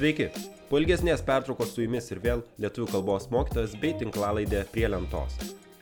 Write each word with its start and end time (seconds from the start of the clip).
Sveiki! 0.00 0.26
Po 0.68 0.76
ilgesnės 0.76 1.24
pertraukos 1.24 1.72
su 1.72 1.86
jumis 1.86 2.12
ir 2.12 2.20
vėl 2.20 2.44
lietuvių 2.60 2.92
kalbos 2.92 3.30
mokytojas 3.32 3.72
bei 3.80 3.96
tinklalaidė 3.96 4.66
prie 4.74 4.88
lentos. 4.92 5.40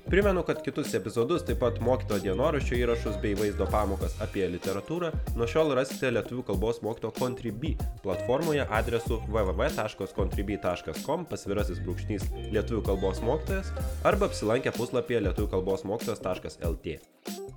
Primenu, 0.09 0.43
kad 0.43 0.63
kitus 0.65 0.95
epizodus, 0.95 1.43
taip 1.45 1.59
pat 1.61 1.81
mokyto 1.85 2.17
dienoraščio 2.25 2.79
įrašus 2.81 3.19
bei 3.21 3.35
vaizdo 3.37 3.67
pamokas 3.69 4.15
apie 4.25 4.47
literatūrą 4.49 5.11
nuo 5.37 5.45
šiol 5.53 5.75
rasite 5.77 6.09
lietuvių 6.15 6.47
kalbos 6.49 6.81
mokyto 6.81 7.11
Contribui 7.19 7.75
platformoje 8.01 8.65
adresu 8.79 9.19
www.contribui.com 9.29 11.27
pasvirasis 11.29 11.83
brūkšnys 11.85 12.25
lietuvių 12.55 12.81
kalbos 12.89 13.21
mokytojas 13.21 13.69
arba 14.09 14.31
apsilankę 14.33 14.73
puslapyje 14.79 15.21
lietuvių 15.27 15.49
kalbos 15.59 15.85
mokytojas.lt. 15.93 16.87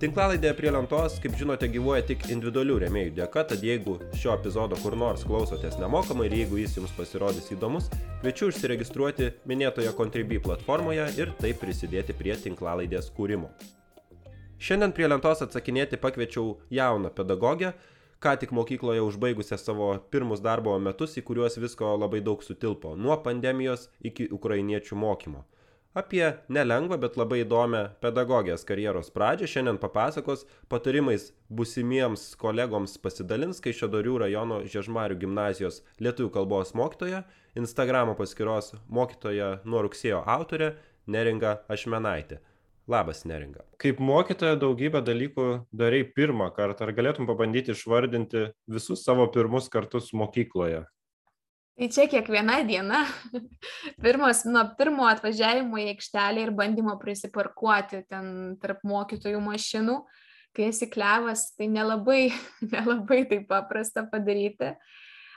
Tinklalaidė 0.02 0.52
prie 0.58 0.68
lentos, 0.76 1.16
kaip 1.24 1.32
žinote, 1.40 1.72
gyvuoja 1.72 2.04
tik 2.04 2.28
individualių 2.34 2.76
remėjų 2.84 3.12
dėka, 3.22 3.48
tad 3.48 3.64
jeigu 3.64 3.96
šio 4.12 4.36
epizodo 4.36 4.76
kur 4.84 4.92
nors 4.98 5.24
klausotės 5.24 5.80
nemokamai 5.80 6.28
ir 6.28 6.42
jeigu 6.42 6.60
jis 6.60 6.76
jums 6.82 6.92
pasirodys 6.98 7.48
įdomus, 7.54 7.88
kviečiu 8.22 8.52
užsiregistruoti 8.52 9.32
minėtoje 9.50 9.90
Contribui 9.98 10.36
platformoje 10.38 11.08
ir 11.18 11.32
taip 11.40 11.56
prisidėti 11.58 12.14
prie 12.14 12.36
tinklalaidės 12.38 13.08
kūrimo. 13.16 13.48
Šiandien 14.62 14.92
prie 14.94 15.08
lentos 15.08 15.42
atsakinėti 15.42 15.98
pakviečiau 15.98 16.52
jauną 16.70 17.10
pedagogę, 17.16 17.72
ką 18.22 18.36
tik 18.38 18.52
mokykloje 18.54 19.02
užbaigusią 19.02 19.58
savo 19.58 19.88
pirmus 20.14 20.38
darbo 20.44 20.76
metus, 20.78 21.16
į 21.18 21.24
kuriuos 21.26 21.58
visko 21.58 21.96
labai 21.98 22.20
daug 22.22 22.46
sutilpo, 22.46 22.94
nuo 22.94 23.16
pandemijos 23.24 23.88
iki 24.06 24.28
ukrainiečių 24.30 25.00
mokymo. 25.02 25.42
Apie 25.92 26.24
nelengvą, 26.48 26.96
bet 26.96 27.18
labai 27.20 27.42
įdomią 27.42 27.82
pedagogės 28.00 28.62
karjeros 28.64 29.10
pradžią 29.12 29.48
šiandien 29.54 29.78
papasakos 29.80 30.46
patarimais 30.72 31.26
busimiems 31.52 32.22
kolegoms 32.40 32.94
pasidalins 33.02 33.60
Kaišėdorių 33.60 34.14
rajono 34.22 34.62
Žiežmarių 34.72 35.18
gimnazijos 35.20 35.82
lietuvių 36.00 36.30
kalbos 36.38 36.72
mokytoja, 36.80 37.26
Instagramo 37.60 38.14
paskyros 38.16 38.72
mokytoja 38.88 39.58
nuo 39.68 39.82
rugsėjo 39.84 40.22
autorė 40.24 40.70
Neringa 41.12 41.58
Ašmenaitė. 41.68 42.40
Labas, 42.88 43.26
Neringa. 43.28 43.66
Kaip 43.76 44.00
mokytoja 44.00 44.56
daugybę 44.64 45.04
dalykų 45.04 45.46
darai 45.76 46.06
pirmą 46.08 46.48
kartą. 46.56 46.88
Ar 46.88 46.96
galėtum 46.96 47.28
pabandyti 47.28 47.76
išvardinti 47.76 48.48
visus 48.64 49.04
savo 49.04 49.28
pirmus 49.34 49.68
kartus 49.68 50.08
mokykloje? 50.16 50.86
Tai 51.72 51.88
čia 51.88 52.04
kiekviena 52.04 52.58
diena, 52.68 53.06
pirmas, 54.04 54.42
nuo 54.44 54.66
pirmo 54.76 55.06
atvažiavimo 55.08 55.80
į 55.80 55.86
aikštelę 55.94 56.44
ir 56.44 56.52
bandymo 56.56 56.98
prisiparkuoti 57.00 58.02
ten 58.12 58.26
tarp 58.60 58.82
mokytojų 58.84 59.40
mašinų, 59.40 59.94
kai 60.52 60.68
esi 60.68 60.90
klevas, 60.92 61.46
tai 61.56 61.70
nelabai, 61.72 62.26
nelabai 62.74 63.22
tai 63.30 63.40
paprasta 63.48 64.04
padaryti. 64.10 64.74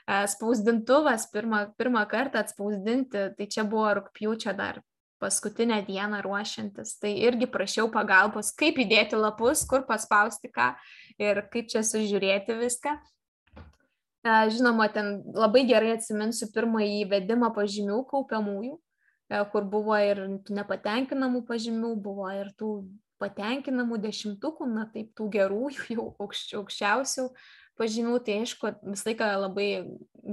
Spausdintuvas 0.06 1.32
pirmą, 1.34 1.64
pirmą 1.80 2.04
kartą 2.12 2.44
atspausdinti, 2.44 3.32
tai 3.40 3.48
čia 3.50 3.64
buvo 3.66 3.88
rūpjūčio 4.02 4.54
dar 4.54 4.84
paskutinę 5.24 5.80
dieną 5.88 6.20
ruošiantis, 6.22 6.98
tai 7.00 7.16
irgi 7.24 7.48
prašiau 7.50 7.88
pagalbos, 7.90 8.52
kaip 8.60 8.78
įdėti 8.84 9.18
lapus, 9.18 9.64
kur 9.66 9.88
paspausti 9.88 10.52
ką 10.54 10.74
ir 11.18 11.46
kaip 11.50 11.72
čia 11.72 11.82
sužiūrėti 11.88 12.60
viską. 12.60 13.00
Žinoma, 14.26 14.88
ten 14.90 15.20
labai 15.38 15.68
gerai 15.70 15.92
atsiminsiu 15.94 16.48
pirmąjį 16.54 17.04
įvedimą 17.04 17.52
pažymių 17.54 18.00
kaupiamųjų, 18.10 18.74
e, 19.30 19.42
kur 19.52 19.68
buvo 19.70 19.98
ir 20.02 20.22
nepatenkinamų 20.50 21.44
pažymių, 21.46 21.92
buvo 22.02 22.32
ir 22.34 22.50
tų 22.58 22.72
patenkinamų 23.22 24.00
dešimtukų, 24.02 24.66
na 24.72 24.88
taip, 24.90 25.12
tų 25.14 25.30
gerųjų, 25.38 25.86
jau 25.94 26.08
aukščiausių 26.26 27.28
pažymių, 27.78 28.18
tai 28.26 28.40
aišku, 28.42 28.74
visą 28.88 29.12
laiką 29.12 29.30
labai 29.46 29.70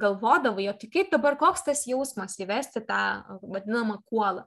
galvodavai, 0.01 0.71
o 0.73 0.77
tai 0.79 0.89
kaip 0.89 1.13
dabar 1.13 1.37
koks 1.37 1.67
tas 1.69 1.85
jausmas 1.91 2.39
įvesti 2.41 2.81
tą 2.89 3.03
vadinamą 3.43 4.01
kuolą. 4.09 4.47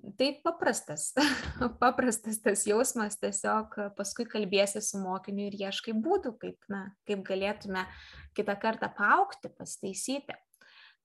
Tai 0.00 0.28
paprastas, 0.44 1.12
paprastas 1.82 2.38
tas 2.40 2.62
jausmas, 2.68 3.18
tiesiog 3.20 3.74
paskui 3.98 4.24
kalbėsi 4.28 4.80
su 4.84 5.00
mokiniu 5.00 5.48
ir 5.50 5.56
ieškai 5.60 5.92
būdų, 5.92 6.34
kaip, 6.40 6.56
na, 6.72 6.86
kaip 7.08 7.24
galėtume 7.26 7.82
kitą 8.36 8.56
kartą 8.60 8.88
paaukti, 8.96 9.50
pasitaisyti. 9.58 10.36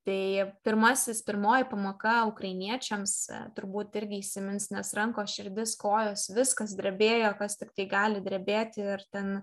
Tai 0.06 0.20
pirmasis, 0.64 1.24
pirmoji 1.26 1.66
pamoka 1.72 2.20
ukrainiečiams 2.30 3.16
turbūt 3.58 3.98
irgi 3.98 4.20
įsimins, 4.22 4.70
nes 4.72 4.94
rankos, 4.96 5.34
širdis, 5.34 5.74
kojos, 5.82 6.28
viskas 6.36 6.76
drebėjo, 6.78 7.34
kas 7.40 7.58
tik 7.58 7.74
tai 7.76 7.88
gali 7.90 8.22
drebėti 8.24 8.86
ir 8.86 9.04
ten 9.12 9.40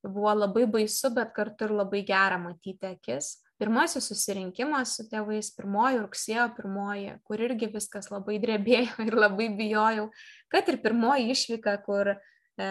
buvo 0.00 0.32
labai 0.32 0.64
baisu, 0.72 1.12
bet 1.14 1.34
kartu 1.36 1.68
ir 1.68 1.76
labai 1.82 2.00
gera 2.08 2.40
matyti 2.40 2.88
akis 2.94 3.34
pirmasis 3.60 4.08
susirinkimas 4.08 4.96
su 4.96 5.06
tėvais, 5.10 5.52
pirmoji 5.56 6.00
rugsėjo 6.00 6.46
pirmoji, 6.56 7.16
kur 7.28 7.42
irgi 7.44 7.68
viskas 7.74 8.08
labai 8.12 8.38
drebėjo 8.42 9.04
ir 9.08 9.16
labai 9.18 9.50
bijojau, 9.58 10.08
kad 10.52 10.68
ir 10.72 10.80
pirmoji 10.82 11.30
išvyka, 11.34 11.76
kur 11.84 12.14
e, 12.14 12.70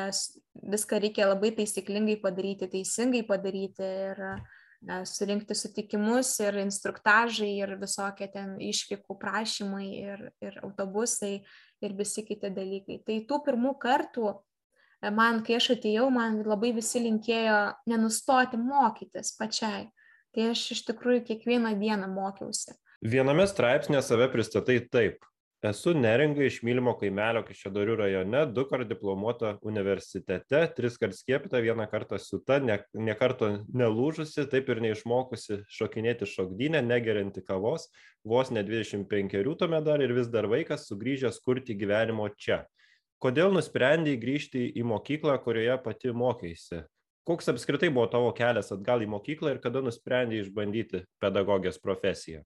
viską 0.74 1.02
reikia 1.06 1.30
labai 1.30 1.54
taisyklingai 1.60 2.18
padaryti, 2.24 2.72
teisingai 2.74 3.22
padaryti 3.28 3.86
ir 3.86 4.24
e, 4.26 4.34
surinkti 5.12 5.58
sutikimus 5.58 6.34
ir 6.42 6.58
instruktažai 6.64 7.52
ir 7.60 7.76
visokie 7.82 8.30
ten 8.34 8.58
išvykų 8.64 9.18
prašymai 9.22 9.88
ir, 9.94 10.28
ir 10.42 10.60
autobusai 10.64 11.36
ir 11.86 11.96
visi 11.96 12.26
kiti 12.26 12.50
dalykai. 12.56 13.02
Tai 13.06 13.22
tų 13.30 13.42
pirmų 13.46 13.76
kartų 13.86 14.34
e, 14.34 15.14
man, 15.14 15.44
kai 15.46 15.62
aš 15.62 15.76
atėjau, 15.78 16.10
man 16.18 16.42
labai 16.50 16.74
visi 16.82 17.06
linkėjo 17.06 17.62
nenustoti 17.94 18.58
mokytis 18.58 19.36
pačiai 19.38 19.86
tai 20.36 20.52
aš 20.54 20.66
iš 20.76 20.86
tikrųjų 20.92 21.26
kiekvieną 21.32 21.74
dieną 21.80 22.12
mokiausi. 22.12 22.76
Viename 23.00 23.48
straipsnėje 23.48 24.04
save 24.04 24.30
pristatai 24.34 24.80
taip. 24.92 25.26
Esu 25.60 25.92
neringa 25.92 26.46
iš 26.48 26.62
mylimo 26.64 26.94
kaimelio 26.96 27.42
Kišėdorių 27.44 27.98
rajone, 28.00 28.46
du 28.56 28.64
kart 28.68 28.88
diplomuota 28.88 29.58
universitete, 29.68 30.62
tris 30.78 30.96
kart 31.02 31.18
skiepita, 31.18 31.60
vieną 31.60 31.84
kartą 31.92 32.16
siuta, 32.16 32.62
ne, 32.64 32.78
ne 32.96 33.16
karto 33.20 33.50
nelūžusi, 33.68 34.46
taip 34.54 34.72
ir 34.72 34.80
neišmokusi 34.86 35.58
šokinėti 35.76 36.30
šokdynę, 36.32 36.80
negerinti 36.88 37.44
kavos, 37.44 37.90
vos 38.24 38.54
ne 38.56 38.64
25 38.64 39.44
tuomet 39.60 39.84
dar 39.84 40.00
ir 40.00 40.16
vis 40.16 40.32
dar 40.32 40.48
vaikas 40.48 40.88
sugrįžęs 40.88 41.42
kurti 41.44 41.76
gyvenimo 41.76 42.30
čia. 42.40 42.62
Kodėl 43.20 43.52
nusprendėjai 43.52 44.22
grįžti 44.24 44.64
į 44.80 44.88
mokyklą, 44.88 45.36
kurioje 45.44 45.76
pati 45.84 46.16
mokėsi? 46.16 46.86
Koks 47.28 47.50
apskritai 47.54 47.90
buvo 47.94 48.08
tavo 48.12 48.30
kelias 48.38 48.72
atgal 48.76 49.04
į 49.04 49.10
mokyklą 49.12 49.56
ir 49.56 49.64
kada 49.64 49.82
nusprendei 49.86 50.44
išbandyti 50.44 51.04
pedagogės 51.22 51.82
profesiją? 51.82 52.44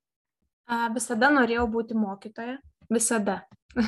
Visada 0.96 1.30
norėjau 1.34 1.68
būti 1.72 1.98
mokytoja, 2.00 2.58
visada. 2.92 3.44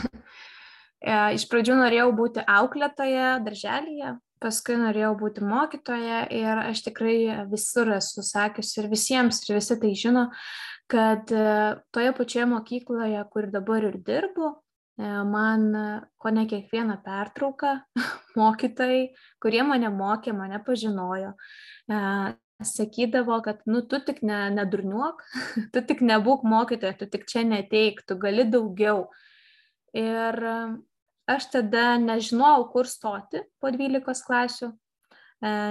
E, 1.05 1.13
iš 1.37 1.43
pradžių 1.51 1.75
norėjau 1.77 2.07
būti 2.17 2.41
auklėtoja 2.49 3.35
darželėje, 3.45 4.15
paskui 4.41 4.77
norėjau 4.79 5.11
būti 5.19 5.43
mokytoja 5.45 6.23
ir 6.33 6.61
aš 6.63 6.81
tikrai 6.87 7.45
visur 7.51 7.91
esu 7.93 8.23
sakiusi 8.25 8.79
ir 8.81 8.87
visiems, 8.89 9.43
ir 9.45 9.59
visi 9.59 9.77
tai 9.83 9.91
žino, 9.99 10.23
kad 10.89 11.29
e, 11.29 11.75
toje 11.93 12.15
pačioje 12.17 12.47
mokykloje, 12.49 13.21
kur 13.29 13.49
dabar 13.53 13.85
ir 13.91 13.99
dirbu, 14.07 14.55
man 14.97 15.63
ko 16.17 16.31
ne 16.31 16.45
kiekvieną 16.47 16.97
pertrauką 17.03 17.79
mokytojai, 18.39 19.09
kurie 19.43 19.63
mane 19.63 19.89
mokė, 19.91 20.33
mane 20.33 20.61
pažinojo, 20.63 21.33
e, 21.91 21.99
sakydavo, 22.63 23.41
kad, 23.43 23.59
nu, 23.67 23.81
tu 23.81 23.99
tik 23.99 24.21
ne, 24.23 24.45
nedurniuok, 24.55 25.23
tu 25.73 25.83
tik 25.83 26.01
nebūk 26.01 26.45
mokytoja, 26.47 26.95
tu 26.99 27.09
tik 27.11 27.27
čia 27.27 27.43
neteik, 27.43 28.05
tu 28.07 28.15
gali 28.19 28.47
daugiau. 28.47 29.09
Ir 29.95 30.39
e, 30.39 30.55
aš 31.27 31.51
tada 31.51 31.95
nežinojau, 31.99 32.69
kur 32.71 32.87
stoti 32.87 33.43
po 33.59 33.71
12 33.73 34.27
klasių, 34.27 34.71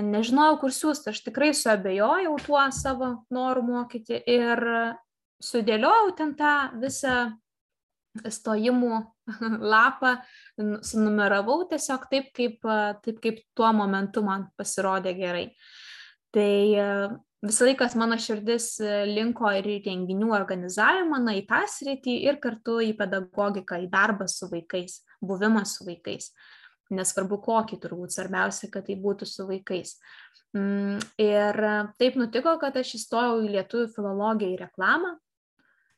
nežinojau, 0.05 0.59
kur 0.61 0.73
siūsti, 0.75 1.11
aš 1.11 1.23
tikrai 1.25 1.53
suabejojau 1.57 2.35
tuo 2.45 2.61
savo 2.75 3.11
noru 3.33 3.63
mokyti 3.65 4.21
ir 4.29 4.61
sudėliojau 5.43 6.13
ten 6.19 6.35
tą 6.39 6.55
visą 6.83 7.17
stojimų 8.23 9.01
lapą, 9.75 10.17
sunumeravau 10.85 11.65
tiesiog 11.71 12.09
taip, 12.11 12.33
kaip, 12.37 12.65
taip, 13.05 13.21
kaip 13.25 13.45
tuo 13.57 13.71
momentu 13.77 14.25
man 14.27 14.49
pasirodė 14.59 15.15
gerai. 15.19 15.47
Tai 16.35 16.51
visą 17.45 17.69
laiką 17.69 17.89
mano 18.01 18.19
širdis 18.21 18.75
linko 19.11 19.53
ir 19.59 19.69
į 19.77 19.79
renginių 19.87 20.33
organizavimą, 20.35 21.23
na, 21.25 21.37
į 21.39 21.45
tą 21.49 21.63
sritį 21.71 22.19
ir 22.29 22.41
kartu 22.43 22.81
į 22.85 22.95
pedagogiką, 22.99 23.81
į 23.85 23.91
darbą 23.93 24.29
su 24.31 24.51
vaikais, 24.53 25.01
buvimą 25.25 25.65
su 25.69 25.87
vaikais. 25.89 26.33
Nesvarbu 26.95 27.39
kokį, 27.41 27.81
turbūt 27.81 28.13
svarbiausia, 28.13 28.69
kad 28.73 28.85
tai 28.89 28.99
būtų 29.01 29.27
su 29.29 29.47
vaikais. 29.49 29.97
Mm, 30.55 31.01
ir 31.19 31.61
taip 31.99 32.19
nutiko, 32.21 32.53
kad 32.61 32.77
aš 32.79 32.93
įstojau 33.01 33.41
į 33.43 33.55
lietuvių 33.57 33.89
filologiją 33.97 34.53
į 34.53 34.61
reklamą, 34.61 35.15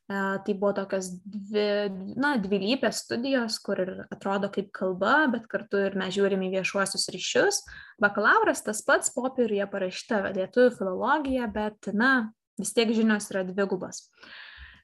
Tai 0.07 0.53
buvo 0.55 0.71
tokios 0.71 1.09
dvi, 1.27 1.89
na, 2.15 2.37
dvilypės 2.39 3.01
studijos, 3.03 3.57
kur 3.59 3.81
ir 3.83 3.89
atrodo 4.07 4.47
kaip 4.53 4.69
kalba, 4.71 5.25
bet 5.33 5.49
kartu 5.51 5.81
ir 5.83 5.97
mes 5.99 6.13
žiūrim 6.15 6.45
į 6.47 6.53
viešuosius 6.53 7.09
ryšius. 7.11 7.59
Bakalauras 7.99 8.63
tas 8.63 8.79
pats 8.87 9.11
popieriuje 9.11 9.67
parašyta 9.67 10.21
lietuvių 10.37 10.71
filologija, 10.77 11.49
bet, 11.51 11.91
na, 11.91 12.31
vis 12.55 12.71
tiek 12.77 12.93
žinios 12.95 13.27
yra 13.33 13.43
dvigubos. 13.49 14.05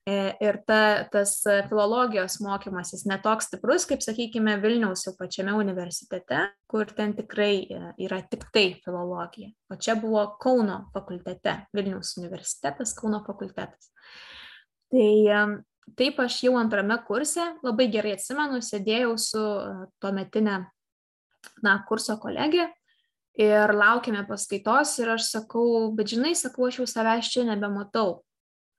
E, 0.03 0.35
ir 0.43 0.59
ta, 0.67 1.07
tas 1.07 1.37
filologijos 1.69 2.41
mokymasis 2.43 3.05
netoks 3.07 3.47
stiprus, 3.47 3.87
kaip, 3.87 4.03
sakykime, 4.03 4.57
Vilniaus 4.59 5.05
jau 5.07 5.15
pačiame 5.15 5.55
universitete, 5.55 6.49
kur 6.67 6.91
ten 6.91 7.15
tikrai 7.15 7.53
e, 7.63 7.81
yra 8.03 8.19
tik 8.27 8.49
tai 8.51 8.65
filologija. 8.83 9.55
O 9.71 9.79
čia 9.79 9.95
buvo 9.95 10.27
Kauno 10.43 10.81
fakultete, 10.91 11.61
Vilniaus 11.71 12.17
universitetas, 12.19 12.91
Kauno 12.99 13.23
fakultetas. 13.23 13.93
Tai 14.93 15.63
taip 15.97 16.19
aš 16.21 16.43
jau 16.45 16.53
antrame 16.59 16.97
kurse, 17.07 17.43
labai 17.65 17.89
gerai 17.91 18.13
atsimenu, 18.17 18.61
sėdėjau 18.61 19.15
su 19.21 19.41
e, 19.41 19.87
tuo 20.01 20.11
metinė, 20.15 20.59
na, 21.65 21.73
kurso 21.89 22.15
kolegė 22.21 22.67
ir 23.39 23.73
laukėme 23.73 24.21
paskaitos 24.27 24.93
ir 25.01 25.15
aš 25.15 25.31
sakau, 25.31 25.89
bet 25.97 26.13
žinai, 26.13 26.35
sakau, 26.37 26.69
aš 26.69 26.83
jau 26.83 26.87
savęs 26.89 27.31
čia 27.33 27.47
nebematau. 27.49 28.21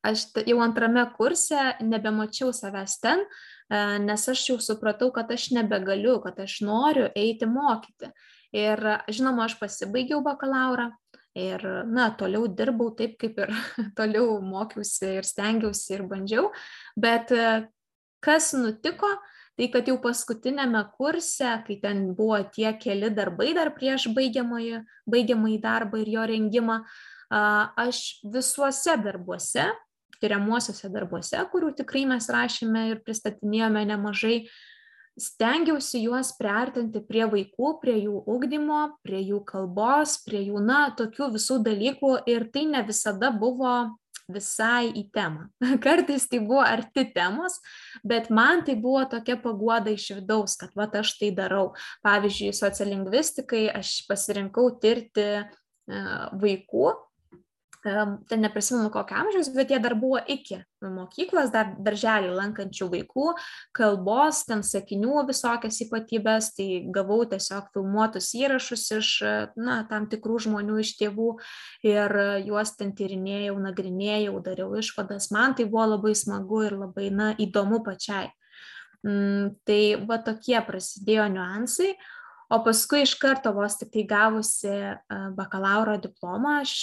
Aš 0.05 0.29
jau 0.45 0.59
antrame 0.61 1.03
kurse 1.17 1.75
nebemačiau 1.83 2.53
savęs 2.55 2.99
ten, 3.03 3.25
e, 3.25 3.85
nes 4.05 4.29
aš 4.31 4.49
jau 4.51 4.59
supratau, 4.63 5.11
kad 5.15 5.33
aš 5.35 5.51
nebegaliu, 5.57 6.21
kad 6.25 6.39
aš 6.45 6.61
noriu 6.67 7.09
eiti 7.17 7.49
mokyti. 7.51 8.13
Ir 8.55 8.79
žinoma, 9.11 9.49
aš 9.49 9.59
pasibaigiau 9.59 10.21
bakalauro, 10.23 10.93
ir 11.35 11.63
na 11.91 12.09
toliau 12.15 12.47
dirbau 12.49 12.95
taip 12.97 13.19
kaip 13.19 13.39
ir 13.45 13.55
toliau 13.99 14.41
mokiausi 14.43 15.17
ir 15.21 15.29
stengiausi 15.29 15.97
ir 15.99 16.05
bandžiau. 16.11 16.51
Bet 16.97 17.33
e, 17.35 17.69
kas 18.25 18.53
nutiko 18.57 19.11
tai 19.55 19.69
kad 19.71 19.87
jau 19.87 19.99
paskutiniame 20.03 20.83
kurse 20.99 21.51
kai 21.67 21.79
ten 21.83 22.15
buvo 22.15 22.41
tie 22.55 22.73
keli 22.79 23.11
darbai 23.15 23.53
dar 23.55 23.71
prieš 23.77 24.09
baigiamąjį 24.15 24.83
baigiamąjį 25.11 25.59
darbą 25.63 26.01
ir 26.03 26.11
jo 26.17 26.25
rengimą 26.31 26.81
aš 27.31 28.01
visuose 28.35 28.97
darbuose 29.05 29.69
tiriamuosiuose 30.21 30.91
darbuose 30.91 31.43
kurių 31.53 31.75
tikrai 31.81 32.05
mes 32.09 32.29
rašėme 32.31 32.89
ir 32.91 33.03
pristatinėjome 33.07 33.85
nemažai 33.93 34.37
stengiausi 35.21 36.03
juos 36.05 36.33
priartinti 36.39 37.03
prie 37.07 37.25
vaikų, 37.31 37.75
prie 37.83 37.97
jų 38.03 38.23
ugdymo, 38.31 38.81
prie 39.07 39.21
jų 39.23 39.43
kalbos, 39.47 40.19
prie 40.27 40.43
jų, 40.49 40.63
na, 40.65 40.89
tokių 40.99 41.31
visų 41.37 41.61
dalykų 41.67 42.17
ir 42.31 42.49
tai 42.55 42.67
ne 42.71 42.83
visada 42.87 43.31
buvo 43.35 43.75
visai 44.31 44.89
į 44.97 45.05
temą. 45.15 45.49
Kartais 45.85 46.27
tai 46.31 46.41
buvo 46.41 46.63
arti 46.65 47.07
temos, 47.15 47.59
bet 48.07 48.31
man 48.33 48.65
tai 48.67 48.77
buvo 48.81 49.05
tokia 49.11 49.37
paguoda 49.41 49.93
iš 49.93 50.11
vidaus, 50.19 50.57
kad 50.61 50.73
va 50.79 50.89
aš 51.01 51.17
tai 51.21 51.31
darau. 51.37 51.73
Pavyzdžiui, 52.07 52.55
sociolingvistikai 52.57 53.67
aš 53.75 54.01
pasirinkau 54.09 54.71
tirti 54.83 55.29
e, 55.35 55.45
vaikų 56.41 56.95
ten 57.85 58.41
neprisimenu 58.41 58.91
kokio 58.93 59.19
amžiaus, 59.21 59.51
bet 59.55 59.73
jie 59.73 59.79
dar 59.83 59.95
buvo 59.99 60.21
iki 60.31 60.63
mokyklos, 60.85 61.51
dar 61.53 61.73
darželį 61.81 62.33
lankančių 62.35 62.89
vaikų, 62.93 63.27
kalbos, 63.77 64.43
ten 64.49 64.65
sakinių 64.67 65.25
visokias 65.29 65.81
ypatybės, 65.85 66.51
tai 66.57 66.69
gavau 66.95 67.23
tiesiog 67.29 67.71
filmuotus 67.77 68.31
įrašus 68.37 68.85
iš 68.99 69.11
na, 69.57 69.83
tam 69.91 70.09
tikrų 70.13 70.41
žmonių, 70.47 70.79
iš 70.85 70.95
tėvų 71.01 71.31
ir 71.89 72.17
juos 72.45 72.75
ten 72.79 72.93
tyrinėjau, 72.97 73.57
nagrinėjau, 73.65 74.39
dariau 74.45 74.81
išvadas. 74.81 75.31
Man 75.35 75.57
tai 75.57 75.69
buvo 75.69 75.89
labai 75.95 76.17
smagu 76.19 76.65
ir 76.69 76.79
labai 76.81 77.11
na, 77.13 77.33
įdomu 77.41 77.85
pačiai. 77.87 78.33
Mm, 79.05 79.59
tai 79.69 79.81
va 80.09 80.17
tokie 80.25 80.57
prasidėjo 80.65 81.27
niuansai, 81.35 81.91
o 82.55 82.61
paskui 82.65 83.03
iš 83.05 83.17
karto 83.21 83.53
vos 83.57 83.77
tik 83.81 83.91
tai 83.95 84.05
gavusi 84.09 84.73
bakalauro 85.37 85.97
diplomą 86.03 86.61
aš 86.63 86.75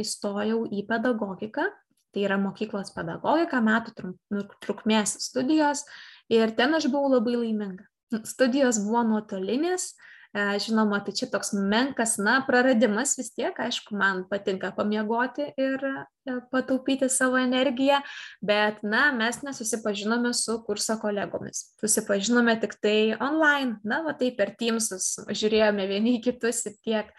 įstojau 0.00 0.64
į 0.70 0.86
pedagogiką. 0.88 1.66
Tai 2.14 2.22
yra 2.24 2.38
mokyklos 2.40 2.94
pedagogika 2.94 3.60
metų 3.60 4.14
nu, 4.32 4.46
trukmės 4.64 5.18
studijos. 5.26 5.84
Ir 6.32 6.54
ten 6.56 6.72
aš 6.78 6.88
buvau 6.88 7.10
labai 7.18 7.36
laiminga. 7.36 7.84
Studijos 8.24 8.78
buvo 8.86 9.02
nuotolinės 9.10 9.90
E, 9.90 10.15
žinoma, 10.36 10.98
tai 11.00 11.14
čia 11.16 11.28
toks 11.32 11.54
menkas, 11.56 12.16
na, 12.20 12.38
praradimas 12.44 13.14
vis 13.16 13.30
tiek, 13.32 13.56
aišku, 13.56 13.94
man 13.96 14.24
patinka 14.28 14.68
pamiegoti 14.76 15.46
ir 15.56 15.84
e, 15.88 16.34
pataupyti 16.52 17.08
savo 17.12 17.38
energiją, 17.40 18.02
bet, 18.44 18.82
na, 18.84 19.08
mes 19.16 19.40
nesusipažinome 19.46 20.34
su 20.36 20.58
kurso 20.66 20.98
kolegomis. 21.00 21.70
Susipažinome 21.80 22.58
tik 22.60 22.76
tai 22.84 23.16
online, 23.16 23.78
na, 23.84 24.02
va 24.04 24.12
tai 24.18 24.32
per 24.36 24.52
Teamsus 24.58 25.14
žiūrėjome 25.30 25.88
vieni 25.88 26.18
kitus 26.24 26.66
ir 26.68 26.76
tiek. 26.84 27.16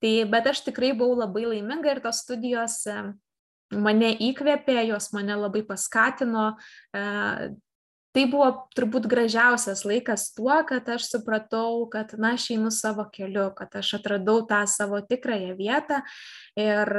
Tai, 0.00 0.14
bet 0.32 0.48
aš 0.54 0.64
tikrai 0.64 0.94
buvau 0.96 1.20
labai 1.20 1.44
laiminga 1.50 1.92
ir 1.92 2.00
tos 2.04 2.24
studijos 2.24 2.80
e, 2.88 2.96
mane 3.76 4.14
įkvėpė, 4.24 4.80
jos 4.88 5.12
mane 5.12 5.36
labai 5.36 5.64
paskatino, 5.68 6.54
tai 8.14 8.24
buvo 8.30 8.48
turbūt 8.76 9.08
gražiausias 9.10 9.84
laikas 9.86 10.28
tuo, 10.36 10.54
kad 10.68 10.88
aš 10.96 11.08
supratau, 11.10 11.84
kad, 11.90 12.14
na, 12.20 12.34
aš 12.38 12.52
einu 12.54 12.70
savo 12.74 13.08
keliu, 13.14 13.48
kad 13.58 13.74
aš 13.80 13.96
atradau 13.98 14.44
tą 14.48 14.62
savo 14.70 15.02
tikrąją 15.02 15.56
vietą. 15.58 16.00
Ir, 16.58 16.92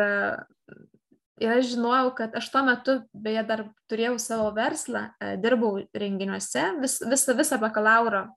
ir 1.40 1.54
aš 1.58 1.74
žinojau, 1.74 2.12
kad 2.20 2.36
aš 2.36 2.50
tuo 2.52 2.66
metu, 2.68 2.98
beje, 3.16 3.46
dar 3.48 3.68
turėjau 3.92 4.18
savo 4.22 4.50
verslą, 4.56 5.08
dirbau 5.44 5.78
renginiuose, 5.96 6.72
vis, 6.84 7.00
visą, 7.08 7.38
visą 7.40 7.62
bakalauro 7.64 8.28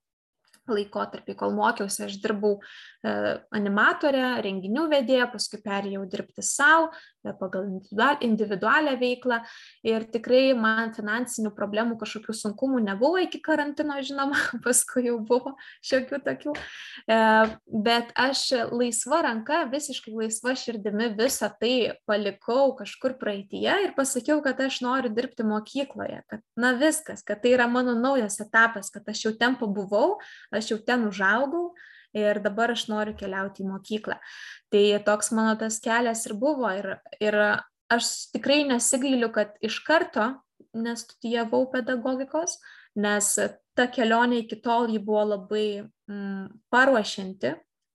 laikotarpį, 0.73 1.35
kol 1.39 1.55
mokiausi, 1.57 2.05
aš 2.07 2.19
dirbau 2.23 2.59
e, 2.59 3.13
animatorė, 3.57 4.39
renginių 4.45 4.87
vedėja, 4.93 5.29
paskui 5.33 5.61
perėjau 5.65 6.05
dirbti 6.11 6.45
savo 6.45 6.91
e, 6.91 6.93
pagal 7.39 7.67
individualią 8.25 8.95
veiklą. 9.01 9.41
Ir 9.87 10.07
tikrai 10.13 10.53
man 10.59 10.93
finansinių 10.97 11.53
problemų, 11.57 11.99
kažkokių 12.01 12.35
sunkumų 12.37 12.83
nebuvo 12.87 13.21
iki 13.23 13.41
karantino, 13.45 13.99
žinoma, 14.05 14.39
paskui 14.67 15.09
jau 15.09 15.19
buvo 15.27 15.55
šiokių 15.87 16.21
tokių, 16.27 16.55
e, 16.55 17.19
bet 17.89 18.13
aš 18.19 18.45
laisva 18.73 19.23
ranka, 19.27 19.65
visiškai 19.73 20.15
laisva 20.15 20.55
širdimi 20.59 21.11
visą 21.19 21.51
tai 21.61 21.75
palikau 22.09 22.73
kažkur 22.79 23.19
praeitie 23.21 23.67
ir 23.69 23.95
pasakiau, 23.99 24.41
kad 24.45 24.61
aš 24.65 24.81
noriu 24.85 25.13
dirbti 25.15 25.47
mokykloje, 25.47 26.23
kad 26.31 26.45
na 26.59 26.75
viskas, 26.79 27.25
kad 27.27 27.43
tai 27.43 27.55
yra 27.57 27.69
mano 27.71 27.97
naujas 27.99 28.41
etapas, 28.45 28.93
kad 28.95 29.07
aš 29.09 29.27
jau 29.27 29.37
ten 29.39 29.59
pabuvau, 29.59 30.19
aš 30.55 30.73
jau 30.73 30.83
ten 30.85 31.07
užaugau 31.09 31.73
ir 32.17 32.41
dabar 32.45 32.73
aš 32.75 32.87
noriu 32.89 33.17
keliauti 33.19 33.65
į 33.65 33.71
mokyklą. 33.73 34.19
Tai 34.73 34.85
toks 35.07 35.33
mano 35.37 35.57
tas 35.61 35.81
kelias 35.85 36.27
ir 36.29 36.37
buvo. 36.39 36.71
Ir, 36.77 36.97
ir 37.21 37.39
aš 37.93 38.31
tikrai 38.35 38.63
nesigailiu, 38.69 39.31
kad 39.35 39.57
iš 39.65 39.81
karto 39.87 40.33
nestudijavau 40.77 41.67
pedagogikos, 41.73 42.59
nes 42.99 43.33
ta 43.79 43.87
kelionė 43.93 44.43
iki 44.43 44.59
tol 44.63 44.89
ji 44.91 45.01
buvo 45.03 45.25
labai 45.35 45.69
mm, 45.83 46.49
paruošinti. 46.73 47.55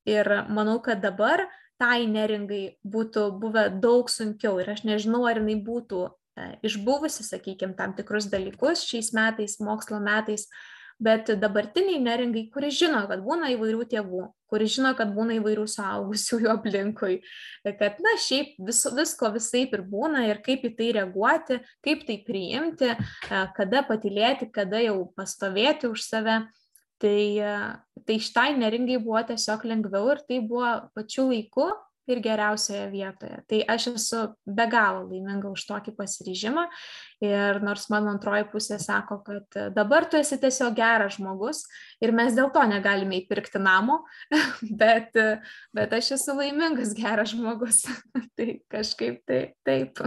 Ir 0.09 0.27
manau, 0.51 0.81
kad 0.83 0.99
dabar 1.03 1.45
tai 1.79 2.05
neringai 2.11 2.77
būtų 2.83 3.29
buvę 3.39 3.67
daug 3.83 4.09
sunkiau. 4.11 4.57
Ir 4.59 4.73
aš 4.75 4.83
nežinau, 4.87 5.23
ar 5.27 5.39
jinai 5.39 5.55
būtų 5.63 6.01
e, 6.07 6.47
išbuvusi, 6.67 7.25
sakykime, 7.27 7.75
tam 7.79 7.95
tikrus 7.97 8.27
dalykus 8.31 8.83
šiais 8.87 9.13
metais, 9.15 9.59
mokslo 9.63 9.99
metais, 10.03 10.49
bet 11.03 11.29
dabartiniai 11.41 11.99
neringai, 12.03 12.45
kuris 12.53 12.77
žino, 12.79 13.03
kad 13.09 13.21
būna 13.25 13.51
įvairių 13.53 13.85
tėvų, 13.91 14.23
kuris 14.51 14.75
žino, 14.77 14.93
kad 14.97 15.11
būna 15.15 15.37
įvairių 15.39 15.65
suaugusiųjų 15.73 16.51
aplinkui, 16.53 17.19
kad, 17.65 17.99
na, 18.03 18.15
šiaip 18.23 18.55
vis, 18.67 18.83
visko 18.97 19.31
visai 19.35 19.65
ir 19.67 19.85
būna 19.89 20.25
ir 20.29 20.41
kaip 20.45 20.65
į 20.69 20.73
tai 20.79 20.89
reaguoti, 20.99 21.59
kaip 21.85 22.05
tai 22.07 22.19
priimti, 22.27 22.93
kada 23.57 23.85
patilėti, 23.87 24.51
kada 24.53 24.83
jau 24.83 24.99
pastovėti 25.17 25.91
už 25.91 26.05
save. 26.07 26.43
Tai, 27.03 27.23
tai 28.07 28.15
šitai 28.23 28.53
neringai 28.55 28.95
buvo 29.03 29.19
tiesiog 29.27 29.65
lengviau 29.67 30.13
ir 30.13 30.21
tai 30.23 30.37
buvo 30.39 30.69
pačiu 30.95 31.25
laiku 31.33 31.65
ir 32.09 32.19
geriausioje 32.23 32.87
vietoje. 32.91 33.37
Tai 33.49 33.59
aš 33.75 33.87
esu 33.93 34.21
be 34.45 34.65
galo 34.71 35.05
laiminga 35.07 35.51
už 35.53 35.65
tokį 35.69 35.95
pasiryžimą 35.97 36.65
ir 37.23 37.61
nors 37.63 37.87
mano 37.93 38.11
antroji 38.13 38.49
pusė 38.51 38.79
sako, 38.81 39.21
kad 39.25 39.59
dabar 39.75 40.07
tu 40.09 40.19
esi 40.19 40.39
tiesiog 40.41 40.75
geras 40.77 41.17
žmogus 41.17 41.63
ir 42.03 42.15
mes 42.15 42.35
dėl 42.35 42.51
to 42.53 42.65
negalime 42.67 43.21
įpirkti 43.21 43.61
namo, 43.63 44.01
bet, 44.83 45.15
bet 45.75 45.97
aš 45.99 46.15
esu 46.17 46.37
laimingas 46.39 46.95
geras 46.97 47.33
žmogus. 47.35 47.85
tai 48.37 48.59
kažkaip 48.71 49.23
tai, 49.27 49.41
taip. 49.67 50.03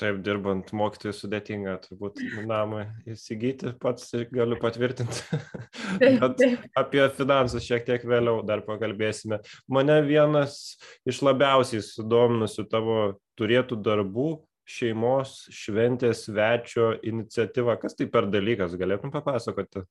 Taip, 0.00 0.20
dirbant 0.24 0.70
mokytojų 0.76 1.14
sudėtinga, 1.16 1.74
turbūt 1.84 2.20
namą 2.48 2.84
įsigyti 3.08 3.72
pats 3.82 4.12
galiu 4.32 4.58
patvirtinti. 4.60 5.40
Bet 6.00 6.44
apie 6.78 7.02
finansus 7.16 7.66
šiek 7.66 7.84
tiek 7.88 8.06
vėliau 8.08 8.40
dar 8.46 8.64
pakalbėsime. 8.66 9.40
Mane 9.72 9.98
vienas 10.06 10.78
iš 11.08 11.22
labiausiai 11.26 11.82
sudominusių 11.84 12.66
tavo 12.72 12.98
turėtų 13.40 13.80
darbų 13.84 14.30
šeimos 14.68 15.34
šventės 15.52 16.26
svečio 16.28 16.92
iniciatyva. 17.02 17.76
Kas 17.82 17.98
tai 17.98 18.08
per 18.12 18.30
dalykas, 18.32 18.76
galėtum 18.78 19.12
papasakoti? 19.14 19.84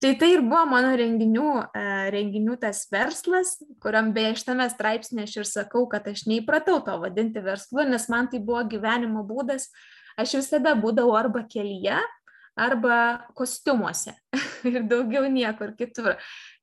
Tai 0.00 0.14
tai 0.16 0.30
ir 0.32 0.40
buvo 0.40 0.62
mano 0.64 0.94
renginių, 0.96 1.48
e, 1.76 1.80
renginių 2.14 2.54
tas 2.62 2.86
verslas, 2.88 3.58
kuriam 3.84 4.14
beje 4.16 4.38
šitame 4.40 4.64
straipsnė 4.72 5.26
aš 5.26 5.34
ir 5.42 5.48
sakau, 5.48 5.82
kad 5.92 6.08
aš 6.08 6.22
neįpratau 6.24 6.78
to 6.86 6.94
vadinti 7.02 7.42
verslu, 7.44 7.84
nes 7.84 8.08
man 8.08 8.30
tai 8.32 8.40
buvo 8.40 8.62
gyvenimo 8.64 9.26
būdas. 9.28 9.68
Aš 10.16 10.38
visada 10.38 10.72
būdavau 10.72 11.18
arba 11.18 11.42
kelyje, 11.44 11.98
arba 12.56 12.96
kostiumuose 13.36 14.16
ir 14.72 14.88
daugiau 14.88 15.28
niekur 15.28 15.76
kitur. 15.76 16.16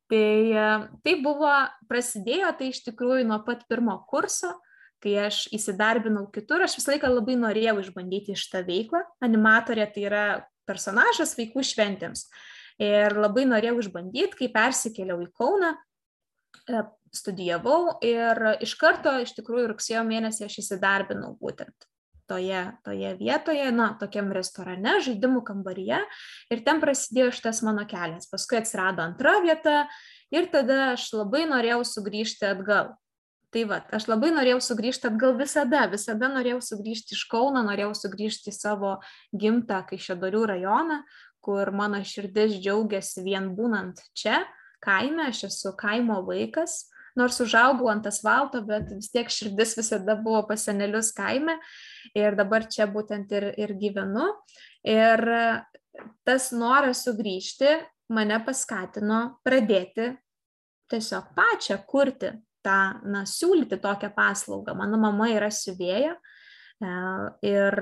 Tai 0.09 0.25
e, 0.57 0.65
tai 1.05 1.15
buvo, 1.21 1.53
prasidėjo 1.85 2.55
tai 2.57 2.73
iš 2.73 2.81
tikrųjų 2.89 3.29
nuo 3.29 3.37
pat 3.45 3.67
pirmo 3.69 3.99
kurso, 4.09 4.55
kai 4.97 5.13
aš 5.27 5.45
įsidarbinau 5.53 6.25
kitur, 6.33 6.65
aš 6.65 6.81
visą 6.81 6.95
laiką 6.95 7.13
labai 7.13 7.37
norėjau 7.37 7.77
išbandyti 7.85 8.33
šitą 8.33 8.65
veiklą. 8.65 9.05
Animatorė 9.21 9.91
tai 9.93 10.09
yra 10.09 10.27
personažas 10.65 11.37
vaikų 11.37 11.61
šventėms 11.61 12.31
ir 12.81 13.17
labai 13.17 13.47
norėjau 13.49 13.81
išbandyti, 13.83 14.37
kai 14.41 14.53
persikėliau 14.53 15.19
į 15.25 15.29
Kauną, 15.37 15.73
e, 16.67 16.85
studijavau 17.15 17.97
ir 18.05 18.41
iš 18.63 18.75
karto, 18.79 19.17
iš 19.23 19.33
tikrųjų, 19.37 19.71
rugsėjo 19.73 20.03
mėnesį 20.07 20.47
aš 20.47 20.59
įsidarbinau 20.63 21.35
būtent 21.41 21.87
toje, 22.27 22.73
toje 22.83 23.15
vietoje, 23.15 23.71
na, 23.71 23.93
tokiam 23.99 24.29
restorane, 24.35 24.99
žaidimų 25.05 25.41
kambaryje 25.47 26.01
ir 26.51 26.63
ten 26.65 26.81
prasidėjo 26.83 27.31
šitas 27.39 27.63
mano 27.65 27.87
kelias. 27.89 28.27
Paskui 28.29 28.59
atsirado 28.59 29.05
antra 29.05 29.37
vieta 29.45 29.85
ir 30.33 30.49
tada 30.51 30.93
aš 30.93 31.09
labai 31.15 31.45
norėjau 31.49 31.83
sugrįžti 31.87 32.49
atgal. 32.51 32.95
Tai 33.55 33.63
va, 33.63 33.77
aš 33.95 34.09
labai 34.11 34.33
norėjau 34.35 34.59
sugrįžti 34.59 35.07
atgal 35.07 35.37
visada, 35.39 35.85
visada 35.87 36.27
norėjau 36.33 36.59
sugrįžti 36.65 37.15
iš 37.15 37.23
Kauno, 37.31 37.61
norėjau 37.63 37.93
sugrįžti 37.95 38.51
į 38.51 38.57
savo 38.57 38.97
gimtą 39.31 39.79
Kaišėdorių 39.87 40.41
rajoną, 40.51 40.97
kur 41.47 41.71
mano 41.71 42.01
širdis 42.03 42.57
džiaugiasi 42.59 43.23
vien 43.23 43.53
būnant 43.55 44.01
čia, 44.17 44.41
kaime, 44.83 45.29
aš 45.31 45.45
esu 45.47 45.71
kaimo 45.79 46.19
vaikas, 46.27 46.89
nors 47.17 47.39
užaugau 47.41 47.87
ant 47.89 48.05
asfalto, 48.09 48.61
bet 48.67 48.91
vis 48.91 49.07
tiek 49.13 49.31
širdis 49.31 49.77
visada 49.79 50.17
buvo 50.19 50.43
pas 50.49 50.67
senelius 50.67 51.13
kaime 51.15 51.55
ir 52.17 52.35
dabar 52.37 52.67
čia 52.67 52.85
būtent 52.91 53.31
ir, 53.33 53.49
ir 53.57 53.73
gyvenu. 53.79 54.27
Ir 54.87 55.23
tas 56.27 56.51
noras 56.53 57.05
sugrįžti 57.07 57.71
mane 58.13 58.37
paskatino 58.45 59.21
pradėti 59.47 60.11
tiesiog 60.91 61.31
pačią 61.35 61.79
kurti 61.87 62.31
tą, 62.63 62.79
na, 63.07 63.23
siūlyti 63.27 63.79
tokią 63.81 64.11
paslaugą. 64.15 64.75
Mano 64.77 64.99
mama 65.01 65.31
yra 65.33 65.49
siuvėja 65.51 66.13
e, 66.13 66.91
ir 67.49 67.79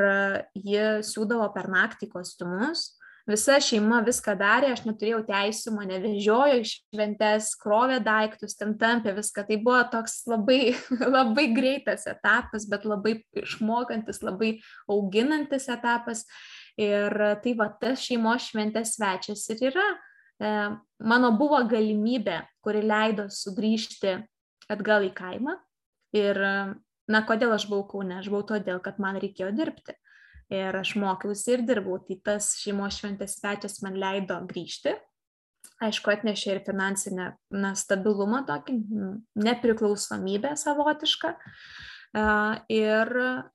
ji 0.56 0.86
siūdavo 1.06 1.50
per 1.54 1.70
naktį 1.74 2.10
kostiumus 2.14 2.94
visa 3.30 3.58
šeima 3.62 4.02
viską 4.06 4.36
darė, 4.38 4.72
aš 4.74 4.84
neturėjau 4.86 5.24
teisų, 5.28 5.74
mane 5.76 5.98
vežiojo 6.04 6.60
iš 6.62 6.76
šventės, 6.94 7.52
krovė 7.62 8.00
daiktus, 8.06 8.56
ten 8.60 8.76
tampė 8.82 9.16
viską. 9.18 9.46
Tai 9.48 9.58
buvo 9.66 9.82
toks 9.94 10.22
labai, 10.30 10.60
labai 11.18 11.48
greitas 11.56 12.06
etapas, 12.12 12.68
bet 12.70 12.86
labai 12.88 13.18
išmokantis, 13.42 14.22
labai 14.26 14.56
auginantis 14.92 15.70
etapas. 15.74 16.26
Ir 16.82 17.14
tai 17.42 17.56
va, 17.58 17.70
tas 17.82 18.04
šeimos 18.04 18.50
šventės 18.52 18.98
svečias 18.98 19.46
ir 19.54 19.70
yra. 19.72 19.86
E, 20.44 20.56
mano 21.08 21.32
buvo 21.40 21.62
galimybė, 21.72 22.42
kuri 22.66 22.82
leido 22.84 23.30
sugrįžti 23.32 24.18
atgal 24.72 25.08
į 25.08 25.14
kaimą. 25.16 25.56
Ir, 26.16 26.40
na, 27.12 27.22
kodėl 27.28 27.56
aš 27.56 27.70
buvau 27.72 27.88
kaune? 27.96 28.20
Aš 28.20 28.28
buvau 28.32 28.46
todėl, 28.54 28.82
kad 28.84 29.00
man 29.02 29.18
reikėjo 29.24 29.54
dirbti 29.56 29.96
ir 30.54 30.78
aš 30.78 30.96
mokiausi 31.02 31.56
ir 31.56 31.66
dirbau. 31.68 31.98
Tai 32.06 32.18
tas 32.26 32.54
šeimos 32.62 33.00
šventės 33.00 33.40
svečias 33.40 33.82
man 33.86 33.98
leido 34.02 34.38
grįžti. 34.50 34.96
Aišku, 35.84 36.12
atnešė 36.14 36.54
ir 36.54 36.62
finansinę 36.64 37.32
na, 37.52 37.74
stabilumą, 37.76 38.46
tokį 38.48 38.78
nepriklausomybę 39.44 40.54
savotišką. 40.60 41.34
Ir, 42.72 43.10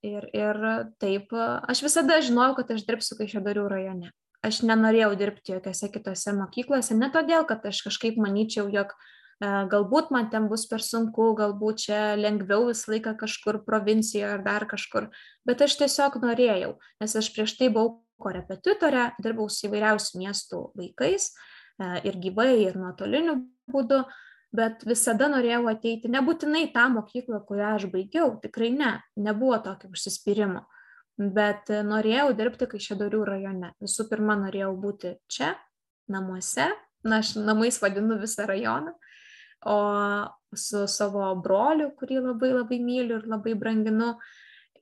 ir, 0.05 0.27
ir 0.37 0.59
taip, 1.01 1.31
aš 1.33 1.81
visada 1.87 2.19
žinojau, 2.21 2.59
kad 2.59 2.75
aš 2.75 2.85
dirbsiu 2.89 3.17
Kaišėdarių 3.23 3.65
rajone. 3.73 4.11
Aš 4.45 4.61
nenorėjau 4.69 5.15
dirbti 5.21 5.55
jokiose 5.55 5.89
kitose 5.93 6.35
mokyklose, 6.37 6.97
ne 6.97 7.09
todėl, 7.13 7.47
kad 7.49 7.65
aš 7.69 7.81
kažkaip 7.87 8.21
manyčiau, 8.21 8.69
jog 8.73 8.93
uh, 8.93 9.09
galbūt 9.41 10.11
man 10.13 10.29
ten 10.31 10.49
bus 10.51 10.67
per 10.69 10.83
sunku, 10.85 11.33
galbūt 11.39 11.87
čia 11.87 12.01
lengviau 12.21 12.69
visą 12.69 12.93
laiką 12.93 13.15
kažkur 13.21 13.63
provincijoje 13.65 14.29
ar 14.35 14.43
dar 14.45 14.67
kažkur, 14.69 15.09
bet 15.49 15.63
aš 15.65 15.79
tiesiog 15.81 16.21
norėjau, 16.21 16.75
nes 17.01 17.17
aš 17.17 17.31
prieš 17.33 17.57
tai 17.57 17.71
buvau 17.73 18.03
korepetitorė, 18.21 19.15
dirbau 19.23 19.49
su 19.49 19.67
įvairiausių 19.69 20.21
miestų 20.21 20.65
vaikais 20.77 21.31
ir 22.05 22.19
gyvai, 22.21 22.67
ir 22.67 22.77
nuotoliniu 22.77 23.39
būdu, 23.73 24.03
bet 24.53 24.85
visada 24.85 25.31
norėjau 25.33 25.65
ateiti, 25.73 26.11
nebūtinai 26.13 26.67
tą 26.75 26.91
mokyklą, 26.93 27.41
kurią 27.49 27.77
aš 27.79 27.89
baigiau, 27.93 28.35
tikrai 28.43 28.69
ne, 28.75 28.93
nebuvo 29.17 29.57
tokio 29.65 29.89
užsispyrimo, 29.95 30.67
bet 31.17 31.73
norėjau 31.87 32.35
dirbti 32.37 32.69
Kaišėdorių 32.69 33.25
rajone. 33.25 33.73
Visų 33.81 34.09
pirma, 34.11 34.37
norėjau 34.43 34.75
būti 34.83 35.15
čia, 35.33 35.55
namuose, 36.11 36.69
na, 37.07 37.23
aš 37.23 37.39
namais 37.41 37.81
vadinu 37.81 38.19
visą 38.21 38.45
rajoną, 38.51 38.93
o 39.67 39.81
su 40.57 40.85
savo 40.91 41.31
broliu, 41.43 41.91
kurį 41.99 42.21
labai 42.25 42.53
labai 42.55 42.79
myliu 42.83 43.21
ir 43.21 43.27
labai 43.31 43.55
branginu. 43.59 44.15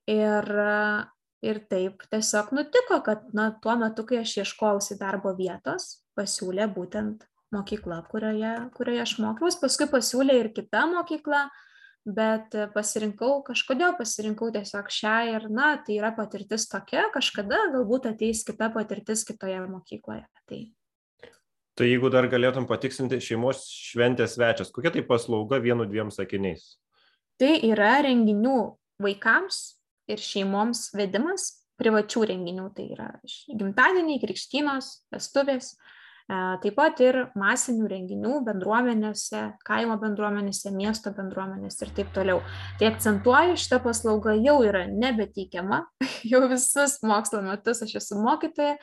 Ir, 0.09 0.47
ir 1.45 1.59
taip 1.69 2.05
tiesiog 2.09 2.55
nutiko, 2.57 3.03
kad 3.05 3.27
na, 3.37 3.51
tuo 3.63 3.75
metu, 3.77 4.07
kai 4.09 4.23
aš 4.23 4.39
ieškojausi 4.43 4.97
darbo 5.01 5.35
vietos, 5.37 5.99
pasiūlė 6.17 6.71
būtent 6.73 7.27
mokykla, 7.53 8.03
kurioje, 8.09 8.55
kurioje 8.77 9.05
aš 9.05 9.15
mokiausi. 9.23 9.61
Paskui 9.61 9.89
pasiūlė 9.93 10.39
ir 10.41 10.51
kita 10.57 10.87
mokykla, 10.89 11.45
bet 12.09 12.57
pasirinkau, 12.73 13.43
kažkodėl 13.45 13.95
pasirinkau 13.99 14.49
tiesiog 14.55 14.89
šią 14.93 15.17
ir, 15.35 15.49
na, 15.53 15.75
tai 15.85 15.99
yra 16.01 16.15
patirtis 16.17 16.65
tokia, 16.73 17.11
kažkada 17.13 17.69
galbūt 17.75 18.09
ateis 18.15 18.45
kita 18.49 18.71
patirtis 18.73 19.27
kitoje 19.29 19.61
mokykloje. 19.69 20.25
Tai 20.49 20.63
Tai 21.79 21.87
jeigu 21.87 22.09
dar 22.11 22.27
galėtum 22.27 22.65
patikslinti 22.67 23.21
šeimos 23.23 23.61
šventės 23.71 24.33
svečias, 24.35 24.73
kokia 24.75 24.91
tai 24.97 25.05
paslauga 25.07 25.61
vienu 25.63 25.85
dviem 25.87 26.09
sakiniais? 26.11 26.73
Tai 27.39 27.53
yra 27.69 28.01
renginių 28.03 28.57
vaikams 29.05 29.61
ir 30.11 30.19
šeimoms 30.19 30.89
vedimas, 30.99 31.53
privačių 31.79 32.25
renginių, 32.33 32.65
tai 32.75 32.89
yra 32.97 33.07
gimtadieniai, 33.23 34.19
krikštynos, 34.25 34.91
vestuvės, 35.15 35.77
taip 36.29 36.75
pat 36.77 37.01
ir 37.01 37.17
masinių 37.39 37.89
renginių 37.89 38.35
bendruomenėse, 38.45 39.43
kaimo 39.65 39.97
bendruomenėse, 40.03 40.73
miesto 40.77 41.13
bendruomenėse 41.17 41.87
ir 41.87 41.93
taip 41.97 42.11
toliau. 42.17 42.43
Tai 42.81 42.91
akcentuoju, 42.91 43.57
šita 43.61 43.81
paslauga 43.85 44.35
jau 44.37 44.59
yra 44.67 44.85
nebeteikiama, 44.93 45.83
jau 46.33 46.43
visus 46.53 46.99
mokslo 47.07 47.41
metus 47.47 47.81
aš 47.87 47.97
esu 48.03 48.21
mokytoja, 48.21 48.77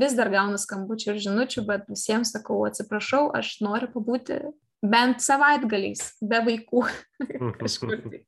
vis 0.00 0.16
dar 0.18 0.32
gaunu 0.32 0.60
skambučių 0.60 1.14
ir 1.14 1.22
žinučių, 1.28 1.64
bet 1.68 1.88
visiems 1.88 2.34
sakau, 2.36 2.60
atsiprašau, 2.68 3.30
aš 3.36 3.56
noriu 3.64 3.88
pabūti 3.94 4.42
bent 4.84 5.24
savaitgaliais 5.24 6.04
be 6.20 6.44
vaikų 6.50 6.84
kažkur. 7.62 7.96
Tai 8.04 8.20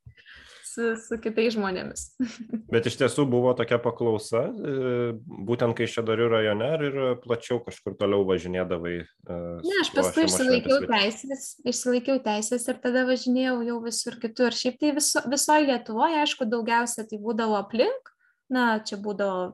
su, 0.73 0.93
su 1.00 1.19
kitais 1.23 1.55
žmonėmis. 1.57 2.05
Bet 2.73 2.88
iš 2.88 2.97
tiesų 3.00 3.26
buvo 3.31 3.52
tokia 3.59 3.79
paklausa, 3.83 4.45
e, 4.49 5.12
būtent 5.49 5.76
kai 5.79 5.88
Šedarių 5.91 6.29
rajone 6.33 6.71
ir 6.88 6.99
plačiau 7.23 7.61
kažkur 7.64 7.97
toliau 8.00 8.25
važinėdavai. 8.29 8.97
E, 9.05 9.38
ne, 9.67 9.76
aš 9.83 9.93
paskui 9.97 10.26
išsilaikiau 10.29 10.81
teisės, 10.88 11.47
išsilaikiau 11.69 12.19
teisės 12.25 12.67
ir 12.73 12.81
tada 12.83 13.05
važinėjau 13.09 13.61
jau 13.69 13.79
visur 13.85 14.19
kitur. 14.23 14.57
Šiaip 14.57 14.81
tai 14.81 14.97
viso, 14.99 15.23
visoje 15.31 15.69
Lietuvoje, 15.69 16.21
aišku, 16.25 16.49
daugiausia 16.50 17.07
tai 17.09 17.21
būdavo 17.23 17.61
aplink, 17.61 18.12
na, 18.52 18.75
čia 18.87 18.99
būdavo 19.00 19.52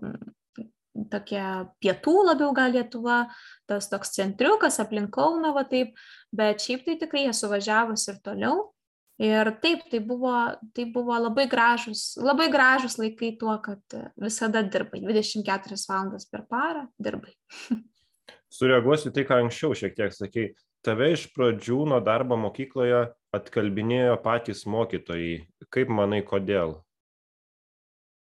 tokie 1.13 1.43
pietų 1.83 2.15
labiau 2.27 2.51
gal 2.57 2.73
Lietuva, 2.75 3.21
tas 3.71 3.87
toks 3.91 4.15
centriukas 4.17 4.81
aplink 4.83 5.13
Kauną, 5.15 5.53
va 5.55 5.65
taip, 5.69 5.95
bet 6.35 6.65
šiaip 6.65 6.85
tai 6.87 6.97
tikrai 7.01 7.29
esu 7.31 7.51
važiavus 7.53 8.09
ir 8.11 8.19
toliau. 8.25 8.69
Ir 9.19 9.51
taip, 9.59 9.83
tai 9.91 9.99
buvo, 9.99 10.33
tai 10.75 10.85
buvo 10.95 11.17
labai, 11.19 11.49
gražus, 11.51 12.13
labai 12.23 12.47
gražus 12.53 12.95
laikai 13.01 13.33
tuo, 13.41 13.57
kad 13.59 13.97
visada 14.15 14.63
dirbai, 14.63 15.01
24 15.03 15.75
valandas 15.91 16.29
per 16.31 16.45
parą 16.47 16.87
dirbai. 17.03 17.35
Sureaguosiu 18.59 19.11
tai, 19.11 19.27
ką 19.27 19.43
anksčiau 19.43 19.75
šiek 19.75 19.97
tiek 19.99 20.15
sakei. 20.15 20.53
Tave 20.87 21.11
iš 21.17 21.27
pradžių 21.35 21.81
nuo 21.91 21.99
darbo 22.05 22.39
mokykloje 22.39 23.09
atkalbinėjo 23.35 24.15
patys 24.23 24.63
mokytojai. 24.71 25.41
Kaip 25.75 25.91
manai, 25.91 26.23
kodėl? 26.23 26.79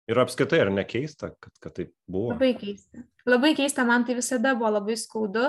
Ir 0.04 0.20
apskaitai, 0.20 0.60
ar 0.60 0.70
nekeista, 0.72 1.30
kad, 1.40 1.52
kad 1.64 1.74
taip 1.78 1.90
buvo? 2.06 2.34
Labai 2.34 2.52
keista. 2.60 3.02
Labai 3.24 3.54
keista, 3.56 3.86
man 3.88 4.04
tai 4.04 4.18
visada 4.18 4.52
buvo 4.54 4.70
labai 4.74 4.98
skaudu. 5.00 5.46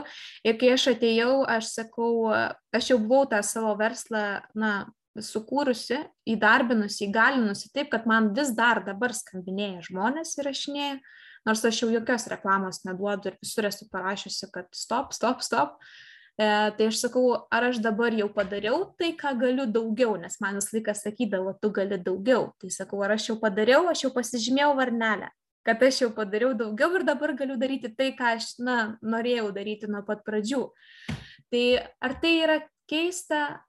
Ir 0.47 0.55
kai 0.59 0.73
aš 0.73 0.93
atėjau, 0.93 1.41
aš 1.51 1.73
sakau, 1.73 2.11
aš 2.75 2.91
jau 2.93 2.99
buvau 3.03 3.27
tą 3.31 3.41
savo 3.43 3.73
verslą, 3.79 4.23
na, 4.55 4.71
sukūrusi, 5.23 5.99
įdarbinusi, 6.27 7.05
įgalinusi 7.07 7.71
taip, 7.75 7.91
kad 7.93 8.07
man 8.09 8.33
vis 8.35 8.51
dar 8.55 8.81
dabar 8.85 9.13
skambinėja 9.15 9.85
žmonės 9.87 10.35
įrašinėja, 10.41 10.97
nors 11.47 11.63
aš 11.67 11.83
jau 11.83 11.91
jokios 11.93 12.27
reklamos 12.31 12.83
neduodu 12.87 13.31
ir 13.31 13.39
visur 13.43 13.69
esu 13.69 13.87
parašiusi, 13.91 14.49
kad 14.51 14.67
stop, 14.75 15.13
stop, 15.15 15.45
stop. 15.45 15.79
E, 16.35 16.47
tai 16.75 16.89
aš 16.89 16.99
sakau, 17.05 17.29
ar 17.53 17.69
aš 17.69 17.79
dabar 17.83 18.15
jau 18.17 18.27
padariau 18.33 18.81
tai, 18.99 19.13
ką 19.15 19.31
galiu 19.39 19.69
daugiau, 19.71 20.17
nes 20.19 20.35
man 20.43 20.59
vis 20.59 20.67
laikas 20.73 21.05
sakydavo, 21.05 21.55
tu 21.61 21.71
gali 21.71 21.99
daugiau. 22.01 22.49
Tai 22.59 22.71
sakau, 22.73 22.99
ar 23.05 23.15
aš 23.15 23.29
jau 23.29 23.37
padariau, 23.39 23.85
aš 23.91 24.03
jau 24.07 24.11
pasižymėjau 24.15 24.73
varnelę, 24.75 25.29
kad 25.65 25.85
aš 25.87 26.01
jau 26.03 26.09
padariau 26.17 26.51
daugiau 26.57 26.91
ir 26.99 27.07
dabar 27.07 27.31
galiu 27.39 27.55
daryti 27.61 27.93
tai, 27.95 28.11
ką 28.17 28.35
aš 28.35 28.57
na, 28.59 28.97
norėjau 28.99 29.53
daryti 29.55 29.87
nuo 29.87 30.03
pat 30.03 30.25
pradžių. 30.27 30.65
Tai 31.53 31.63
ar 32.03 32.17
tai 32.19 32.33
yra 32.41 32.59
keista, 32.89 33.61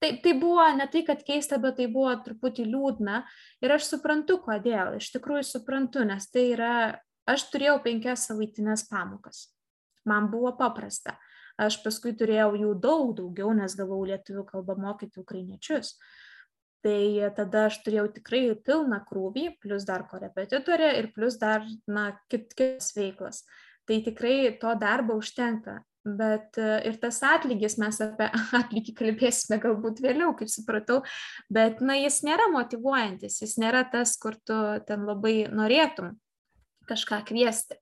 tai, 0.00 0.20
tai 0.22 0.32
buvo 0.38 0.64
ne 0.76 0.86
tai, 0.90 1.02
kad 1.06 1.22
keista, 1.26 1.58
bet 1.62 1.78
tai 1.80 1.88
buvo 1.92 2.12
truputį 2.24 2.66
liūdna. 2.68 3.22
Ir 3.64 3.74
aš 3.76 3.88
suprantu, 3.94 4.38
kodėl. 4.44 4.96
Iš 4.98 5.12
tikrųjų 5.16 5.44
suprantu, 5.48 6.04
nes 6.08 6.28
tai 6.32 6.48
yra, 6.54 6.72
aš 7.28 7.46
turėjau 7.52 7.78
penkias 7.84 8.26
savaitinės 8.28 8.86
pamokas. 8.90 9.46
Man 10.08 10.28
buvo 10.32 10.54
paprasta. 10.58 11.16
Aš 11.60 11.82
paskui 11.84 12.14
turėjau 12.16 12.54
jų 12.58 12.74
daug 12.80 13.12
daugiau, 13.16 13.52
nes 13.54 13.76
gavau 13.78 14.00
lietuvių 14.08 14.44
kalbą 14.48 14.76
mokyti 14.80 15.20
ukrainiečius. 15.20 15.94
Tai 16.82 17.30
tada 17.36 17.68
aš 17.68 17.78
turėjau 17.84 18.08
tikrai 18.16 18.42
pilną 18.66 19.04
krūvį, 19.06 19.52
plus 19.62 19.84
dar 19.86 20.02
korepetitorė 20.10 20.96
ir 20.98 21.12
plus 21.14 21.36
dar, 21.38 21.62
na, 21.86 22.08
kitas 22.32 22.90
veiklas. 22.96 23.44
Tai 23.86 24.00
tikrai 24.02 24.56
to 24.58 24.72
darbo 24.80 25.14
užtenka 25.20 25.82
bet 26.04 26.58
e, 26.58 26.68
ir 26.88 26.98
tas 27.02 27.20
atlygis, 27.26 27.76
mes 27.80 28.00
apie 28.02 28.28
atlygį 28.60 28.94
kalbėsime 28.98 29.58
galbūt 29.62 30.02
vėliau, 30.02 30.34
kaip 30.38 30.50
supratau, 30.50 31.00
bet 31.52 31.82
na, 31.84 31.96
jis 32.00 32.22
nėra 32.26 32.48
motivuojantis, 32.52 33.40
jis 33.44 33.56
nėra 33.62 33.84
tas, 33.92 34.16
kur 34.20 34.36
tu 34.46 34.58
ten 34.88 35.06
labai 35.08 35.46
norėtum 35.52 36.16
kažką 36.90 37.22
kviesti. 37.30 37.78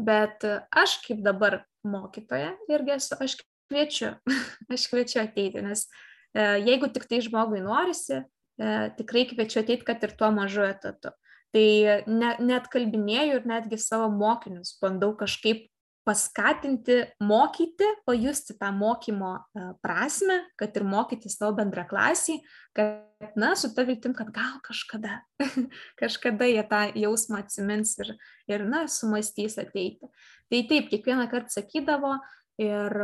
Bet 0.00 0.44
e, 0.48 0.58
aš 0.74 0.98
kaip 1.06 1.22
dabar 1.24 1.62
mokytoja 1.86 2.56
irgi 2.72 2.96
esu, 2.98 3.16
aš 3.22 3.38
kviečiu, 3.70 4.16
aš 4.74 4.90
kviečiu 4.90 5.22
ateiti, 5.22 5.62
nes 5.64 5.86
e, 5.86 6.42
jeigu 6.66 6.90
tik 6.92 7.06
tai 7.10 7.22
žmogui 7.24 7.62
norisi, 7.64 8.24
tikrai 8.60 9.22
kviečiu 9.24 9.62
ateiti, 9.62 9.86
kad 9.88 10.02
ir 10.04 10.10
tuo 10.20 10.28
mažu 10.36 10.66
etatu. 10.66 11.14
Tai 11.54 11.62
ne, 12.04 12.32
net 12.44 12.66
kalbinėjau 12.68 13.38
ir 13.38 13.46
netgi 13.48 13.78
savo 13.80 14.10
mokinius 14.12 14.74
bandau 14.82 15.14
kažkaip 15.16 15.69
paskatinti 16.10 17.04
mokyti, 17.22 17.86
pajusti 18.06 18.56
tą 18.58 18.72
mokymo 18.74 19.30
e, 19.38 19.66
prasme, 19.82 20.40
kad 20.58 20.74
ir 20.74 20.82
mokyti 20.82 21.30
savo 21.30 21.52
bendraklasį, 21.60 22.40
kad, 22.74 23.04
na, 23.38 23.52
su 23.54 23.70
ta 23.76 23.84
viltim, 23.86 24.16
kad 24.18 24.32
gal 24.34 24.56
kažkada, 24.66 25.20
kažkada 26.00 26.48
jie 26.50 26.64
tą 26.66 26.82
jausmą 26.98 27.44
atsimins 27.44 27.94
ir, 28.02 28.16
ir 28.50 28.66
na, 28.66 28.88
sumastys 28.90 29.54
ateiti. 29.62 30.10
Tai 30.50 30.62
taip, 30.72 30.90
kiekvieną 30.90 31.28
kartą 31.30 31.60
sakydavo 31.60 32.16
ir, 32.58 32.98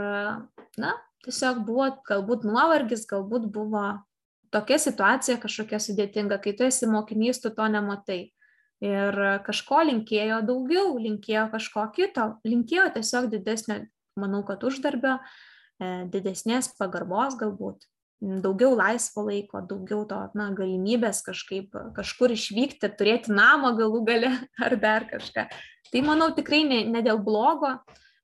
na, 0.83 0.97
tiesiog 1.23 1.63
buvo 1.69 1.93
galbūt 2.11 2.43
nuovargis, 2.49 3.07
galbūt 3.07 3.47
buvo 3.55 3.87
tokia 4.51 4.81
situacija 4.83 5.39
kažkokia 5.43 5.79
sudėtinga, 5.83 6.41
kai 6.43 6.59
tu 6.59 6.67
esi 6.67 6.91
mokinys, 6.91 7.39
tu 7.45 7.55
to 7.55 7.71
nematai 7.71 8.25
ir 8.85 9.19
kažko 9.47 9.83
linkėjo 9.89 10.43
daugiau, 10.47 10.97
linkėjo 11.01 11.49
kažko 11.53 11.87
kito, 11.97 12.31
linkėjo 12.47 12.91
tiesiog 12.97 13.29
didesnio, 13.33 13.83
manau, 14.21 14.43
kad 14.49 14.65
uždarbio, 14.65 15.19
e, 15.81 15.93
didesnės 16.13 16.73
pagarbos 16.79 17.39
galbūt, 17.41 17.87
daugiau 18.21 18.77
laisvo 18.77 19.27
laiko, 19.27 19.61
daugiau 19.61 20.05
to, 20.09 20.21
na, 20.39 20.51
galimybės 20.57 21.23
kažkaip 21.27 21.75
kažkur 21.97 22.33
išvykti, 22.33 22.93
turėti 22.97 23.33
namą 23.33 23.75
galų 23.77 24.05
gale 24.09 24.33
ar 24.67 24.77
dar 24.81 25.09
kažką. 25.11 25.49
Tai 25.93 26.03
manau 26.05 26.33
tikrai 26.35 26.65
ne, 26.69 26.85
ne 26.91 27.03
dėl 27.05 27.21
blogo, 27.23 27.77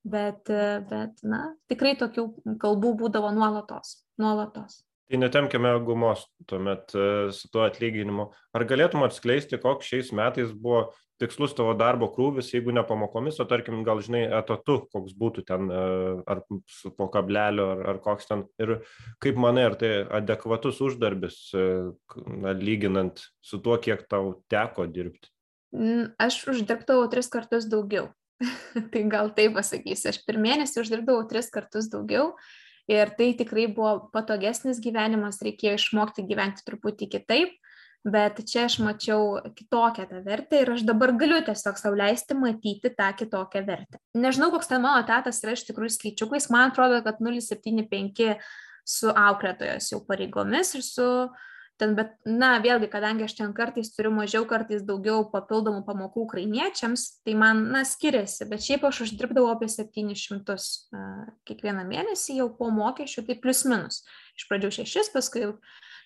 bet, 0.05 0.49
bet, 0.89 1.21
na, 1.23 1.53
tikrai 1.71 1.95
tokių 2.01 2.27
kalbų 2.61 2.97
būdavo 3.05 3.31
nuolatos, 3.37 4.01
nuolatos. 4.19 4.83
Tai 5.13 5.19
netemkime 5.21 5.75
gumos 5.85 6.23
tuomet 6.49 6.95
e, 6.97 7.07
su 7.37 7.51
tuo 7.53 7.67
atlyginimu. 7.67 8.31
Ar 8.57 8.63
galėtum 8.65 9.03
atskleisti, 9.05 9.59
koks 9.61 9.91
šiais 9.91 10.09
metais 10.17 10.55
buvo 10.57 10.87
tikslus 11.21 11.53
tavo 11.53 11.75
darbo 11.77 12.09
krūvis, 12.15 12.49
jeigu 12.55 12.73
ne 12.73 12.81
pamokomis, 12.89 13.37
o 13.37 13.45
tarkim, 13.45 13.83
gal 13.85 14.01
žinai, 14.01 14.23
etatu, 14.39 14.79
koks 14.89 15.13
būtų 15.21 15.45
ten, 15.51 15.69
e, 15.69 15.83
ar 16.33 16.41
po 16.97 17.11
kablelio, 17.13 17.69
ar, 17.75 17.83
ar 17.93 18.01
koks 18.07 18.31
ten. 18.31 18.47
Ir 18.57 18.79
kaip 19.21 19.37
manai, 19.45 19.67
ar 19.69 19.77
tai 19.77 19.93
adekvatus 20.23 20.81
uždarbis, 20.89 21.39
e, 21.53 21.69
na, 22.33 22.57
lyginant 22.57 23.21
su 23.45 23.61
tuo, 23.61 23.77
kiek 23.85 24.09
tau 24.09 24.39
teko 24.49 24.89
dirbti? 24.89 25.29
Aš 26.17 26.41
uždirbdavau 26.57 27.05
tris 27.13 27.29
kartus 27.29 27.69
daugiau. 27.69 28.09
tai 28.97 29.05
gal 29.13 29.29
taip 29.37 29.61
pasakysiu. 29.61 30.09
Aš 30.17 30.25
per 30.25 30.41
mėnesį 30.41 30.87
uždirbdavau 30.87 31.29
tris 31.29 31.53
kartus 31.53 31.93
daugiau 31.93 32.33
ir 32.91 33.13
tai 33.19 33.33
tikrai 33.39 33.69
buvo 33.71 34.09
patogesnis 34.15 34.81
gyvenimas, 34.83 35.43
reikėjo 35.45 35.77
išmokti 35.79 36.25
gyventi 36.27 36.65
truputį 36.67 37.09
kitaip, 37.13 37.53
bet 38.03 38.41
čia 38.51 38.65
aš 38.67 38.81
mačiau 38.83 39.39
kitokią 39.55 40.09
tą 40.11 40.25
vertę 40.25 40.65
ir 40.65 40.73
aš 40.75 40.83
dabar 40.89 41.13
galiu 41.15 41.39
tiesiog 41.47 41.79
sauliaisti 41.79 42.35
matyti 42.39 42.91
tą 42.97 43.13
kitokią 43.19 43.63
vertę. 43.69 44.03
Nežinau, 44.19 44.51
koks 44.55 44.73
ten 44.73 44.83
mano 44.83 45.05
tatas 45.07 45.39
yra 45.45 45.55
iš 45.55 45.63
tikrųjų 45.69 45.95
skaičiukais, 45.99 46.51
man 46.51 46.73
atrodo, 46.73 46.99
kad 47.07 47.23
075 47.23 48.35
su 48.83 49.15
auklėtojos 49.15 49.93
jau 49.93 50.03
pareigomis 50.09 50.75
ir 50.75 50.83
su 50.83 51.07
uh, 51.07 51.49
ten, 51.83 51.97
bet, 51.99 52.15
na, 52.29 52.55
vėlgi, 52.63 52.87
kadangi 52.93 53.27
aš 53.27 53.35
ten 53.41 53.53
kartais 53.57 53.91
turiu 53.97 54.13
mažiau, 54.15 54.47
kartais 54.49 54.85
daugiau 54.87 55.25
papildomų 55.33 55.83
pamokų 55.89 56.23
ukrainiečiams, 56.29 57.07
tai 57.27 57.35
man, 57.39 57.65
na, 57.75 57.83
skiriasi, 57.89 58.47
bet 58.51 58.63
šiaip 58.63 58.87
aš 58.87 59.03
uždirbdavau 59.09 59.51
apie 59.57 59.69
700 59.73 60.55
uh, 60.55 61.27
kiekvieną 61.49 61.85
mėnesį 61.89 62.39
jau 62.39 62.49
po 62.59 62.71
mokesčių, 62.75 63.27
tai 63.27 63.39
plus 63.43 63.65
minus. 63.67 64.03
Iš 64.39 64.47
pradžių 64.51 64.73
6, 64.79 65.13
paskui 65.15 65.49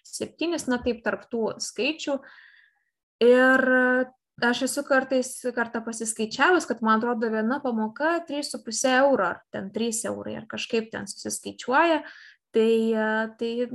7, 0.08 0.56
na, 0.72 0.80
taip, 0.82 1.02
tarptų 1.04 1.56
skaičių. 1.62 2.20
Ir 3.24 3.70
aš 4.44 4.62
esu 4.66 4.84
kartais 4.84 5.30
kartą 5.56 5.80
pasiskaičiavus, 5.84 6.66
kad 6.68 6.82
man 6.84 7.00
atrodo 7.00 7.30
viena 7.32 7.60
pamoka 7.64 8.18
3,5 8.28 8.82
euro, 8.98 9.30
ar 9.32 9.42
ten 9.52 9.70
3 9.72 10.04
eurai, 10.10 10.36
ar 10.40 10.48
kažkaip 10.50 10.90
ten 10.92 11.08
susiskaičiuoja. 11.08 12.02
Tai, 12.56 12.76
tai 13.36 13.68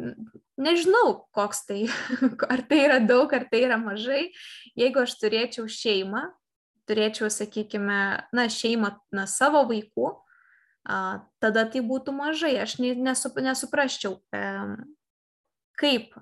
nežinau, 0.57 1.27
koks 1.37 1.65
tai, 1.67 1.83
ar 2.53 2.63
tai 2.65 2.79
yra 2.87 2.97
daug, 2.97 3.29
ar 3.29 3.45
tai 3.51 3.59
yra 3.67 3.77
mažai. 3.77 4.31
Jeigu 4.79 5.03
aš 5.03 5.19
turėčiau 5.21 5.67
šeimą, 5.69 6.23
turėčiau, 6.89 7.29
sakykime, 7.29 7.99
na, 8.33 8.47
šeimą, 8.49 8.95
na, 9.13 9.27
savo 9.29 9.61
vaikų, 9.69 10.09
tada 11.43 11.65
tai 11.69 11.83
būtų 11.85 12.15
mažai. 12.15 12.55
Aš 12.63 12.79
nesup, 12.81 13.37
nesuprasčiau, 13.43 14.17
kaip, 15.77 16.15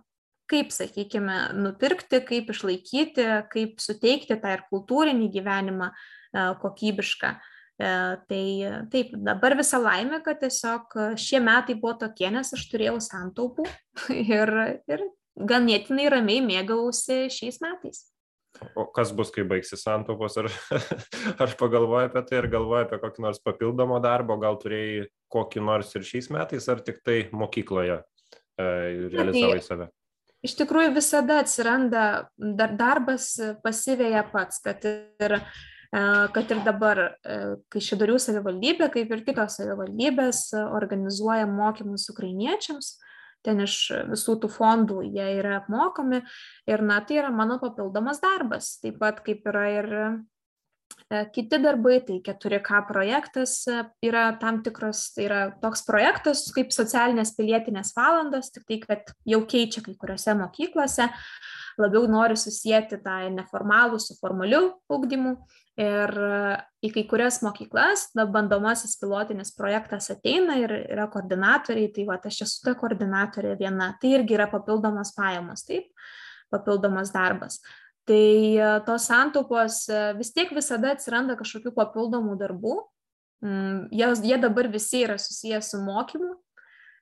kaip, 0.52 0.74
sakykime, 0.76 1.38
nupirkti, 1.64 2.20
kaip 2.28 2.52
išlaikyti, 2.52 3.30
kaip 3.54 3.80
suteikti 3.80 4.36
tą 4.36 4.58
ir 4.58 4.66
kultūrinį 4.68 5.32
gyvenimą 5.38 5.94
kokybišką. 6.60 7.38
E, 7.80 7.90
tai 8.28 8.44
taip, 8.92 9.14
dabar 9.24 9.56
visa 9.56 9.80
laimė, 9.80 10.20
kad 10.26 10.42
tiesiog 10.42 10.98
šie 11.20 11.40
metai 11.44 11.78
buvo 11.80 11.96
tokie, 12.02 12.28
nes 12.34 12.52
aš 12.56 12.66
turėjau 12.72 12.98
santaupų 13.04 13.68
ir, 14.36 14.52
ir 14.92 15.06
ganėtinai 15.40 16.10
ramiai 16.12 16.44
mėgausi 16.44 17.28
šiais 17.32 17.62
metais. 17.64 18.08
O 18.76 18.84
kas 18.92 19.12
bus, 19.16 19.30
kai 19.32 19.46
baigsi 19.48 19.78
santaupos? 19.80 20.36
Ar, 20.42 20.50
ar 21.46 21.54
pagalvoji 21.60 22.10
apie 22.10 22.24
tai, 22.28 22.42
ar 22.42 22.50
galvoji 22.52 22.88
apie 22.88 23.00
kokį 23.00 23.24
nors 23.24 23.40
papildomą 23.46 24.02
darbą, 24.04 24.40
gal 24.42 24.60
turėjai 24.60 25.08
kokį 25.32 25.64
nors 25.64 25.94
ir 25.96 26.08
šiais 26.08 26.28
metais, 26.34 26.68
ar 26.72 26.82
tik 26.84 27.00
tai 27.06 27.22
mokykloje 27.32 28.02
e, 28.02 28.68
realizavai 29.14 29.62
tai, 29.62 29.66
save? 29.68 29.90
Iš 30.44 30.56
tikrųjų 30.60 30.94
visada 30.96 31.40
atsiranda 31.44 32.04
dar, 32.36 32.76
darbas 32.80 33.32
pasivėja 33.64 34.26
pats, 34.32 34.62
kad 34.64 34.86
ir 34.88 35.40
kad 35.90 36.52
ir 36.54 36.64
dabar 36.66 37.04
Kaišėdorių 37.74 38.18
savivaldybė, 38.22 38.90
kaip 38.94 39.14
ir 39.16 39.24
kitos 39.26 39.58
savivaldybės, 39.58 40.42
organizuoja 40.54 41.48
mokymus 41.50 42.10
ukrainiečiams. 42.14 42.98
Ten 43.46 43.64
iš 43.64 43.76
visų 44.10 44.36
tų 44.44 44.50
fondų 44.52 45.00
jie 45.16 45.30
yra 45.40 45.62
apmokami 45.62 46.20
ir, 46.68 46.82
na, 46.84 47.00
tai 47.00 47.22
yra 47.22 47.30
mano 47.32 47.56
papildomas 47.62 48.20
darbas. 48.20 48.74
Taip 48.84 49.00
pat 49.00 49.24
kaip 49.24 49.48
yra 49.48 49.64
ir 49.78 49.88
kiti 51.34 51.58
darbai, 51.64 52.00
tai 52.06 52.20
4K 52.26 52.82
projektas 52.88 53.64
yra 54.04 54.26
tam 54.42 54.62
tikras, 54.66 55.08
tai 55.16 55.26
yra 55.30 55.40
toks 55.62 55.86
projektas 55.88 56.44
kaip 56.54 56.74
socialinės 56.76 57.34
pilietinės 57.38 57.94
valandos, 57.98 58.52
tik 58.54 58.68
tai, 58.68 58.80
kad 58.84 59.14
jau 59.26 59.42
keičia 59.50 59.86
kai 59.86 59.96
kuriuose 59.98 60.36
mokyklose. 60.38 61.10
Labiau 61.80 62.08
nori 62.10 62.38
susijęti 62.38 63.00
tą 63.04 63.16
neformalų 63.34 64.00
su 64.02 64.16
formaliu 64.20 64.74
ugdymu. 64.92 65.36
Ir 65.80 66.12
į 66.84 66.90
kai 66.92 67.06
kurias 67.08 67.38
mokyklas, 67.40 68.10
na, 68.18 68.26
bandomasis 68.28 68.98
pilotinis 69.00 69.54
projektas 69.56 70.10
ateina 70.12 70.58
ir 70.60 70.74
yra 70.82 71.06
koordinatoriai, 71.12 71.88
tai 71.96 72.04
va, 72.10 72.18
aš 72.20 72.42
esu 72.44 72.66
ta 72.66 72.74
koordinatorė 72.80 73.54
viena, 73.62 73.94
tai 74.02 74.18
irgi 74.18 74.36
yra 74.36 74.50
papildomos 74.52 75.14
pajamos, 75.16 75.64
taip, 75.68 75.88
papildomas 76.52 77.14
darbas. 77.16 77.62
Tai 78.10 78.84
tos 78.84 79.08
santaupos 79.08 79.86
vis 80.20 80.34
tiek 80.36 80.52
visada 80.52 80.92
atsiranda 80.98 81.40
kažkokių 81.40 81.72
papildomų 81.78 82.36
darbų, 82.42 82.76
mm, 83.46 83.82
jie, 83.96 84.38
dabar 84.42 84.68
visi 84.68 85.06
yra 85.08 85.16
susijęs 85.16 85.72
su 85.72 85.80
mokymu, 85.86 86.34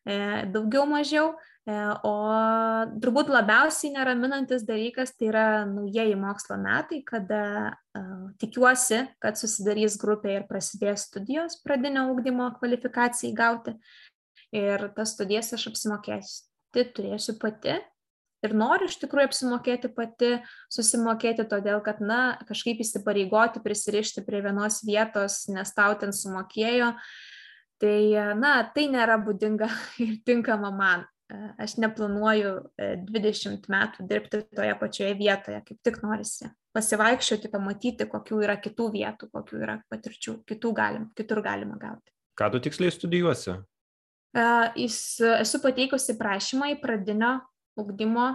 e, 0.05 0.17
daugiau 0.53 0.85
mažiau, 0.85 1.33
E, 1.33 1.56
o 1.67 2.13
turbūt 3.03 3.27
labiausiai 3.27 3.91
neraminantis 3.91 4.63
dalykas 4.63 5.11
tai 5.17 5.27
yra 5.27 5.47
naujieji 5.67 6.15
mokslo 6.15 6.55
metai, 6.61 7.01
kada 7.03 7.41
uh, 7.67 8.29
tikiuosi, 8.39 9.01
kad 9.19 9.35
susidarys 9.35 9.97
grupė 9.99 10.37
ir 10.37 10.45
prasidės 10.47 11.09
studijos 11.09 11.57
pradinio 11.65 12.05
ūkdymo 12.13 12.53
kvalifikacijai 12.61 13.33
gauti. 13.35 13.75
Ir 14.55 14.85
tas 14.95 15.11
studijas 15.17 15.51
aš 15.57 15.65
apsimokėti 15.73 16.85
turėsiu 16.95 17.35
pati. 17.41 17.75
Ir 18.45 18.55
noriu 18.55 18.87
iš 18.87 18.95
tikrųjų 19.01 19.27
apsimokėti 19.27 19.91
pati, 19.91 20.31
susimokėti, 20.71 21.43
todėl 21.51 21.81
kad, 21.83 21.99
na, 21.99 22.37
kažkaip 22.47 22.79
įsipareigoti, 22.85 23.59
prisirišti 23.65 24.23
prie 24.23 24.39
vienos 24.45 24.79
vietos, 24.87 25.41
nes 25.51 25.75
tau 25.75 25.97
ten 25.99 26.15
sumokėjo. 26.15 26.93
Tai, 27.81 27.99
na, 28.39 28.55
tai 28.71 28.87
nėra 28.93 29.19
būdinga 29.19 29.67
ir 30.05 30.15
tinkama 30.23 30.71
man 30.71 31.07
aš 31.57 31.75
neplanuoju 31.81 32.53
20 32.77 33.49
e, 33.51 33.71
metų 33.71 34.05
dirbti 34.07 34.41
toje 34.55 34.75
pačioje 34.79 35.13
vietoje, 35.19 35.61
kaip 35.67 35.79
tik 35.83 35.99
norisi 36.03 36.49
pasivaikščioti, 36.77 37.49
pamatyti, 37.51 38.07
kokių 38.09 38.43
yra 38.45 38.57
kitų 38.61 38.91
vietų, 38.93 39.31
kokių 39.33 39.61
yra 39.63 39.79
patirčių, 39.91 40.37
kitų 40.47 40.73
galim, 40.77 41.09
kitur 41.17 41.41
galima 41.45 41.79
gauti. 41.81 42.13
Ką 42.37 42.51
tu 42.53 42.61
tiksliai 42.61 42.93
studijuosi? 42.93 43.57
Esu 44.37 45.61
pateikusi 45.63 46.17
prašymą 46.19 46.69
į 46.75 46.77
pradinio 46.83 47.39
ugdymo 47.79 48.29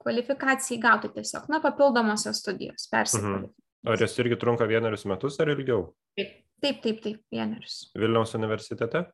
kvalifikacijai 0.00 0.80
gauti 0.80 1.10
tiesiog, 1.12 1.50
na, 1.52 1.60
papildomosios 1.60 2.40
studijos, 2.40 2.88
persikvalifikacijos. 2.92 3.52
Mhm. 3.52 3.62
Ar 3.86 4.00
jos 4.02 4.16
irgi 4.18 4.38
trunka 4.40 4.66
vienerius 4.66 5.04
metus 5.06 5.36
ar 5.42 5.52
ilgiau? 5.52 5.92
Taip, 6.18 6.32
taip, 6.64 6.80
taip, 6.82 7.02
taip 7.04 7.20
vienerius. 7.30 7.84
Vilniaus 7.94 8.34
universitete? 8.34 9.04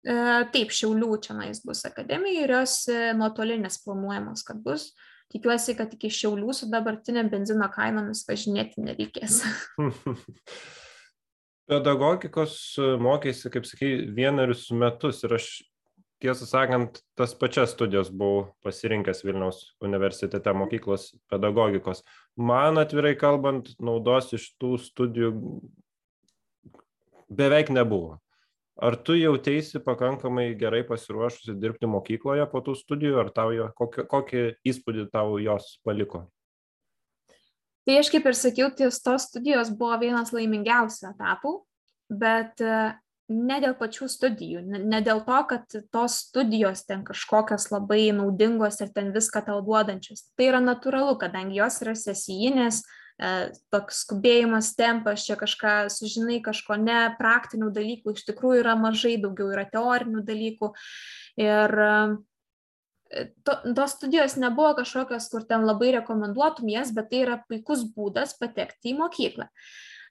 E, 0.00 0.16
taip, 0.54 0.72
Šiaulių 0.72 1.14
čia 1.24 1.36
nais 1.36 1.60
bus 1.66 1.84
akademija 1.84 2.46
ir 2.46 2.54
jos 2.54 2.76
e, 2.88 2.98
nuotolinės 3.16 3.82
planuojamos, 3.84 4.44
kad 4.48 4.60
bus. 4.64 4.90
Tikiuosi, 5.30 5.76
kad 5.78 5.92
iki 5.94 6.08
Šiaulių 6.10 6.54
su 6.56 6.68
dabartinė 6.72 7.26
benzino 7.30 7.68
kainomis 7.70 8.24
važinėti 8.28 8.82
nereikės. 8.86 9.42
Pedagogikos 11.70 12.54
e, 12.80 12.94
mokėsi, 13.02 13.52
kaip 13.52 13.68
sakai, 13.68 13.90
vienerius 14.16 14.70
metus 14.72 15.20
ir 15.28 15.36
aš 15.36 15.50
tiesą 16.20 16.48
sakant, 16.48 17.02
tas 17.16 17.36
pačias 17.36 17.76
studijas 17.76 18.08
buvau 18.12 18.48
pasirinkęs 18.64 19.22
Vilniaus 19.24 19.60
universitete 19.84 20.52
mokyklos 20.56 21.10
pedagogikos. 21.32 22.02
Man 22.40 22.80
atvirai 22.80 23.14
kalbant, 23.20 23.70
naudos 23.80 24.32
iš 24.36 24.48
tų 24.60 24.74
studijų 24.80 25.30
beveik 27.30 27.72
nebuvo. 27.72 28.18
Ar 28.80 28.96
tu 29.04 29.12
jautėsi 29.12 29.80
pakankamai 29.84 30.54
gerai 30.56 30.80
pasiruošusi 30.88 31.52
dirbti 31.60 31.88
mokykloje 31.90 32.46
po 32.48 32.62
tų 32.64 32.78
studijų, 32.78 33.18
ar 33.20 33.28
tau 33.36 33.50
jo, 33.52 33.66
kokį, 33.76 34.06
kokį 34.08 34.44
įspūdį 34.72 35.04
tau 35.12 35.36
jos 35.42 35.74
paliko? 35.84 36.24
Tai 37.84 37.98
aš 38.00 38.08
kaip 38.14 38.28
ir 38.30 38.38
sakiau, 38.38 38.70
ties 38.76 39.02
tos 39.04 39.28
studijos 39.28 39.72
buvo 39.76 39.98
vienas 40.00 40.32
laimingiausių 40.32 41.10
etapų, 41.10 41.52
bet 42.22 42.64
e, 42.64 42.78
ne 43.28 43.58
dėl 43.60 43.76
pačių 43.76 44.08
studijų, 44.14 44.64
ne 44.64 45.02
dėl 45.04 45.20
to, 45.28 45.42
kad 45.52 45.76
tos 45.92 46.16
studijos 46.24 46.86
ten 46.88 47.04
kažkokios 47.04 47.68
labai 47.74 48.06
naudingos 48.16 48.80
ir 48.80 48.94
ten 48.96 49.12
viską 49.12 49.44
tau 49.50 49.60
duodančios. 49.66 50.24
Tai 50.40 50.48
yra 50.54 50.64
natūralu, 50.64 51.18
kadangi 51.20 51.60
jos 51.60 51.82
yra 51.84 51.96
sesijinės, 51.98 52.80
E, 52.80 52.99
toks 53.72 54.04
skubėjimas, 54.04 54.72
tempas, 54.78 55.26
čia 55.26 55.36
kažką 55.40 55.74
sužinai, 55.92 56.40
kažko 56.44 56.78
ne, 56.80 57.02
praktinių 57.18 57.68
dalykų 57.74 58.14
iš 58.16 58.24
tikrųjų 58.30 58.62
yra 58.62 58.76
mažai, 58.80 59.18
daugiau 59.20 59.50
yra 59.52 59.66
teorinių 59.68 60.24
dalykų. 60.24 60.70
Ir 61.40 61.76
e, 61.84 61.92
to, 63.44 63.58
tos 63.76 63.96
studijos 63.98 64.38
nebuvo 64.40 64.72
kažkokios, 64.80 65.28
kur 65.32 65.44
ten 65.44 65.68
labai 65.68 65.92
rekomenduotum 65.98 66.72
jas, 66.72 66.94
bet 66.96 67.12
tai 67.12 67.22
yra 67.26 67.38
puikus 67.44 67.84
būdas 67.92 68.36
patekti 68.40 68.94
į 68.94 68.98
mokyklą. 69.02 69.50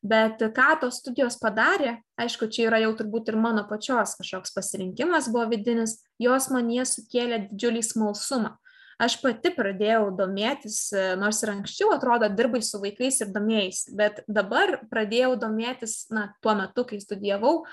Bet 0.06 0.40
ką 0.56 0.70
tos 0.80 1.02
studijos 1.02 1.36
padarė, 1.42 1.98
aišku, 2.22 2.48
čia 2.54 2.70
yra 2.70 2.78
jau 2.86 2.94
turbūt 2.96 3.34
ir 3.34 3.42
mano 3.42 3.66
pačios 3.68 4.14
kažkoks 4.22 4.54
pasirinkimas 4.56 5.28
buvo 5.34 5.50
vidinis, 5.52 5.98
jos 6.22 6.48
man 6.54 6.70
jie 6.72 6.86
sukėlė 6.88 7.48
didžiulį 7.50 7.84
smalsumą 7.84 8.54
aš 9.00 9.18
pati 9.24 9.52
pradėjau 9.56 10.10
domėtis, 10.16 10.80
e, 10.94 11.04
nors 11.20 11.40
ir 11.44 11.54
anksčiau 11.54 11.94
atrodo 11.96 12.30
dirbai 12.32 12.62
su 12.66 12.82
vaikais 12.82 13.22
ir 13.24 13.32
domėjais, 13.36 13.86
bet 13.96 14.24
dabar 14.28 14.82
pradėjau 14.92 15.36
domėtis, 15.40 16.02
na, 16.14 16.30
tuo 16.44 16.56
metu, 16.60 16.86
kai 16.90 17.00
studijavau, 17.02 17.64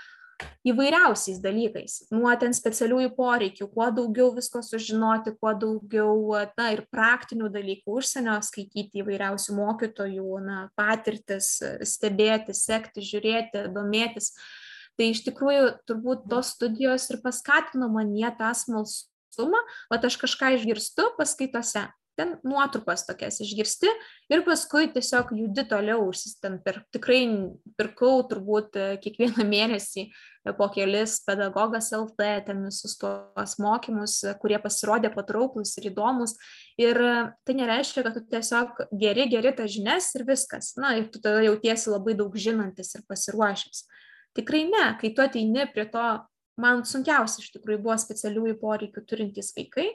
įvairiausiais 0.69 1.39
dalykais, 1.41 1.95
nuo 2.13 2.33
ten 2.37 2.53
specialiųjų 2.57 3.15
poreikių, 3.17 3.69
kuo 3.73 3.87
daugiau 3.97 4.35
visko 4.37 4.61
sužinoti, 4.65 5.33
kuo 5.41 5.55
daugiau, 5.57 6.37
na, 6.59 6.69
ir 6.77 6.85
praktinių 6.93 7.49
dalykų, 7.55 7.97
užsienio 8.03 8.37
skaityti 8.45 9.01
įvairiausių 9.01 9.57
mokytojų, 9.57 10.39
na, 10.45 10.61
patirtis, 10.79 11.57
stebėti, 11.89 12.55
sekti, 12.57 13.05
žiūrėti, 13.05 13.67
domėtis. 13.73 14.35
Tai 14.97 15.11
iš 15.13 15.25
tikrųjų 15.27 15.73
turbūt 15.89 16.29
tos 16.29 16.55
studijos 16.55 17.09
ir 17.13 17.21
paskatino 17.25 17.89
manie 17.93 18.29
tą 18.37 18.53
smalsumą 18.57 19.16
smalsumą, 19.37 19.63
o 19.91 20.01
aš 20.07 20.17
kažką 20.17 20.57
išgirstu 20.57 21.13
paskaitose, 21.19 21.89
ten 22.17 22.39
nuotrupas 22.45 23.05
tokias 23.05 23.41
išgirsti 23.45 23.91
ir 24.33 24.43
paskui 24.45 24.89
tiesiog 24.89 25.35
judi 25.37 25.67
toliau, 25.69 26.09
ten 26.41 26.59
per, 26.65 26.81
tikrai 26.91 27.27
pirkau 27.77 28.23
turbūt 28.25 28.77
e, 28.77 28.87
kiekvieną 29.03 29.45
mėnesį 29.53 30.07
e, 30.07 30.55
po 30.57 30.71
kelis 30.73 31.19
pedagogas 31.27 31.91
LT, 31.93 32.31
ten 32.47 32.63
visus 32.65 32.97
tuos 32.97 33.59
mokymus, 33.61 34.23
e, 34.25 34.33
kurie 34.41 34.57
pasirodė 34.59 35.13
patrauklus 35.13 35.77
ir 35.77 35.91
įdomus. 35.91 36.39
Ir 36.81 36.97
tai 37.45 37.59
nereiškia, 37.59 38.07
kad 38.07 38.17
tu 38.17 38.25
tiesiog 38.33 38.87
geri, 38.97 39.29
geri 39.29 39.53
tas 39.53 39.69
žinias 39.77 40.09
ir 40.17 40.25
viskas. 40.25 40.73
Na, 40.81 40.97
ir 40.97 41.11
tu 41.13 41.21
tada 41.21 41.45
jautiesi 41.45 41.93
labai 41.93 42.17
daug 42.17 42.33
žinantis 42.33 42.97
ir 42.97 43.05
pasiruošęs. 43.11 43.85
Tikrai 44.37 44.65
ne, 44.73 44.89
kai 45.01 45.13
tu 45.13 45.25
ateini 45.25 45.69
prie 45.73 45.85
to 45.93 46.09
man 46.61 46.85
sunkiausia 46.89 47.43
iš 47.45 47.53
tikrųjų 47.55 47.83
buvo 47.85 47.97
specialiųjų 48.01 48.59
poreikių 48.61 49.05
turintys 49.09 49.53
vaikai. 49.57 49.89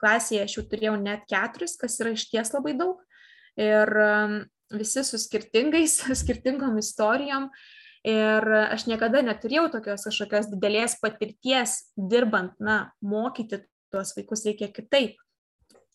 Klasėje 0.00 0.46
aš 0.46 0.56
jau 0.56 0.64
turėjau 0.68 0.94
net 1.00 1.26
keturis, 1.28 1.76
kas 1.80 1.98
yra 2.00 2.14
iš 2.16 2.26
ties 2.30 2.54
labai 2.54 2.72
daug. 2.78 3.02
Ir 3.60 3.90
um, 4.00 4.38
visi 4.72 5.04
su 5.04 5.20
skirtingais, 5.20 6.00
skirtingom 6.22 6.78
istorijom. 6.80 7.50
Ir 8.06 8.46
aš 8.72 8.86
niekada 8.88 9.20
neturėjau 9.20 9.66
tokios 9.74 10.06
kažkokios 10.08 10.46
didelės 10.54 10.94
patirties 11.02 11.74
dirbant, 11.96 12.54
na, 12.56 12.94
mokyti 13.04 13.58
tuos 13.92 14.14
vaikus 14.16 14.46
reikia 14.46 14.70
kitaip, 14.72 15.18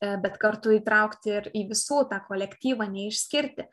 e, 0.04 0.12
bet 0.22 0.36
kartu 0.38 0.76
įtraukti 0.76 1.34
ir 1.34 1.48
į 1.58 1.64
visų 1.72 2.04
tą 2.12 2.20
kolektyvą, 2.28 2.86
neišskirti. 2.92 3.66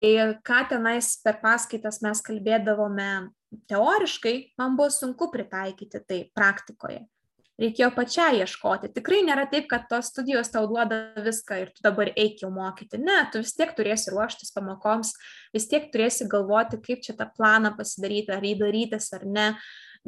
Tai 0.00 0.14
ką 0.40 0.62
tenais 0.70 1.12
per 1.20 1.42
paskaitas 1.42 2.00
mes 2.00 2.24
kalbėdavome 2.24 3.10
teoriškai 3.70 4.34
man 4.58 4.76
buvo 4.78 4.90
sunku 4.94 5.30
pritaikyti 5.32 6.02
tai 6.06 6.20
praktikoje. 6.34 7.04
Reikėjo 7.60 7.90
pačiai 7.92 8.38
ieškoti. 8.40 8.88
Tikrai 8.94 9.18
nėra 9.26 9.44
taip, 9.50 9.66
kad 9.68 9.84
tos 9.90 10.08
studijos 10.08 10.48
tau 10.48 10.64
duoda 10.70 11.10
viską 11.20 11.58
ir 11.60 11.72
tu 11.74 11.84
dabar 11.84 12.08
eik 12.14 12.40
jau 12.40 12.48
mokyti. 12.54 12.96
Ne, 13.02 13.18
tu 13.32 13.42
vis 13.42 13.52
tiek 13.52 13.74
turėsi 13.76 14.14
ruoštis 14.14 14.54
pamokoms, 14.54 15.12
vis 15.52 15.68
tiek 15.68 15.90
turėsi 15.92 16.24
galvoti, 16.30 16.80
kaip 16.80 17.04
čia 17.04 17.12
tą 17.18 17.28
planą 17.36 17.74
pasidaryti, 17.76 18.32
ar 18.32 18.46
įdarytis 18.48 19.10
ar 19.18 19.28
ne. 19.28 19.50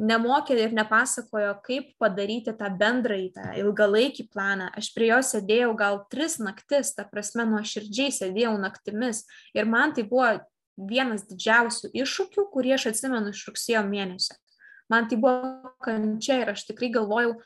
Nemokė 0.01 0.55
ir 0.57 0.71
nepasakojo, 0.73 1.51
kaip 1.61 1.91
padaryti 2.01 2.55
tą 2.57 2.71
bendrąjį, 2.79 3.27
tą 3.35 3.51
ilgalaikį 3.61 4.25
planą. 4.33 4.71
Aš 4.73 4.89
prie 4.95 5.11
jo 5.11 5.19
sėdėjau 5.21 5.75
gal 5.77 6.01
tris 6.09 6.39
naktis, 6.41 6.95
ta 6.97 7.05
prasme, 7.05 7.45
nuoširdžiai 7.51 8.15
sėdėjau 8.17 8.55
naktimis. 8.57 9.21
Ir 9.53 9.69
man 9.69 9.93
tai 9.93 10.07
buvo 10.09 10.31
vienas 10.77 11.25
didžiausių 11.29 11.91
iššūkių, 11.93 12.47
kurį 12.53 12.75
aš 12.77 12.89
atsimenu 12.93 13.33
iš 13.33 13.43
rugsėjo 13.49 13.83
mėnesio. 13.87 14.37
Man 14.91 15.07
tai 15.09 15.17
buvo 15.21 15.73
kančia 15.83 16.41
ir 16.41 16.53
aš 16.53 16.65
tikrai 16.69 16.91
galvojau, 16.93 17.37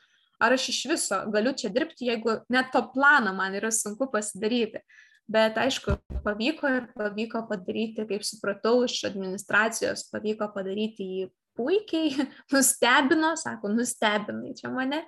ar 0.42 0.54
aš 0.54 0.68
iš 0.72 0.80
viso 0.90 1.18
galiu 1.32 1.54
čia 1.56 1.70
dirbti, 1.74 2.08
jeigu 2.10 2.40
net 2.52 2.72
to 2.74 2.82
planą 2.94 3.34
man 3.36 3.54
yra 3.58 3.70
sunku 3.74 4.10
pasidaryti. 4.12 4.82
Bet 5.28 5.58
aišku, 5.60 5.98
pavyko 6.24 6.70
ir 6.72 6.84
pavyko 6.96 7.42
padaryti, 7.50 8.06
kaip 8.08 8.24
supratau, 8.24 8.80
iš 8.86 9.02
administracijos 9.10 10.06
pavyko 10.08 10.48
padaryti 10.54 11.04
jį 11.04 11.26
puikiai, 11.58 12.26
nustebino, 12.54 13.34
sako, 13.36 13.72
nustebinai 13.74 14.54
čia 14.56 14.70
mane, 14.72 15.02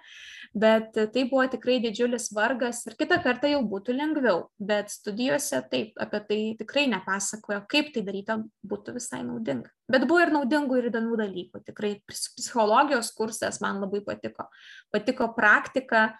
bet 0.53 0.93
tai 0.99 1.25
buvo 1.31 1.47
tikrai 1.51 1.79
didžiulis 1.85 2.31
vargas 2.37 2.83
ir 2.91 2.99
kitą 3.01 3.21
kartą 3.25 3.53
jau 3.53 3.63
būtų 3.71 3.95
lengviau, 3.97 4.45
bet 4.59 4.93
studijose 4.93 5.63
taip, 5.73 5.95
apie 6.03 6.23
tai 6.29 6.41
tikrai 6.61 6.89
nepasakojo, 6.93 7.63
kaip 7.71 7.93
tai 7.95 8.05
daryti 8.07 8.41
būtų 8.67 8.97
visai 8.99 9.23
naudinga. 9.27 9.71
Bet 9.91 10.07
buvo 10.11 10.23
ir 10.23 10.35
naudingų 10.35 10.79
ir 10.79 10.91
įdomių 10.91 11.21
dalykų, 11.25 11.63
tikrai 11.67 11.97
psichologijos 12.11 13.15
kursas 13.17 13.63
man 13.63 13.81
labai 13.83 14.03
patiko. 14.07 14.51
Patiko 14.95 15.31
praktika, 15.35 16.11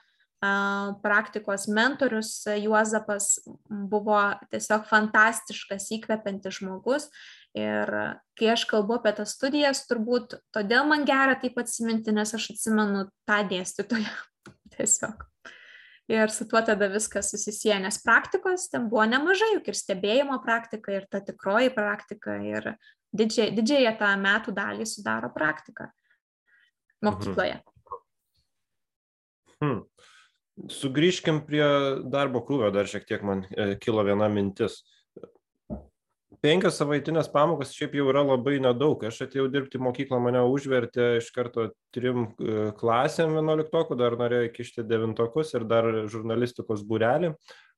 praktikos 1.03 1.69
mentorius 1.69 2.47
Juozapas 2.63 3.39
buvo 3.69 4.21
tiesiog 4.51 4.87
fantastiškas, 4.89 5.91
įkvepiantis 5.99 6.61
žmogus. 6.63 7.11
Ir 7.59 7.91
kai 8.39 8.53
aš 8.53 8.63
kalbu 8.71 9.01
apie 9.01 9.11
tas 9.17 9.33
studijas, 9.35 9.83
turbūt 9.91 10.37
todėl 10.55 10.85
man 10.87 11.03
gera 11.09 11.35
taip 11.41 11.59
atsiminti, 11.59 12.15
nes 12.15 12.31
aš 12.37 12.53
atsimenu 12.55 13.09
tą 13.27 13.41
dėstytoją 13.51 14.13
tiesiog. 14.77 15.27
Ir 16.11 16.31
su 16.35 16.47
tuo 16.51 16.59
tada 16.67 16.89
viskas 16.91 17.29
susisieja, 17.31 17.79
nes 17.83 18.01
praktikos 18.03 18.67
ten 18.71 18.89
buvo 18.91 19.05
nemažai, 19.07 19.53
juk 19.57 19.69
ir 19.71 19.79
stebėjimo 19.79 20.41
praktika, 20.43 20.95
ir 20.95 21.07
ta 21.11 21.21
tikroji 21.23 21.71
praktika, 21.75 22.39
ir 22.43 22.73
didžiai, 23.15 23.53
didžiąją 23.55 23.93
tą 23.99 24.11
metų 24.19 24.55
dalį 24.57 24.87
sudaro 24.91 25.31
praktika 25.35 25.91
mokykloje. 27.07 27.61
Hmm. 29.61 29.85
Sugrįžkim 30.71 31.45
prie 31.47 31.65
darbo 32.13 32.43
krūvio, 32.45 32.73
dar 32.75 32.89
šiek 32.91 33.07
tiek 33.09 33.23
man 33.25 33.47
e, 33.49 33.75
kilo 33.81 34.03
viena 34.05 34.29
mintis. 34.33 34.81
Penkios 36.41 36.79
savaitinės 36.81 37.27
pamokas 37.29 37.75
šiaip 37.77 37.99
jau 37.99 38.07
yra 38.09 38.23
labai 38.25 38.55
nedaug. 38.65 39.03
Aš 39.05 39.27
atėjau 39.27 39.51
dirbti 39.53 39.81
mokyklą, 39.83 40.23
mane 40.25 40.41
užvertė 40.49 41.19
iš 41.19 41.27
karto 41.37 41.67
trim 41.93 42.31
e, 42.31 42.71
klasėm 42.79 43.35
vienuoliktokų, 43.37 43.99
dar 44.01 44.17
norėjau 44.17 44.47
įkišti 44.49 44.87
devintokus 44.89 45.53
ir 45.53 45.67
dar 45.69 45.89
žurnalistikos 46.09 46.81
būrelį. 46.89 47.35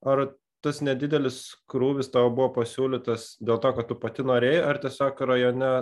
Ar 0.07 0.23
tas 0.63 0.79
nedidelis 0.87 1.41
krūvis 1.71 2.13
tavo 2.15 2.31
buvo 2.37 2.53
pasiūlytas 2.61 3.33
dėl 3.43 3.59
to, 3.65 3.73
kad 3.75 3.89
tu 3.91 3.97
pati 3.99 4.23
norėjai, 4.31 4.61
ar 4.69 4.79
tiesiog 4.85 5.23
rajone, 5.33 5.73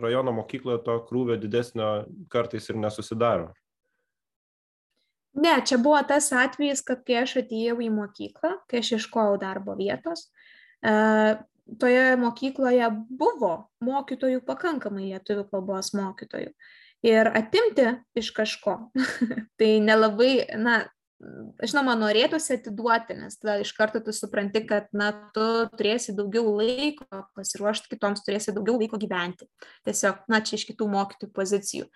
rajono 0.00 0.32
mokykloje 0.38 0.80
to 0.86 0.94
krūvio 1.10 1.36
didesnio 1.40 1.90
kartais 2.32 2.70
ir 2.72 2.78
nesusidaro? 2.80 3.50
Ne, 5.36 5.58
čia 5.68 5.76
buvo 5.76 5.98
tas 6.08 6.30
atvejis, 6.32 6.80
kad 6.80 7.04
kai 7.04 7.20
aš 7.26 7.36
atėjau 7.42 7.76
į 7.84 7.90
mokyklą, 7.92 8.54
kai 8.72 8.80
aš 8.80 8.94
iškojau 9.02 9.36
darbo 9.42 9.76
vietos, 9.76 10.30
e, 10.80 11.36
toje 11.80 12.16
mokykloje 12.20 12.88
buvo 13.18 13.52
mokytojų 13.84 14.42
pakankamai 14.46 15.10
lietuvių 15.12 15.46
kalbos 15.50 15.92
mokytojų. 15.96 16.52
Ir 17.06 17.30
atimti 17.36 17.90
iš 18.18 18.32
kažko, 18.34 18.76
tai 19.60 19.76
nelabai, 19.84 20.46
na, 20.58 20.78
žinoma, 21.62 21.94
norėtųsi 21.98 22.56
atiduoti, 22.56 23.16
nes 23.20 23.38
tada 23.40 23.58
iš 23.62 23.72
karto 23.76 24.00
tu 24.04 24.14
supranti, 24.16 24.64
kad, 24.68 24.88
na, 24.96 25.10
tu 25.36 25.44
turėsi 25.76 26.16
daugiau 26.16 26.56
laiko 26.56 27.22
pasiruošti 27.36 27.92
kitoms, 27.94 28.24
turėsi 28.26 28.54
daugiau 28.56 28.78
laiko 28.80 29.00
gyventi. 29.00 29.48
Tiesiog, 29.86 30.24
na, 30.32 30.42
čia 30.44 30.58
iš 30.58 30.66
kitų 30.70 30.88
mokytojų 30.92 31.32
pozicijų. 31.36 31.90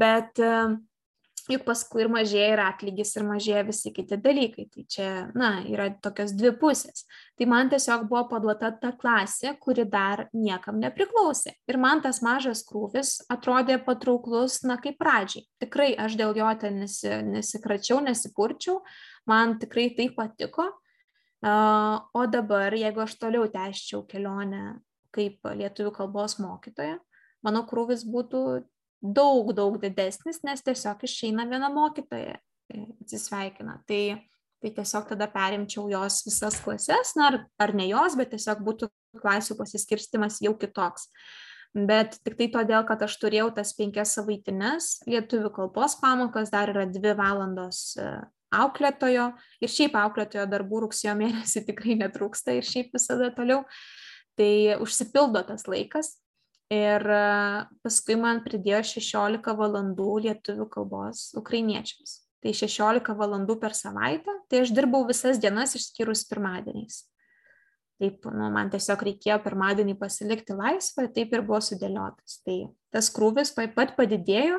Bet 0.00 0.40
uh, 0.40 0.76
juk 1.50 1.64
paskui 1.66 2.04
ir 2.04 2.10
mažėja 2.12 2.52
ir 2.54 2.62
atlygis, 2.64 3.12
ir 3.18 3.26
mažėja 3.28 3.64
visi 3.68 3.92
kiti 3.94 4.16
dalykai. 4.20 4.66
Tai 4.72 4.84
čia, 4.88 5.08
na, 5.36 5.50
yra 5.68 5.90
tokios 6.04 6.32
dvi 6.36 6.54
pusės. 6.60 7.04
Tai 7.38 7.48
man 7.50 7.72
tiesiog 7.72 8.06
buvo 8.08 8.24
paduota 8.30 8.70
ta 8.80 8.94
klasė, 8.96 9.54
kuri 9.60 9.84
dar 9.90 10.26
niekam 10.32 10.80
nepriklausė. 10.82 11.54
Ir 11.68 11.80
man 11.82 12.00
tas 12.04 12.22
mažas 12.24 12.64
krūvis 12.68 13.18
atrodė 13.32 13.76
patrauklus, 13.84 14.62
na, 14.64 14.78
kaip 14.80 14.96
pradžiai. 15.02 15.44
Tikrai 15.62 15.92
aš 16.06 16.16
dėl 16.20 16.32
jo 16.38 16.48
ten 16.60 16.80
nesi, 16.84 17.12
nesikračiau, 17.28 18.00
nesipurčiau, 18.04 18.80
man 19.30 19.58
tikrai 19.60 19.90
tai 19.96 20.08
patiko. 20.16 20.70
O 21.44 22.26
dabar, 22.32 22.72
jeigu 22.72 23.02
aš 23.04 23.18
toliau 23.20 23.44
tęščiau 23.52 24.06
kelionę 24.08 24.78
kaip 25.14 25.44
lietuvių 25.44 25.92
kalbos 25.94 26.38
mokytoja, 26.40 26.96
mano 27.44 27.62
krūvis 27.68 28.06
būtų 28.08 28.64
daug, 29.04 29.52
daug 29.56 29.76
didesnis, 29.82 30.40
nes 30.46 30.62
tiesiog 30.64 31.04
išeina 31.04 31.44
viena 31.48 31.68
mokytoja, 31.72 32.38
e, 32.72 32.84
atsisveikina. 33.04 33.78
Tai, 33.88 34.02
tai 34.64 34.72
tiesiog 34.78 35.10
tada 35.12 35.28
perimčiau 35.30 35.90
jos 35.92 36.22
visas 36.24 36.56
klases, 36.64 37.12
na, 37.18 37.28
ar, 37.30 37.40
ar 37.60 37.74
ne 37.76 37.90
jos, 37.90 38.16
bet 38.16 38.32
tiesiog 38.32 38.64
būtų 38.64 38.88
klasių 39.20 39.58
pasiskirstimas 39.60 40.40
jau 40.44 40.54
kitoks. 40.58 41.10
Bet 41.74 42.20
tik 42.22 42.36
tai 42.38 42.48
todėl, 42.54 42.84
kad 42.86 43.02
aš 43.02 43.16
turėjau 43.18 43.48
tas 43.56 43.74
penkias 43.74 44.14
savaitinės 44.14 45.02
lietuvių 45.10 45.50
kalbos 45.56 45.98
pamokas, 45.98 46.52
dar 46.54 46.70
yra 46.70 46.86
dvi 46.86 47.16
valandos 47.18 47.96
e, 47.98 48.08
auklėtojo 48.54 49.32
ir 49.60 49.72
šiaip 49.72 49.96
auklėtojo 49.98 50.46
darbų 50.48 50.84
rugsėjo 50.86 51.16
mėnesį 51.18 51.64
tikrai 51.68 51.98
netrūksta 51.98 52.54
ir 52.54 52.66
šiaip 52.66 52.94
visada 52.94 53.32
toliau. 53.34 53.64
Tai 54.38 54.52
užsipildo 54.82 55.44
tas 55.46 55.66
laikas 55.70 56.14
Ir 56.72 57.04
e, 57.12 57.24
paskui 57.84 58.16
man 58.16 58.40
pridėjo 58.44 58.80
16 58.94 59.56
valandų 59.58 60.12
lietuvių 60.26 60.68
kalbos 60.72 61.26
ukrainiečiams. 61.36 62.20
Tai 62.44 62.52
16 62.56 63.16
valandų 63.16 63.56
per 63.60 63.76
savaitę, 63.76 64.32
tai 64.48 64.62
aš 64.64 64.72
dirbau 64.76 65.04
visas 65.08 65.40
dienas 65.40 65.76
išskyrus 65.76 66.26
pirmadieniais. 66.28 67.04
Taip, 68.02 68.26
nu, 68.26 68.48
man 68.52 68.72
tiesiog 68.72 69.04
reikėjo 69.06 69.38
pirmadienį 69.44 69.94
pasilikti 70.00 70.56
laisvą, 70.56 71.06
taip 71.14 71.32
ir 71.32 71.44
buvo 71.46 71.60
sudėliotas. 71.62 72.40
Tai 72.44 72.56
tas 72.92 73.08
krūvis 73.14 73.54
pat 73.54 73.94
padidėjo 73.96 74.58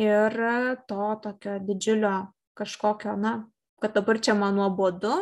ir 0.00 0.36
to 0.90 1.06
tokio 1.24 1.56
didžiulio 1.64 2.14
kažkokio, 2.58 3.14
na, 3.16 3.34
kad 3.80 3.94
dabar 3.96 4.18
čia 4.20 4.34
man 4.36 4.58
nuobodu, 4.58 5.14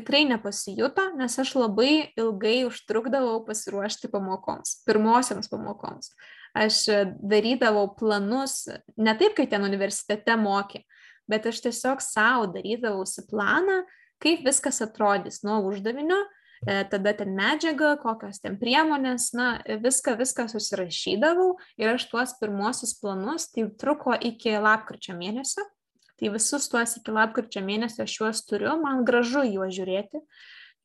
tikrai 0.00 0.24
nepasijuto, 0.28 1.04
nes 1.18 1.38
aš 1.38 1.54
labai 1.58 2.12
ilgai 2.18 2.62
užtrukdavau 2.68 3.42
pasiruošti 3.46 4.10
pamokoms, 4.12 4.80
pirmosioms 4.86 5.50
pamokoms. 5.52 6.12
Aš 6.52 6.84
darydavau 7.20 7.86
planus, 7.96 8.66
ne 8.96 9.14
taip, 9.16 9.36
kaip 9.38 9.48
ten 9.52 9.64
universitete 9.64 10.36
mokė, 10.36 10.82
bet 11.30 11.48
aš 11.48 11.62
tiesiog 11.64 12.02
savo 12.04 12.50
darydavausi 12.52 13.24
planą, 13.30 13.82
kaip 14.22 14.44
viskas 14.46 14.82
atrodys 14.84 15.40
nuo 15.46 15.62
uždavinio, 15.70 16.18
e, 16.66 16.82
tada 16.92 17.14
ten 17.18 17.32
medžiaga, 17.38 17.94
kokios 18.02 18.42
ten 18.42 18.58
priemonės, 18.60 19.30
na, 19.36 19.48
viską, 19.82 20.14
viską 20.20 20.46
susirašydavau 20.52 21.54
ir 21.80 21.94
aš 21.94 22.06
tuos 22.12 22.36
pirmosius 22.40 22.94
planus, 23.00 23.48
tai 23.54 23.70
truko 23.80 24.14
iki 24.20 24.58
lapkričio 24.60 25.16
mėnesio 25.18 25.64
Tai 26.22 26.30
visus 26.30 26.68
tuos 26.70 26.92
iki 27.00 27.10
lapkričio 27.10 27.64
mėnesio 27.66 28.04
aš 28.04 28.12
juos 28.20 28.44
turiu, 28.46 28.76
man 28.78 29.00
gražu 29.02 29.40
juos 29.42 29.72
žiūrėti, 29.74 30.20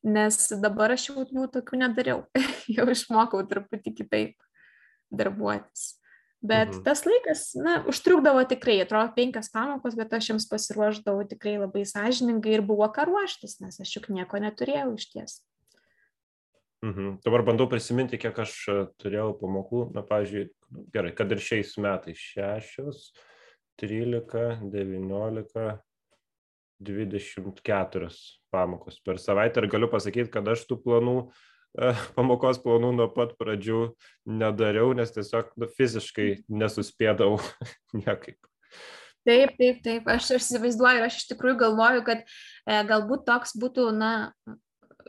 nes 0.02 0.38
dabar 0.58 0.96
aš 0.96 1.04
jau 1.12 1.22
jų 1.22 1.44
tokių 1.54 1.78
nedariau, 1.84 2.24
jau 2.76 2.86
išmokau 2.90 3.44
truputį 3.46 3.92
kitaip 4.00 4.48
darbuotis. 5.14 5.92
Bet 6.42 6.72
mhm. 6.72 6.82
tas 6.86 7.04
laikas, 7.06 7.44
na, 7.54 7.76
užtrukdavo 7.90 8.42
tikrai, 8.50 8.80
atrodo, 8.82 9.12
penkias 9.14 9.52
pamokos, 9.54 9.94
bet 9.98 10.18
aš 10.18 10.32
jiems 10.32 10.48
pasiruoždavau 10.50 11.22
tikrai 11.30 11.54
labai 11.62 11.86
sąžiningai 11.86 12.58
ir 12.58 12.66
buvo 12.66 12.90
ką 12.94 13.06
ruoštis, 13.06 13.60
nes 13.62 13.78
aš 13.78 13.94
juk 13.94 14.10
nieko 14.14 14.42
neturėjau 14.42 14.90
iš 14.98 15.06
ties. 15.14 15.38
Mhm. 16.82 17.20
Dabar 17.22 17.46
bandau 17.46 17.70
prisiminti, 17.70 18.18
kiek 18.18 18.42
aš 18.42 18.58
e, 18.70 18.76
turėjau 19.02 19.32
pamokų, 19.38 19.88
na, 19.94 20.02
pavyzdžiui, 20.06 20.44
gerai, 20.94 21.14
kad 21.14 21.30
ir 21.34 21.46
šiais 21.46 21.78
metais 21.82 22.26
šešios, 22.34 23.08
trylika 23.78 24.58
devyniolika 24.62 25.78
dvidešimt 26.78 27.60
keturios 27.66 28.40
pamokos 28.54 29.00
per 29.04 29.18
savaitę. 29.18 29.62
Ir 29.62 29.70
galiu 29.72 29.88
pasakyt 29.90 30.30
kad 30.34 30.46
aš 30.48 30.64
tų 30.68 30.78
planų 30.84 31.16
e, 31.24 31.94
pamokos 32.16 32.60
planų 32.62 32.92
nuo 33.00 33.08
pat 33.14 33.34
pradžių 33.40 33.88
nedariau 34.30 34.92
nes 34.98 35.12
tiesiog 35.14 35.50
nu, 35.58 35.70
fiziškai 35.78 36.30
nesuspėdavau 36.48 37.40
niekaip. 38.04 38.38
Taip, 39.28 39.58
taip, 39.58 39.82
taip, 39.84 40.06
aš 40.08 40.30
įsivaizduoju 40.38 41.02
ir 41.02 41.08
aš 41.08 41.18
iš 41.20 41.26
tikrųjų 41.34 41.58
galvoju, 41.60 42.04
kad 42.06 42.22
e, 42.24 42.78
galbūt 42.88 43.26
toks 43.28 43.56
būtų, 43.60 43.90
na, 43.98 44.12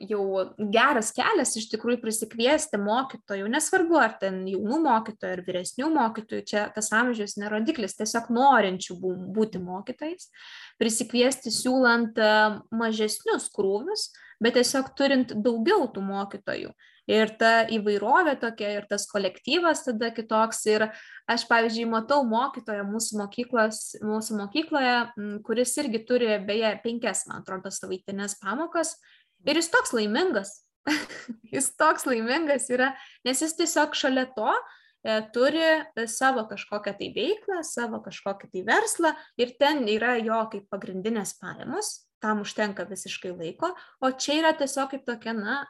jau 0.07 0.23
geras 0.71 1.12
kelias 1.15 1.55
iš 1.59 1.69
tikrųjų 1.73 1.99
prisikviesti 2.03 2.79
mokytojų, 2.81 3.49
nesvarbu 3.51 3.99
ar 3.99 4.15
ten 4.21 4.41
jaunų 4.49 4.79
mokytojų 4.85 5.38
ar 5.38 5.43
vyresnių 5.47 5.89
mokytojų, 5.95 6.45
čia 6.49 6.65
tas 6.75 6.91
amžius 6.95 7.38
nerodiklis, 7.41 7.97
tiesiog 7.99 8.31
norinčių 8.35 8.97
būti 9.35 9.62
mokytojais, 9.63 10.29
prisikviesti 10.79 11.53
siūlant 11.53 12.19
e, 12.19 12.31
mažesnius 12.75 13.49
krūvius, 13.55 14.09
bet 14.39 14.55
tiesiog 14.59 14.93
turint 14.97 15.35
daugiau 15.35 15.89
tų 15.91 16.05
mokytojų. 16.05 16.71
Ir 17.09 17.31
ta 17.41 17.63
įvairovė 17.73 18.35
tokia, 18.38 18.67
ir 18.77 18.83
tas 18.89 19.07
kolektyvas 19.09 19.81
tada 19.88 20.12
kitoks. 20.13 20.59
Ir 20.69 20.85
aš, 21.25 21.47
pavyzdžiui, 21.49 21.88
matau 21.89 22.19
mokytoją 22.29 22.83
mūsų, 22.85 23.17
mokyklos, 23.23 23.79
mūsų 24.05 24.38
mokykloje, 24.43 24.97
kuris 25.47 25.73
irgi 25.81 26.03
turi, 26.05 26.29
beje, 26.45 26.75
penkias, 26.83 27.25
man 27.31 27.41
atrodo, 27.41 27.73
savaitinės 27.73 28.38
pamokas 28.43 28.93
Ir 29.47 29.60
jis 29.60 29.71
toks 29.71 29.93
laimingas. 29.95 30.58
jis 31.54 31.71
toks 31.80 32.08
laimingas 32.10 32.67
yra, 32.73 32.93
nes 33.28 33.41
jis 33.43 33.56
tiesiog 33.60 33.95
šalia 33.97 34.25
to 34.36 34.52
turi 35.34 36.08
savo 36.12 36.43
kažkokią 36.49 36.93
tai 36.99 37.10
veiklą, 37.15 37.62
savo 37.63 38.02
kažkokį 38.04 38.49
tai 38.52 38.63
verslą 38.67 39.13
ir 39.39 39.54
ten 39.60 39.86
yra 39.88 40.17
jo 40.19 40.41
kaip 40.52 40.65
pagrindinės 40.71 41.38
pajamos, 41.39 42.10
tam 42.19 42.41
užtenka 42.43 42.84
visiškai 42.89 43.32
laiko, 43.32 43.71
o 44.04 44.12
čia 44.12 44.41
yra 44.41 44.52
tiesiog 44.60 44.91
kaip 44.91 45.06
tokia, 45.08 45.34
na, 45.38 45.62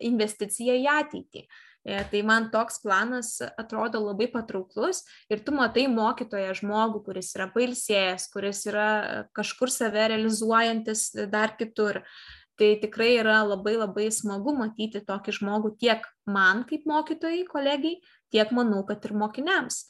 investicija 0.00 0.78
į 0.80 0.88
ateitį. 0.88 1.44
E, 1.82 1.96
tai 2.12 2.20
man 2.22 2.46
toks 2.52 2.78
planas 2.78 3.40
atrodo 3.58 3.98
labai 4.04 4.28
patrauklus 4.30 5.02
ir 5.32 5.40
tu 5.42 5.54
matai 5.56 5.88
mokytoją 5.90 6.52
žmogų, 6.60 7.00
kuris 7.08 7.32
yra 7.34 7.48
pailsėjęs, 7.50 8.28
kuris 8.30 8.62
yra 8.70 8.90
kažkur 9.34 9.72
save 9.72 10.06
realizuojantis 10.14 11.08
dar 11.32 11.56
kitur. 11.58 12.04
Tai 12.60 12.68
tikrai 12.82 13.14
yra 13.16 13.40
labai 13.46 13.78
labai 13.78 14.10
smagu 14.12 14.52
matyti 14.56 15.00
tokį 15.06 15.34
žmogų 15.38 15.72
tiek 15.80 16.04
man 16.28 16.66
kaip 16.68 16.84
mokytojai, 16.86 17.46
kolegiai, 17.48 18.00
tiek 18.34 18.52
manau, 18.52 18.82
kad 18.88 19.04
ir 19.08 19.16
mokiniams. 19.16 19.86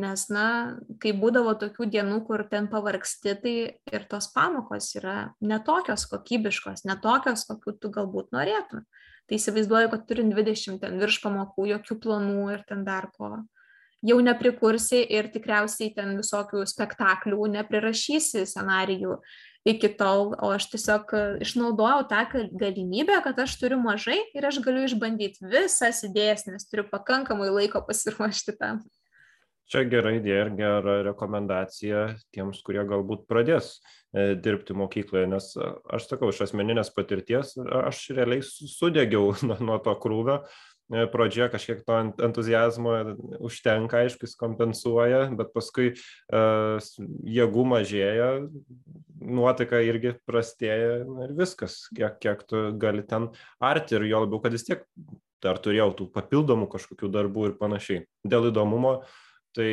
Nes, 0.00 0.26
na, 0.32 0.44
kai 1.00 1.12
būdavo 1.16 1.52
tokių 1.60 1.88
dienų, 1.92 2.20
kur 2.28 2.46
ten 2.48 2.68
pavargsti, 2.72 3.34
tai 3.42 3.56
ir 3.92 4.06
tos 4.08 4.30
pamokos 4.32 4.94
yra 4.96 5.16
netokios 5.44 6.06
kokybiškos, 6.12 6.86
netokios, 6.88 7.44
kokių 7.48 7.76
tu 7.80 7.92
galbūt 7.92 8.32
norėtum 8.36 8.86
tai 9.28 9.38
įsivaizduoju, 9.38 9.90
kad 9.92 10.06
turim 10.08 10.30
20 10.34 10.80
ten 10.82 11.00
virš 11.00 11.20
pamokų, 11.24 11.68
jokių 11.72 11.98
planų 12.02 12.46
ir 12.54 12.64
ten 12.68 12.84
dar 12.86 13.08
ko. 13.16 13.36
Jau 14.04 14.18
neprikursi 14.20 15.00
ir 15.16 15.30
tikriausiai 15.32 15.94
ten 15.96 16.12
visokių 16.18 16.66
spektaklių 16.68 17.46
neprirašysi 17.54 18.44
scenarijų 18.44 19.16
iki 19.64 19.88
tol, 19.98 20.34
o 20.38 20.50
aš 20.54 20.68
tiesiog 20.74 21.14
išnaudojau 21.44 22.04
tą 22.10 22.24
galimybę, 22.52 23.20
kad 23.24 23.38
aš 23.46 23.56
turiu 23.60 23.80
mažai 23.80 24.18
ir 24.36 24.46
aš 24.48 24.60
galiu 24.64 24.84
išbandyti 24.84 25.48
visas 25.48 26.02
idėjas, 26.06 26.44
nes 26.50 26.68
turiu 26.68 26.84
pakankamai 26.90 27.48
laiko 27.52 27.80
pasiruošti 27.86 28.58
tam. 28.60 28.84
Čia 29.64 29.86
gera 29.88 30.12
idėja 30.12 30.42
ir 30.44 30.50
gera 30.58 30.98
rekomendacija 31.06 32.00
tiems, 32.36 32.60
kurie 32.66 32.82
galbūt 32.84 33.22
pradės 33.30 33.78
e, 34.12 34.34
dirbti 34.36 34.76
mokykloje, 34.76 35.30
nes 35.32 35.46
e, 35.56 35.70
aš 35.96 36.10
sakau, 36.10 36.28
iš 36.28 36.42
asmeninės 36.44 36.92
patirties 36.92 37.54
aš 37.56 38.02
realiai 38.12 38.44
sudegiau 38.44 39.32
nuo 39.64 39.78
to 39.84 39.96
krūvio. 40.02 40.42
E, 40.94 41.06
pradžioje 41.10 41.50
kažkiek 41.50 41.82
to 41.86 41.96
entuzijazmo 42.22 42.94
užtenka, 43.42 44.04
aišku, 44.04 44.28
jis 44.28 44.36
kompensuoja, 44.38 45.24
bet 45.34 45.50
paskui 45.56 45.90
uh, 45.94 46.78
jėgų 47.34 47.64
mažėja, 47.72 48.28
nuotaika 49.24 49.80
irgi 49.82 50.14
prastėja 50.28 51.00
ir 51.02 51.34
viskas, 51.34 51.80
kiek, 51.96 52.20
kiek 52.22 52.46
tu 52.46 52.64
gali 52.78 53.02
ten 53.08 53.30
arti 53.58 53.98
ir 53.98 54.06
jo 54.12 54.24
labiau, 54.26 54.42
kad 54.44 54.54
vis 54.54 54.66
tiek 54.68 54.86
dar 55.44 55.58
turėjau 55.60 55.90
tų 55.98 56.08
papildomų 56.14 56.70
kažkokių 56.72 57.10
darbų 57.12 57.50
ir 57.50 57.58
panašiai. 57.58 58.04
Dėl 58.24 58.52
įdomumo 58.52 59.00
tai 59.54 59.68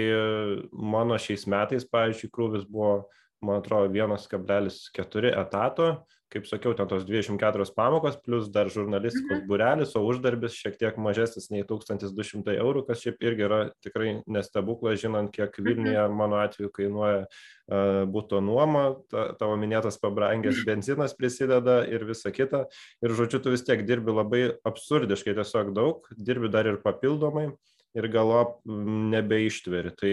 mano 0.72 1.18
šiais 1.22 1.48
metais, 1.50 1.86
pavyzdžiui, 1.90 2.32
krūvis 2.34 2.66
buvo, 2.70 3.08
man 3.42 3.62
atrodo, 3.62 3.90
1,4 3.94 5.32
etato, 5.34 5.92
kaip 6.32 6.46
sakiau, 6.48 6.72
ten 6.78 6.88
tos 6.88 7.04
24 7.04 7.66
pamokos, 7.76 8.16
plus 8.24 8.48
dar 8.54 8.70
žurnalistikos 8.72 9.42
mhm. 9.42 9.48
burelis, 9.50 9.96
o 10.00 10.04
uždarbis 10.08 10.56
šiek 10.56 10.78
tiek 10.80 11.00
mažesnis 11.02 11.50
nei 11.52 11.66
1200 11.68 12.56
eurų, 12.56 12.86
kas 12.88 13.02
šiaip 13.04 13.26
irgi 13.26 13.46
yra 13.48 13.60
tikrai 13.84 14.14
nestebuklas, 14.32 15.02
žinant, 15.02 15.34
kiek 15.36 15.52
mhm. 15.52 15.68
Vilniuje 15.68 16.06
mano 16.16 16.40
atveju 16.40 16.72
kainuoja 16.78 17.26
uh, 17.26 18.04
būto 18.12 18.40
nuoma, 18.44 18.86
ta, 19.12 19.32
tavo 19.40 19.58
minėtas 19.60 20.00
pabrangęs 20.02 20.64
benzinas 20.68 21.18
prisideda 21.18 21.82
ir 21.90 22.08
visa 22.08 22.32
kita. 22.32 22.66
Ir 23.04 23.18
žodžiu, 23.18 23.44
tu 23.44 23.58
vis 23.58 23.66
tiek 23.68 23.84
dirbi 23.88 24.16
labai 24.16 24.46
absurdiškai, 24.68 25.36
tiesiog 25.42 25.76
daug, 25.76 26.08
dirbi 26.16 26.52
dar 26.54 26.70
ir 26.70 26.80
papildomai 26.86 27.50
ir 27.98 28.08
galop 28.08 28.62
nebeištveri. 28.64 29.92
Tai 30.00 30.12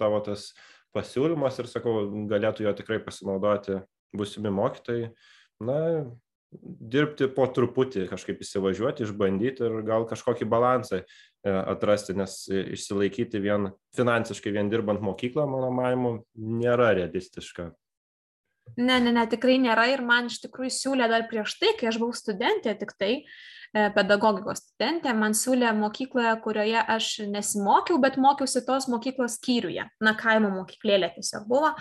tavo 0.00 0.18
tas 0.26 0.50
pasiūlymas 0.96 1.60
ir 1.60 1.70
sakau, 1.70 2.06
galėtų 2.30 2.66
jo 2.66 2.74
tikrai 2.76 3.00
pasinaudoti 3.04 3.80
busimi 4.16 4.52
mokytojai. 4.52 5.12
Na, 5.62 5.78
dirbti 6.52 7.28
po 7.32 7.46
truputį, 7.48 8.06
kažkaip 8.10 8.42
įsivažiuoti, 8.44 9.06
išbandyti 9.06 9.64
ir 9.64 9.78
gal 9.88 10.04
kažkokį 10.10 10.48
balansą 10.52 11.00
e, 11.00 11.06
atrasti, 11.48 12.16
nes 12.18 12.42
išsilaikyti 12.50 13.40
vien 13.42 13.70
finansiškai, 13.96 14.52
vien 14.52 14.68
dirbant 14.72 15.00
mokyklą, 15.04 15.46
mano 15.48 15.70
manimu, 15.74 16.18
nėra 16.36 16.92
realistiška. 16.98 17.70
Ne, 18.76 18.98
ne, 19.02 19.10
ne, 19.10 19.24
tikrai 19.26 19.56
nėra 19.58 19.88
ir 19.90 20.04
man 20.06 20.28
iš 20.30 20.42
tikrųjų 20.44 20.74
siūlė 20.76 21.08
dar 21.10 21.24
prieš 21.30 21.56
tai, 21.60 21.72
kai 21.78 21.88
aš 21.90 21.98
buvau 22.02 22.14
studentė, 22.16 22.76
tik 22.78 22.94
tai 23.00 23.14
E, 23.22 23.61
pedagogikos 23.72 24.60
studentė, 24.60 25.14
man 25.16 25.36
siūlė 25.36 25.70
mokykloje, 25.76 26.32
kurioje 26.44 26.82
aš 26.94 27.12
nesimokiau, 27.32 27.96
bet 28.02 28.18
mokiausi 28.20 28.64
tos 28.66 28.88
mokyklos 28.92 29.38
skyriuje. 29.38 29.86
Na, 30.04 30.12
kaimo 30.18 30.50
mokyklėlė 30.52 31.14
tiesiog 31.14 31.46
buvo, 31.48 31.72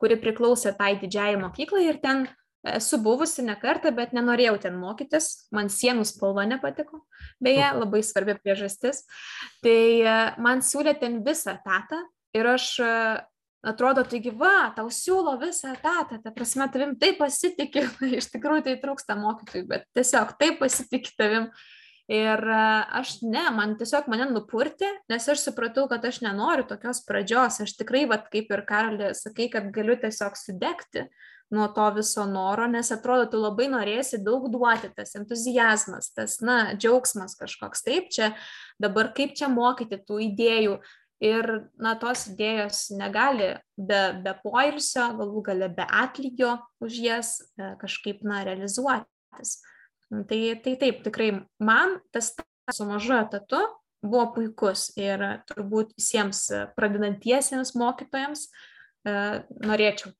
kuri 0.00 0.16
priklausė 0.22 0.72
tai 0.78 0.94
didžiai 1.00 1.36
mokyklai 1.40 1.84
ir 1.90 2.00
ten 2.02 2.24
esu 2.64 2.98
buvusi 3.04 3.44
ne 3.44 3.56
kartą, 3.60 3.92
bet 3.92 4.14
nenorėjau 4.16 4.56
ten 4.62 4.78
mokytis, 4.80 5.46
man 5.52 5.68
sienų 5.68 6.06
spalva 6.08 6.46
nepatiko, 6.48 7.02
beje, 7.44 7.66
labai 7.76 8.00
svarbi 8.06 8.38
priežastis. 8.40 9.02
Tai 9.64 9.80
e, 10.00 10.16
man 10.40 10.64
siūlė 10.64 10.96
ten 11.00 11.20
visą 11.26 11.58
etatą 11.58 12.00
ir 12.34 12.48
aš 12.54 12.70
atrodo, 13.66 14.04
taigi 14.08 14.32
va, 14.38 14.70
tau 14.76 14.90
siūlo 14.92 15.36
visą 15.40 15.72
etatą, 15.74 16.20
ta 16.22 16.32
prasme, 16.34 16.66
tavim 16.72 16.96
taip 17.00 17.20
pasitikė, 17.22 17.86
iš 18.20 18.30
tikrųjų 18.34 18.66
tai 18.68 18.76
trūksta 18.82 19.16
mokytojų, 19.20 19.64
bet 19.70 19.88
tiesiog 19.96 20.36
taip 20.40 20.60
pasitikė 20.62 21.16
tavim. 21.20 21.48
Ir 22.12 22.36
e, 22.36 22.64
aš 23.00 23.14
ne, 23.24 23.46
man 23.56 23.78
tiesiog 23.80 24.10
mane 24.12 24.26
nupurti, 24.28 24.90
nes 25.08 25.28
aš 25.32 25.46
supratau, 25.46 25.86
kad 25.88 26.04
aš 26.04 26.18
nenoriu 26.20 26.66
tokios 26.68 27.00
pradžios, 27.06 27.62
aš 27.64 27.72
tikrai, 27.78 28.02
vat, 28.10 28.26
kaip 28.32 28.52
ir 28.52 28.62
Karalė, 28.68 29.14
sakai, 29.16 29.48
kad 29.52 29.70
galiu 29.72 29.96
tiesiog 30.02 30.36
sudegti 30.36 31.06
nuo 31.54 31.68
to 31.72 31.86
viso 31.96 32.26
noro, 32.28 32.66
nes 32.68 32.90
atrodo, 32.92 33.24
tu 33.30 33.40
labai 33.40 33.70
norėsi 33.72 34.20
daug 34.24 34.50
duoti, 34.52 34.90
tas 34.96 35.14
entuzijazmas, 35.16 36.10
tas, 36.16 36.38
na, 36.44 36.58
džiaugsmas 36.76 37.38
kažkoks, 37.40 37.84
taip, 37.86 38.10
čia 38.12 38.34
dabar 38.80 39.12
kaip 39.16 39.32
čia 39.38 39.48
mokyti 39.52 40.00
tų 40.04 40.20
idėjų, 40.28 40.78
ir 41.24 41.48
na 41.80 41.94
tos 42.00 42.26
idėjos 42.30 42.88
negali 42.98 43.54
be, 43.76 44.00
be 44.24 44.34
poilsio, 44.42 45.08
galų 45.18 45.44
gale 45.48 45.70
be 45.72 45.86
atlygio 45.86 46.56
už 46.84 46.98
jas 47.04 47.36
e, 47.56 47.74
kažkaip 47.80 48.24
na, 48.26 48.42
realizuotis. 48.46 49.56
Tai, 50.10 50.42
tai 50.62 50.74
taip, 50.78 51.00
tikrai 51.06 51.30
man 51.64 51.98
tas 52.14 52.34
su 52.72 52.86
mažu 52.86 53.16
etatu 53.18 53.62
buvo 54.04 54.28
puikus 54.36 54.90
ir 55.00 55.22
turbūt 55.48 55.94
visiems 55.96 56.44
pradedantiesiems 56.76 57.72
mokytojams 57.80 58.44
e, 58.44 59.16
norėčiau 59.64 60.12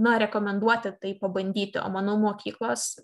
na, 0.00 0.16
rekomenduoti 0.24 0.96
tai 1.02 1.14
pabandyti, 1.20 1.82
o 1.82 1.88
manau 1.92 2.16
mokyklos 2.22 2.94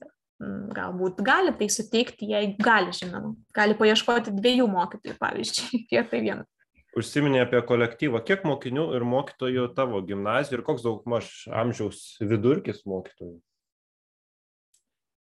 galbūt 0.75 1.21
gali 1.23 1.53
tai 1.55 1.69
suteikti, 1.71 2.33
jei 2.33 2.55
gali, 2.59 2.91
žinoma, 2.97 3.37
gali 3.55 3.77
paieškoti 3.79 4.35
dviejų 4.35 4.67
mokytojų, 4.73 5.19
pavyzdžiui, 5.21 5.85
vietoj 5.93 6.25
vieno 6.25 6.49
užsiminė 6.99 7.45
apie 7.47 7.63
kolektyvą. 7.67 8.21
Kiek 8.27 8.45
mokinių 8.49 8.91
ir 8.97 9.07
mokytojų 9.09 9.69
tavo 9.77 10.03
gimnazijoje 10.07 10.61
ir 10.61 10.67
koks 10.67 10.85
daugmaž 10.85 11.31
amžiaus 11.49 12.03
vidurkis 12.21 12.85
mokytojų? 12.89 13.39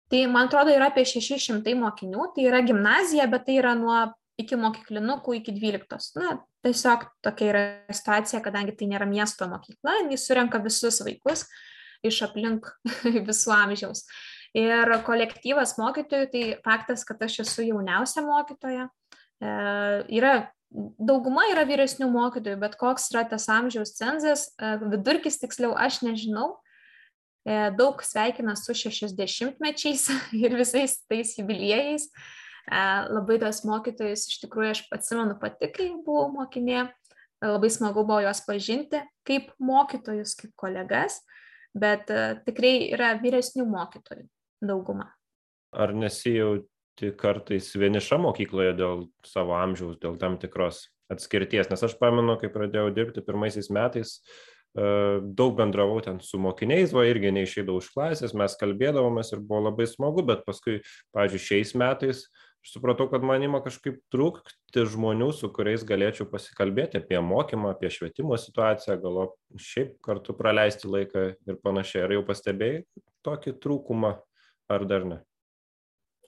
Tai 0.08 0.20
man 0.32 0.48
atrodo 0.48 0.72
yra 0.72 0.88
apie 0.88 1.04
600 1.04 1.74
mokinių, 1.76 2.30
tai 2.32 2.46
yra 2.48 2.62
gimnazija, 2.64 3.26
bet 3.28 3.44
tai 3.44 3.58
yra 3.60 3.74
nuo 3.76 4.06
iki 4.40 4.56
mokyklinukų 4.56 5.36
iki 5.40 5.52
12. 5.52 6.16
Na, 6.22 6.38
tiesiog 6.64 7.04
tokia 7.26 7.50
yra 7.50 7.64
situacija, 7.92 8.40
kadangi 8.44 8.76
tai 8.78 8.88
nėra 8.88 9.08
miesto 9.10 9.48
mokykla, 9.50 9.98
jis 10.12 10.24
surenka 10.30 10.62
visus 10.64 11.02
vaikus 11.04 11.44
iš 12.06 12.22
aplink 12.28 12.70
visų 13.28 13.52
amžiaus. 13.58 14.06
Ir 14.56 14.88
kolektyvas 15.04 15.74
mokytojų, 15.76 16.28
tai 16.32 16.44
faktas, 16.64 17.04
kad 17.04 17.20
aš 17.26 17.42
esu 17.44 17.66
jauniausia 17.66 18.22
mokytoja, 18.24 18.86
e, 19.44 19.50
yra 20.16 20.32
dauguma 20.70 21.46
yra 21.52 21.64
vyresnių 21.68 22.08
mokytojų, 22.12 22.58
bet 22.60 22.76
koks 22.80 23.08
yra 23.12 23.24
tas 23.28 23.48
amžiaus 23.52 23.94
cenzas, 23.96 24.48
e, 24.58 24.74
vidurkis 24.92 25.40
tiksliau, 25.40 25.74
aš 25.76 26.02
nežinau. 26.04 26.58
E, 27.48 27.70
daug 27.78 28.02
sveikina 28.04 28.56
su 28.58 28.76
60-mečiais 28.76 30.08
ir 30.44 30.56
visais 30.58 30.98
tais 31.08 31.34
jubiliejais. 31.38 32.08
E, 32.68 32.84
labai 33.08 33.38
tos 33.40 33.62
mokytojus 33.68 34.28
iš 34.28 34.40
tikrųjų 34.44 34.74
aš 34.74 34.84
atsimenu 34.94 35.38
pati, 35.40 35.70
kai 35.72 35.92
buvau 36.04 36.28
mokinė. 36.36 36.88
Labai 37.38 37.68
smagu 37.70 38.02
buvo 38.02 38.18
juos 38.24 38.40
pažinti 38.42 38.98
kaip 39.22 39.52
mokytojus, 39.62 40.32
kaip 40.34 40.56
kolegas, 40.58 41.20
bet 41.70 42.10
tikrai 42.42 42.88
yra 42.90 43.12
vyresnių 43.20 43.62
mokytojų 43.70 44.24
dauguma. 44.58 45.12
Ar 45.70 45.92
nesijauti 45.94 46.66
jauti 46.98 47.16
kartais 47.16 47.70
vieniša 47.76 48.18
mokykloje 48.18 48.74
dėl 48.76 49.08
savo 49.24 49.54
amžiaus, 49.56 49.98
dėl 50.00 50.18
tam 50.18 50.38
tikros 50.38 50.88
atskirties. 51.10 51.70
Nes 51.70 51.82
aš 51.82 51.98
pamenu, 51.98 52.36
kai 52.38 52.48
pradėjau 52.48 52.92
dirbti 52.92 53.22
pirmaisiais 53.22 53.70
metais, 53.70 54.20
e, 54.76 55.20
daug 55.22 55.56
bendravau 55.56 56.00
ten 56.02 56.20
su 56.20 56.38
mokiniais, 56.38 56.92
va 56.92 57.06
irgi 57.06 57.32
neišeidavau 57.32 57.80
iš 57.80 57.90
klasės, 57.94 58.34
mes 58.34 58.56
kalbėdavomės 58.58 59.32
ir 59.32 59.40
buvo 59.40 59.68
labai 59.70 59.86
smagu, 59.86 60.22
bet 60.22 60.44
paskui, 60.44 60.82
pavyzdžiui, 61.14 61.46
šiais 61.46 61.74
metais 61.74 62.26
aš 62.58 62.72
supratau, 62.74 63.08
kad 63.08 63.22
man 63.22 63.42
ima 63.42 63.62
kažkaip 63.62 64.00
trūkti 64.12 64.84
žmonių, 64.84 65.30
su 65.32 65.48
kuriais 65.54 65.86
galėčiau 65.86 66.26
pasikalbėti 66.28 66.98
apie 66.98 67.20
mokymą, 67.22 67.70
apie 67.72 67.88
švietimo 67.88 68.36
situaciją, 68.36 68.98
gal 69.00 69.30
šiaip 69.54 69.94
kartu 70.02 70.34
praleisti 70.34 70.90
laiką 70.90 71.30
ir 71.46 71.62
panašiai. 71.62 72.04
Ar 72.04 72.18
jau 72.18 72.26
pastebėjai 72.26 72.84
tokį 73.24 73.56
trūkumą, 73.62 74.18
ar 74.68 74.84
dar 74.90 75.06
ne? 75.06 75.22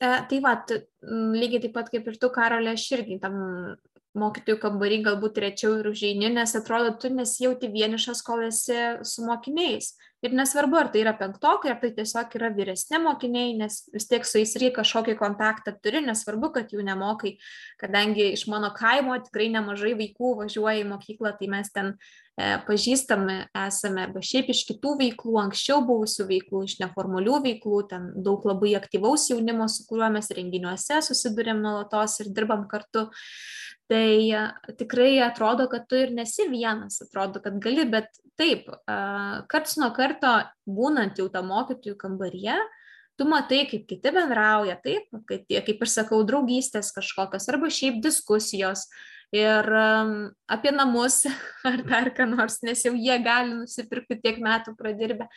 E, 0.01 0.11
tai 0.29 0.41
va, 0.41 0.57
lygiai 1.37 1.63
taip 1.67 1.75
pat 1.77 1.91
kaip 1.93 2.09
ir 2.09 2.19
tu, 2.21 2.31
Karolė, 2.33 2.75
aš 2.77 2.87
irgi 2.97 3.21
tam 3.23 3.37
mokytojų 4.19 4.59
kambarį 4.63 5.01
galbūt 5.07 5.39
rečiau 5.45 5.77
ir 5.79 5.91
užeini, 5.93 6.33
nes 6.35 6.55
atrodo, 6.59 6.95
tu 6.99 7.11
nesijauti 7.15 7.71
vienišas, 7.71 8.25
kol 8.27 8.47
esi 8.49 8.79
su 9.07 9.27
mokiniais. 9.27 9.93
Ir 10.21 10.35
nesvarbu, 10.37 10.77
ar 10.77 10.89
tai 10.93 11.01
yra 11.01 11.15
penktokai, 11.17 11.71
ar 11.73 11.79
tai 11.81 11.95
tiesiog 11.97 12.35
yra 12.37 12.51
vyresni 12.53 12.99
mokiniai, 13.01 13.55
nes 13.57 13.79
vis 13.95 14.05
tiek 14.05 14.27
su 14.29 14.37
jais 14.37 14.53
reikia 14.61 14.83
kažkokį 14.83 15.15
kontaktą 15.17 15.73
turi, 15.81 16.03
nesvarbu, 16.05 16.51
kad 16.59 16.75
jų 16.75 16.85
nemokai, 16.85 17.39
kadangi 17.81 18.27
iš 18.35 18.45
mano 18.53 18.69
kaimo 18.77 19.17
tikrai 19.25 19.49
nemažai 19.55 19.95
vaikų 19.97 20.35
važiuoja 20.43 20.83
į 20.83 20.91
mokyklą, 20.91 21.33
tai 21.39 21.49
mes 21.55 21.73
ten 21.73 21.95
e, 21.95 22.53
pažįstami 22.69 23.39
esame, 23.63 24.05
arba 24.05 24.21
šiaip 24.21 24.53
iš 24.53 24.67
kitų 24.69 24.99
veiklų, 25.01 25.39
anksčiau 25.47 25.81
buvusių 25.89 26.29
veiklų, 26.35 26.67
iš 26.69 26.77
neformalių 26.85 27.41
veiklų, 27.49 27.83
ten 27.89 28.13
daug 28.21 28.45
labai 28.45 28.77
aktyvaus 28.77 29.31
jaunimo, 29.33 29.73
su 29.73 29.89
kuriuo 29.89 30.13
mes 30.21 30.29
renginiuose 30.37 31.01
susidurėm 31.09 31.65
nuolatos 31.65 32.21
ir 32.21 32.29
dirbam 32.37 32.69
kartu. 32.69 33.09
Tai 33.91 34.77
tikrai 34.79 35.17
atrodo, 35.25 35.65
kad 35.67 35.89
tu 35.91 35.99
ir 35.99 36.13
nesi 36.15 36.45
vienas, 36.47 37.01
atrodo, 37.03 37.41
kad 37.43 37.57
gali, 37.59 37.89
bet 37.91 38.21
taip, 38.41 38.69
karts 39.51 39.77
nuo 39.81 39.91
karto 39.97 40.10
būnant 40.67 41.19
jau 41.21 41.29
tą 41.33 41.45
mokytojų 41.47 41.97
kambaryje, 42.01 42.57
tu 43.21 43.29
matai, 43.29 43.67
kaip 43.71 43.87
kiti 43.89 44.13
bendrauja, 44.17 44.79
taip, 44.83 45.07
kaip, 45.29 45.47
kaip 45.47 45.87
ir 45.87 45.93
sakau, 45.93 46.23
draugystės 46.27 46.93
kažkokios 46.97 47.49
arba 47.53 47.69
šiaip 47.71 48.01
diskusijos 48.03 48.87
ir 49.31 49.67
apie 50.51 50.73
namus 50.75 51.23
ar 51.69 51.85
dar 51.87 52.11
ką 52.17 52.27
nors, 52.33 52.63
nes 52.67 52.83
jau 52.87 52.95
jie 52.97 53.19
gali 53.23 53.55
nusipirkti 53.55 54.19
tiek 54.25 54.41
metų 54.43 54.75
pradirbę 54.79 55.29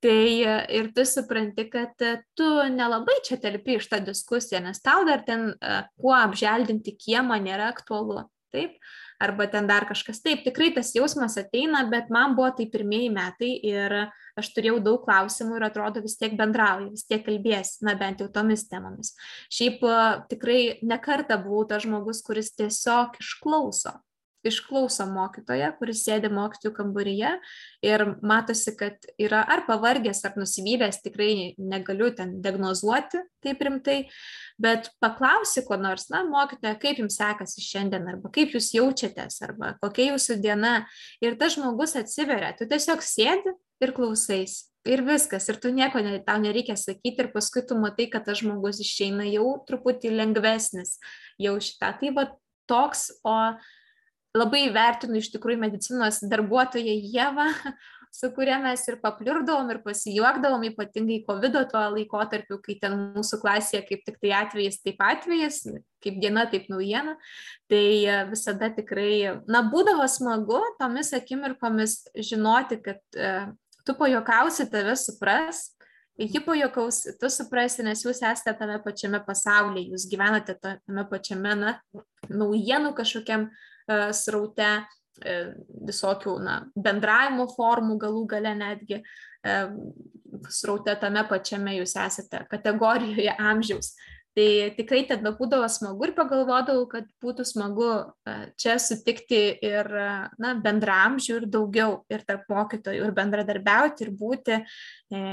tai 0.00 0.40
ir 0.72 0.90
tu 0.96 1.04
supranti, 1.04 1.66
kad 1.70 1.92
tu 2.36 2.48
nelabai 2.72 3.20
čia 3.26 3.36
telpi 3.40 3.76
iš 3.76 3.88
tą 3.90 4.00
diskusiją, 4.04 4.62
nes 4.64 4.80
tau 4.80 5.04
dar 5.08 5.24
ten 5.26 5.52
kuo 6.00 6.14
apželdinti 6.16 6.96
kiemą 6.96 7.40
nėra 7.44 7.70
aktualu. 7.74 8.24
Taip, 8.50 8.80
arba 9.20 9.46
ten 9.52 9.68
dar 9.68 9.86
kažkas. 9.88 10.22
Taip, 10.24 10.44
tikrai 10.46 10.70
tas 10.74 10.92
jausmas 10.96 11.36
ateina, 11.40 11.84
bet 11.92 12.10
man 12.12 12.34
buvo 12.38 12.50
tai 12.56 12.66
pirmieji 12.72 13.12
metai 13.14 13.52
ir 13.68 13.96
aš 14.40 14.52
turėjau 14.56 14.80
daug 14.84 15.04
klausimų 15.04 15.58
ir 15.58 15.66
atrodo 15.68 16.02
vis 16.04 16.16
tiek 16.20 16.36
bendrauji, 16.38 16.90
vis 16.94 17.06
tiek 17.08 17.24
kalbės, 17.26 17.76
na 17.84 17.96
bent 18.00 18.22
jau 18.24 18.30
tomis 18.32 18.66
temomis. 18.70 19.14
Šiaip 19.52 19.84
tikrai 20.32 20.60
nekarta 20.82 21.40
buvau 21.42 21.66
tas 21.68 21.84
žmogus, 21.84 22.24
kuris 22.26 22.54
tiesiog 22.56 23.20
išklauso 23.20 23.98
išklauso 24.46 25.06
mokytoją, 25.10 25.72
kuris 25.78 26.04
sėdi 26.06 26.30
mokytojų 26.32 26.72
kambaryje 26.76 27.32
ir 27.86 28.04
matosi, 28.26 28.74
kad 28.78 29.08
yra 29.20 29.42
ar 29.44 29.64
pavargęs, 29.68 30.22
ar 30.28 30.38
nusivylęs, 30.40 31.02
tikrai 31.04 31.32
negaliu 31.58 32.10
ten 32.16 32.38
diagnozuoti 32.44 33.20
taip 33.44 33.62
rimtai, 33.64 33.98
bet 34.60 34.90
paklausi 35.02 35.64
ko 35.66 35.78
nors, 35.80 36.08
na, 36.12 36.22
mokytoja, 36.28 36.76
kaip 36.80 37.00
jums 37.02 37.18
sekasi 37.20 37.64
šiandien, 37.64 38.08
arba 38.12 38.32
kaip 38.32 38.56
jūs 38.56 38.72
jaučiatės, 38.76 39.40
arba 39.46 39.74
kokia 39.82 40.10
jūsų 40.12 40.40
diena. 40.44 40.74
Ir 41.24 41.38
tas 41.40 41.56
žmogus 41.56 41.96
atsiveria, 42.00 42.52
tu 42.56 42.68
tiesiog 42.68 43.04
sėdi 43.04 43.56
ir 43.80 43.96
klausais. 43.96 44.66
Ir 44.88 45.02
viskas, 45.04 45.44
ir 45.52 45.58
tu 45.60 45.68
nieko 45.76 46.00
ne, 46.00 46.14
tau 46.24 46.40
nereikia 46.40 46.72
sakyti, 46.80 47.26
ir 47.26 47.28
paskui 47.34 47.60
tu 47.68 47.76
matai, 47.76 48.06
kad 48.08 48.24
tas 48.24 48.38
žmogus 48.40 48.80
išeina 48.80 49.26
jau 49.28 49.58
truputį 49.68 50.14
lengvesnis, 50.14 50.94
jau 51.36 51.58
šitą. 51.60 51.90
Tai 52.00 52.12
va 52.16 52.24
toks, 52.70 53.10
o 53.20 53.34
labai 54.36 54.68
vertinu 54.74 55.18
iš 55.18 55.30
tikrųjų 55.34 55.60
medicinos 55.60 56.20
darbuotoją 56.30 56.92
Jėvą, 57.14 57.48
su 58.18 58.30
kuria 58.34 58.58
mes 58.62 58.82
ir 58.90 58.98
papliurdavom, 59.02 59.70
ir 59.70 59.80
pasijuokdavom, 59.84 60.64
ypatingai 60.72 61.20
COVID 61.28 61.58
tuo 61.70 61.82
laikotarpiu, 61.94 62.58
kai 62.64 62.76
ten 62.82 62.96
mūsų 63.16 63.40
klasėje 63.42 63.84
kaip 63.88 64.04
tik 64.06 64.20
tai 64.22 64.34
atvejis, 64.40 64.80
taip 64.82 65.02
atvejis, 65.06 65.62
kaip 66.02 66.20
diena, 66.22 66.46
taip 66.50 66.66
naujiena. 66.72 67.16
Tai 67.70 67.82
e, 67.82 68.20
visada 68.32 68.70
tikrai, 68.74 69.42
na, 69.50 69.62
būdavo 69.70 70.06
smagu 70.10 70.62
tomis 70.80 71.14
akimirkomis 71.16 72.00
žinoti, 72.18 72.80
kad 72.82 73.02
e, 73.14 73.34
tu 73.86 73.94
pajokausi, 73.98 74.66
tave 74.74 74.98
supras, 74.98 75.68
ji 76.20 76.42
pajokaus, 76.44 77.04
tu 77.16 77.30
suprasi, 77.32 77.86
nes 77.86 78.02
jūs 78.04 78.18
esate 78.26 78.58
tame 78.58 78.82
pačiame 78.82 79.22
pasaulyje, 79.24 79.94
jūs 79.94 80.10
gyvenate 80.10 80.58
tame 80.60 81.06
pačiame, 81.08 81.54
na, 81.62 81.76
naujienų 82.28 82.90
kažkokiam 82.98 83.46
uh, 83.46 83.68
sraute, 84.16 84.70
e, 85.24 85.40
visokių 85.88 86.36
na, 86.44 86.60
bendravimo 86.76 87.48
formų 87.54 87.98
galų 88.00 88.24
gale 88.30 88.54
netgi 88.58 89.00
e, 89.00 89.58
sraute 90.48 90.94
tame 91.00 91.24
pačiame 91.28 91.76
jūs 91.80 91.96
esate 91.98 92.44
kategorijoje 92.50 93.36
amžiaus. 93.38 93.94
Tai 94.30 94.70
tikrai 94.76 95.00
tada 95.08 95.32
būdavo 95.34 95.66
smagu 95.66 96.06
ir 96.06 96.12
pagalvodavau, 96.14 96.84
kad 96.88 97.08
būtų 97.22 97.42
smagu 97.48 97.88
čia 98.62 98.76
sutikti 98.78 99.40
ir 99.66 99.88
na, 100.38 100.52
bendramžių 100.62 101.40
ir 101.40 101.46
daugiau 101.50 101.96
ir 102.12 102.22
tarp 102.28 102.46
mokytojų 102.52 103.08
ir 103.08 103.16
bendradarbiauti 103.16 104.06
ir 104.06 104.12
būti 104.14 104.60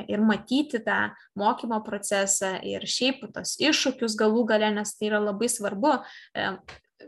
ir 0.09 0.25
matyti 0.25 0.81
tą 0.81 1.11
mokymo 1.37 1.77
procesą 1.85 2.55
ir 2.65 2.89
šiaip 2.89 3.21
tos 3.37 3.53
iššūkius 3.61 4.17
galų 4.17 4.47
gale, 4.49 4.73
nes 4.73 4.97
tai 4.97 5.11
yra 5.11 5.21
labai 5.21 5.51
svarbu 5.53 5.93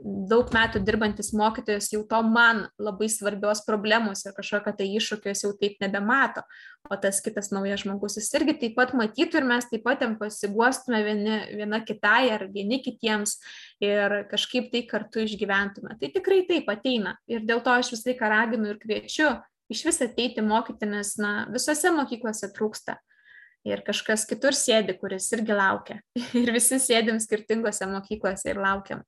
daug 0.04 0.50
metų 0.54 0.82
dirbantis 0.86 1.32
mokytojas 1.36 1.89
jau 1.93 2.02
to 2.08 2.20
man 2.24 2.66
labai 2.82 3.10
svarbios 3.12 3.62
problemos 3.68 4.24
ir 4.26 4.36
kažkokio 4.38 4.74
tai 4.78 4.88
iššūkio 4.95 5.34
jau 5.34 5.52
taip 5.60 5.80
nebemato, 5.84 6.43
o 6.89 6.97
tas 7.02 7.20
kitas 7.26 7.52
naujas 7.52 7.84
žmogus 7.84 8.18
jis 8.20 8.30
irgi 8.39 8.56
taip 8.62 8.78
pat 8.78 8.93
matytų 8.97 9.41
ir 9.41 9.50
mes 9.50 9.68
taip 9.72 9.84
pat 9.86 10.02
ten 10.04 10.16
pasiguostume 10.20 11.02
vieni, 11.06 11.38
viena 11.60 11.82
kitai 11.86 12.32
ar 12.36 12.47
vieni 12.54 12.80
kitiems 12.86 13.38
ir 13.84 14.24
kažkaip 14.32 14.72
tai 14.74 14.86
kartu 14.88 15.26
išgyventume. 15.26 15.97
Tai 16.00 16.12
tikrai 16.16 16.41
taip 16.50 16.72
ateina 16.72 17.18
ir 17.30 17.43
dėl 17.47 17.64
to 17.66 17.76
aš 17.76 17.93
visą 17.95 18.14
laiką 18.14 18.32
raginu 18.32 18.74
ir 18.74 18.82
kviečiu 18.82 19.36
iš 19.70 19.86
vis 19.86 20.02
ateiti 20.02 20.41
mokyti, 20.41 20.89
nes 20.89 21.14
na, 21.22 21.45
visose 21.54 21.91
mokyklose 21.93 22.50
trūksta 22.56 22.97
ir 23.68 23.84
kažkas 23.86 24.24
kitur 24.30 24.56
sėdi, 24.56 24.95
kuris 24.97 25.28
irgi 25.36 25.56
laukia. 25.56 26.00
Ir 26.39 26.54
visi 26.56 26.80
sėdim 26.80 27.20
skirtingose 27.22 27.86
mokyklose 27.91 28.54
ir 28.54 28.62
laukiam 28.64 29.04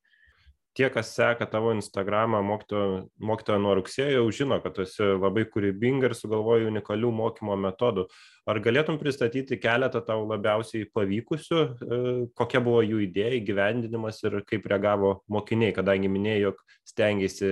tie, 0.77 0.87
kas 0.93 1.11
seka 1.15 1.45
tavo 1.49 1.71
Instagramą 1.75 2.41
mokytojo, 2.45 3.07
mokytojo 3.19 3.59
nuo 3.61 3.73
rugsėjo, 3.79 4.21
jau 4.21 4.35
žino, 4.35 4.59
kad 4.63 4.75
tu 4.75 4.85
esi 4.85 5.07
labai 5.09 5.43
kūrybinga 5.51 6.09
ir 6.09 6.15
sugalvoji 6.17 6.69
unikalių 6.69 7.11
mokymo 7.15 7.57
metodų. 7.59 8.05
Ar 8.49 8.59
galėtum 8.63 8.97
pristatyti 9.01 9.59
keletą 9.61 10.01
tau 10.05 10.23
labiausiai 10.29 10.87
pavykusių, 10.95 11.59
e, 11.61 11.99
kokia 12.39 12.63
buvo 12.63 12.81
jų 12.85 13.03
idėja, 13.07 13.41
gyvendinimas 13.47 14.23
ir 14.23 14.39
kaip 14.47 14.69
reagavo 14.71 15.17
mokiniai, 15.31 15.75
kadangi 15.75 16.11
minėjai, 16.11 16.45
jog 16.47 16.63
stengiasi 16.87 17.51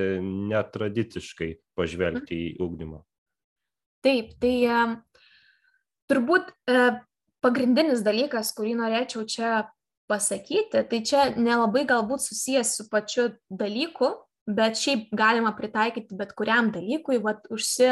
netradiciškai 0.53 1.51
pažvelgti 1.78 2.39
į 2.45 2.49
ūkdymą? 2.63 3.03
Taip, 4.05 4.32
tai 4.39 4.55
uh, 4.63 4.95
turbūt 6.07 6.53
uh, 6.72 7.01
pagrindinis 7.43 7.99
dalykas, 8.05 8.53
kurį 8.55 8.78
norėčiau 8.80 9.26
čia 9.28 9.51
pasakyti, 10.10 10.84
tai 10.89 11.01
čia 11.05 11.30
nelabai 11.38 11.86
galbūt 11.89 12.24
susijęs 12.26 12.76
su 12.80 12.88
pačiu 12.91 13.30
dalyku, 13.49 14.12
bet 14.49 14.80
šiaip 14.80 15.12
galima 15.16 15.53
pritaikyti 15.57 16.18
bet 16.18 16.34
kuriam 16.38 16.72
dalykui, 16.74 17.20
vad 17.22 17.45
užsi, 17.53 17.91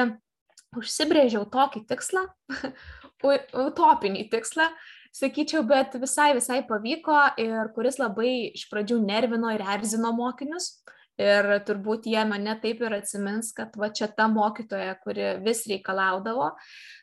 užsibrėžiau 0.77 1.45
tokį 1.53 1.83
tikslą, 1.89 2.25
utopinį 3.67 4.27
tikslą, 4.33 4.69
sakyčiau, 5.17 5.63
bet 5.67 5.95
visai 6.01 6.33
visai 6.37 6.61
pavyko 6.67 7.19
ir 7.41 7.71
kuris 7.75 8.01
labai 8.01 8.53
iš 8.57 8.67
pradžių 8.71 8.99
nervino 9.05 9.53
ir 9.53 9.63
erzino 9.77 10.13
mokinius. 10.17 10.75
Ir 11.17 11.49
turbūt 11.65 12.05
jie 12.05 12.21
mane 12.29 12.53
taip 12.61 12.83
ir 12.85 12.93
atsimins, 12.99 13.49
kad 13.57 13.73
va 13.79 13.89
čia 13.89 14.05
ta 14.13 14.27
mokytoja, 14.29 14.93
kuri 15.01 15.31
vis 15.41 15.63
reikalaudavo. 15.69 16.51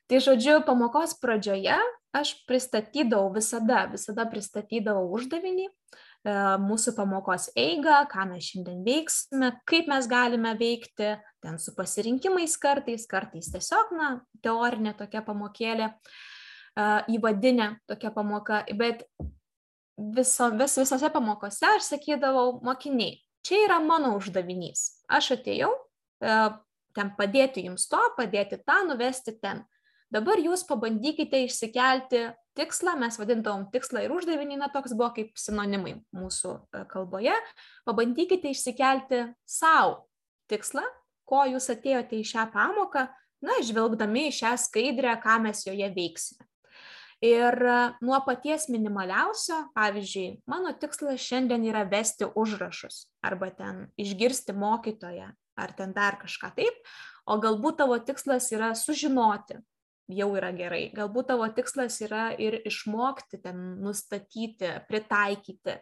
Tai 0.07 0.21
žodžiu, 0.23 0.61
pamokos 0.67 1.17
pradžioje 1.19 1.81
aš 2.15 2.35
pristatydavau 2.47 3.33
visada, 3.35 3.85
visada 3.91 4.27
pristatydavau 4.31 5.09
uždavinį, 5.19 5.67
e, 5.67 6.35
mūsų 6.63 6.95
pamokos 6.95 7.49
eigą, 7.59 8.05
ką 8.13 8.29
mes 8.31 8.53
šiandien 8.53 8.85
veiksime, 8.87 9.51
kaip 9.67 9.91
mes 9.91 10.07
galime 10.11 10.55
veikti, 10.61 11.17
ten 11.43 11.59
su 11.59 11.75
pasirinkimais 11.75 12.55
kartais, 12.63 13.09
kartais 13.11 13.51
tiesiog, 13.51 13.91
na, 13.99 14.13
teorinė 14.47 14.95
tokia 15.01 15.25
pamokėlė, 15.27 15.91
e, 15.91 16.87
įvadinė 17.19 17.73
tokia 17.91 18.15
pamoka, 18.15 18.63
bet 18.79 19.09
viso, 19.99 20.53
vis, 20.55 20.79
visose 20.79 21.11
pamokose 21.11 21.67
aš 21.75 21.91
sakydavau, 21.97 22.61
mokiniai, 22.63 23.24
čia 23.45 23.65
yra 23.67 23.79
mano 23.85 24.15
uždavinys. 24.19 25.05
Aš 25.09 25.35
atėjau 25.39 25.71
e, 25.75 26.39
ten 26.97 27.13
padėti 27.19 27.67
jums 27.67 27.87
to, 27.91 28.01
padėti 28.17 28.61
tą, 28.65 28.81
nuvesti 28.89 29.37
ten. 29.41 29.65
Dabar 30.15 30.39
jūs 30.39 30.63
pabandykite 30.69 31.41
išsikelti 31.47 32.29
tikslą, 32.55 32.95
mes 33.01 33.19
vadindavom 33.19 33.67
tikslą 33.73 34.05
ir 34.05 34.15
uždavinį, 34.15 34.61
na 34.61 34.69
toks 34.71 34.95
buvo 34.95 35.11
kaip 35.17 35.35
sinonimai 35.41 35.97
mūsų 36.15 36.55
e, 36.55 36.85
kalboje. 36.91 37.35
Pabandykite 37.89 38.53
išsikelti 38.55 39.25
savo 39.49 40.05
tikslą, 40.51 40.85
ko 41.29 41.45
jūs 41.51 41.71
atėjote 41.73 42.21
į 42.21 42.27
šią 42.31 42.49
pamoką, 42.55 43.09
na, 43.45 43.61
žvelgdami 43.65 44.29
į 44.31 44.37
šią 44.39 44.57
skaidrę, 44.61 45.17
ką 45.23 45.41
mes 45.49 45.65
joje 45.67 45.91
veiksime. 45.97 46.47
Ir 47.25 47.57
e, 47.57 47.77
nuo 48.05 48.19
paties 48.27 48.67
minimaliausio, 48.69 49.63
pavyzdžiui, 49.77 50.43
mano 50.51 50.75
tikslas 50.77 51.23
šiandien 51.25 51.65
yra 51.71 51.87
vesti 51.89 52.29
užrašus 52.29 53.07
arba 53.25 53.49
ten 53.55 53.87
išgirsti 54.01 54.53
mokytoją 54.53 55.31
ar 55.57 55.73
ten 55.79 55.95
dar 55.95 56.19
kažką 56.21 56.51
taip, 56.57 56.81
o 57.31 57.39
galbūt 57.41 57.79
tavo 57.81 57.97
tikslas 58.03 58.51
yra 58.53 58.73
sužinoti, 58.77 59.57
jau 60.13 60.29
yra 60.37 60.51
gerai. 60.57 60.89
Galbūt 60.97 61.31
tavo 61.31 61.47
tikslas 61.55 61.97
yra 62.05 62.27
ir 62.37 62.59
išmokti, 62.67 63.41
ten 63.47 63.63
nustatyti, 63.81 64.75
pritaikyti. 64.91 65.79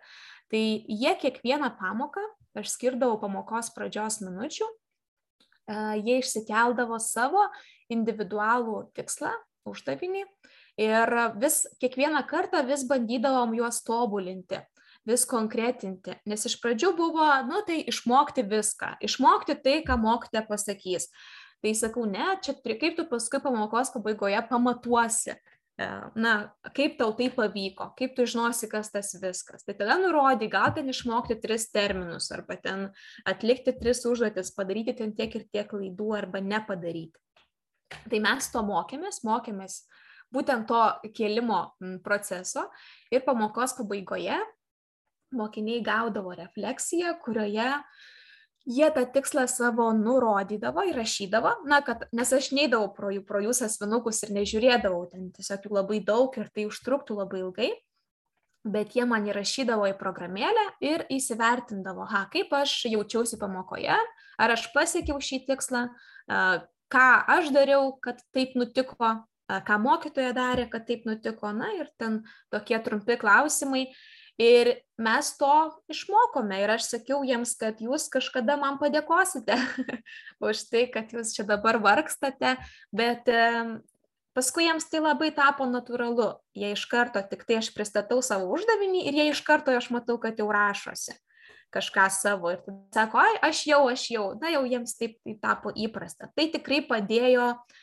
Tai 0.52 0.62
jie 0.62 1.14
kiekvieną 1.24 1.72
pamoką, 1.80 2.22
aš 2.58 2.74
skirdavau 2.76 3.18
pamokos 3.22 3.72
pradžios 3.74 4.20
minučių, 4.22 4.68
e, 4.68 5.80
jie 6.04 6.20
išsikeldavo 6.20 7.00
savo 7.00 7.48
individualų 7.90 8.92
tikslą, 8.94 9.32
uždavinį 9.66 10.26
Ir 10.80 11.10
vis 11.36 11.66
kiekvieną 11.82 12.22
kartą 12.28 12.62
vis 12.64 12.86
bandydavom 12.88 13.52
juos 13.58 13.82
tobulinti, 13.84 14.62
vis 15.08 15.26
konkretinti, 15.28 16.14
nes 16.24 16.46
iš 16.48 16.56
pradžių 16.62 16.94
buvo, 16.96 17.28
nu 17.48 17.60
tai 17.66 17.82
išmokti 17.90 18.44
viską, 18.48 18.96
išmokti 19.04 19.58
tai, 19.60 19.80
ką 19.84 19.98
mokytė 20.00 20.46
pasakys. 20.48 21.10
Tai 21.62 21.74
sakau, 21.78 22.06
ne, 22.10 22.32
čia 22.42 22.56
kaip 22.58 22.96
tu 22.98 23.04
paskui 23.06 23.38
pamokos 23.42 23.92
pabaigoje 23.94 24.40
pamatuosi, 24.48 25.36
e, 25.78 25.86
na, 26.18 26.32
kaip 26.74 26.96
tau 26.98 27.12
tai 27.14 27.28
pavyko, 27.30 27.92
kaip 27.98 28.16
tu 28.16 28.26
žinosi, 28.26 28.66
kas 28.70 28.90
tas 28.90 29.12
viskas. 29.22 29.62
Tai 29.62 29.76
tada 29.78 30.00
nurodai, 30.00 30.48
gal 30.50 30.72
ten 30.74 30.90
išmokti 30.90 31.36
tris 31.44 31.68
terminus, 31.70 32.32
arba 32.34 32.56
ten 32.58 32.88
atlikti 33.28 33.76
tris 33.78 34.02
užduotis, 34.08 34.50
padaryti 34.56 34.96
ten 34.98 35.14
tiek 35.14 35.36
ir 35.38 35.46
tiek 35.52 35.68
klaidų, 35.70 36.08
arba 36.18 36.42
nepadaryti. 36.42 37.20
Tai 38.08 38.22
mes 38.24 38.48
to 38.50 38.64
mokėmės, 38.66 39.20
mokėmės 39.28 39.82
būtent 40.32 40.66
to 40.70 40.82
kėlimo 41.16 41.60
proceso. 42.04 42.68
Ir 43.12 43.24
pamokos 43.26 43.76
pabaigoje 43.78 44.40
mokiniai 45.32 45.82
gaudavo 45.84 46.34
refleksiją, 46.36 47.14
kurioje 47.24 47.68
jie 48.66 48.88
tą 48.94 49.04
tikslą 49.14 49.46
savo 49.50 49.88
nurodydavo, 49.96 50.84
įrašydavo, 50.92 51.54
na, 51.68 51.80
kad, 51.82 52.04
nes 52.14 52.32
aš 52.32 52.52
neidavau 52.54 52.92
pro 52.94 53.10
jų, 53.10 53.24
pro 53.26 53.40
jų 53.42 53.54
asmenukus 53.66 54.22
ir 54.22 54.34
nežiūrėdavau, 54.36 55.06
ten 55.10 55.32
tiesiog 55.34 55.66
jų 55.66 55.78
labai 55.80 56.02
daug 56.06 56.36
ir 56.38 56.52
tai 56.54 56.68
užtruktų 56.68 57.16
labai 57.18 57.42
ilgai, 57.42 57.70
bet 58.62 58.94
jie 58.94 59.06
man 59.08 59.26
įrašydavo 59.26 59.88
į 59.90 59.96
programėlę 59.98 60.66
ir 60.84 61.06
įsivertindavo, 61.10 62.06
ha, 62.12 62.26
kaip 62.30 62.54
aš 62.54 62.84
jaučiausi 62.92 63.40
pamokoje, 63.40 63.98
ar 64.38 64.54
aš 64.54 64.68
pasiekiau 64.74 65.18
šį 65.18 65.42
tikslą, 65.50 65.88
ką 66.92 67.08
aš 67.34 67.50
dariau, 67.54 67.96
kad 68.04 68.22
taip 68.36 68.54
nutiko, 68.54 69.16
ką 69.66 69.78
mokytoja 69.82 70.32
darė, 70.36 70.66
kad 70.70 70.86
taip 70.88 71.06
nutiko, 71.08 71.52
na 71.56 71.72
ir 71.76 71.90
ten 72.00 72.22
tokie 72.52 72.78
trumpi 72.84 73.18
klausimai. 73.20 73.86
Ir 74.40 74.70
mes 74.96 75.28
to 75.36 75.52
išmokome 75.92 76.56
ir 76.62 76.70
aš 76.72 76.86
sakiau 76.94 77.20
jiems, 77.26 77.52
kad 77.60 77.82
jūs 77.84 78.08
kažkada 78.10 78.56
man 78.58 78.78
padėkosite 78.80 79.58
už 80.48 80.62
tai, 80.70 80.86
kad 80.90 81.12
jūs 81.12 81.34
čia 81.36 81.44
dabar 81.46 81.76
vargstate, 81.84 82.54
bet 82.96 83.28
paskui 84.32 84.64
jiems 84.70 84.88
tai 84.88 85.02
labai 85.04 85.28
tapo 85.36 85.68
natūralu. 85.68 86.30
Jie 86.56 86.72
iš 86.72 86.86
karto, 86.88 87.20
tik 87.28 87.44
tai 87.44 87.60
aš 87.60 87.70
pristatau 87.76 88.22
savo 88.24 88.48
uždavinį 88.56 89.04
ir 89.10 89.20
jie 89.20 89.28
iš 89.34 89.44
karto 89.44 89.76
aš 89.76 89.92
matau, 89.92 90.16
kad 90.22 90.40
jau 90.40 90.48
rašosi 90.48 91.18
kažką 91.72 92.08
savo 92.12 92.50
ir 92.52 92.58
sako, 92.92 93.20
ai, 93.20 93.36
aš 93.48 93.62
jau, 93.64 93.86
aš 93.88 94.02
jau, 94.12 94.26
na 94.40 94.50
jau 94.52 94.60
jiems 94.68 94.92
taip 94.98 95.14
tai 95.24 95.38
tapo 95.40 95.72
įprasta. 95.72 96.28
Tai 96.36 96.44
tikrai 96.52 96.82
padėjo 96.84 97.46
uh, 97.54 97.78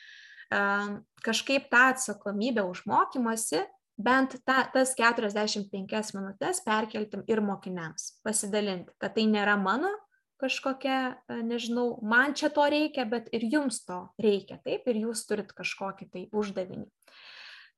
kažkaip 0.50 1.70
tą 1.70 1.84
atsakomybę 1.94 2.64
už 2.66 2.86
mokymasi 2.90 3.64
bent 4.00 4.38
ta, 4.48 4.64
tas 4.74 4.96
45 4.98 6.14
minutės 6.16 6.62
perkeltim 6.66 7.26
ir 7.28 7.42
mokiniams, 7.44 8.16
pasidalinti, 8.24 8.96
kad 8.98 9.18
tai 9.18 9.28
nėra 9.30 9.58
mano 9.60 9.92
kažkokia, 10.40 11.20
nežinau, 11.44 11.98
man 12.00 12.32
čia 12.32 12.48
to 12.54 12.64
reikia, 12.72 13.04
bet 13.10 13.28
ir 13.36 13.44
jums 13.52 13.82
to 13.84 14.06
reikia, 14.22 14.60
taip, 14.64 14.88
ir 14.88 15.02
jūs 15.04 15.26
turit 15.28 15.52
kažkokį 15.52 16.08
tai 16.14 16.24
uždavinį. 16.32 16.88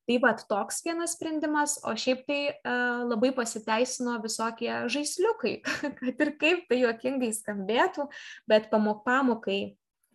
Tai 0.10 0.18
va 0.22 0.32
toks 0.36 0.82
vienas 0.86 1.16
sprendimas, 1.16 1.78
o 1.86 1.94
šiaip 1.98 2.24
tai 2.28 2.40
uh, 2.52 3.02
labai 3.06 3.32
pasiteisino 3.38 4.18
visokie 4.22 4.70
žaisliukai, 4.94 5.56
kad 6.02 6.02
ir 6.26 6.34
kaip 6.42 6.66
tai 6.70 6.82
juokingai 6.84 7.32
skambėtų, 7.38 8.08
bet 8.50 8.70
pamok 8.74 9.02
pamokai 9.08 9.60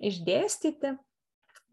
išdėstyti, 0.03 0.97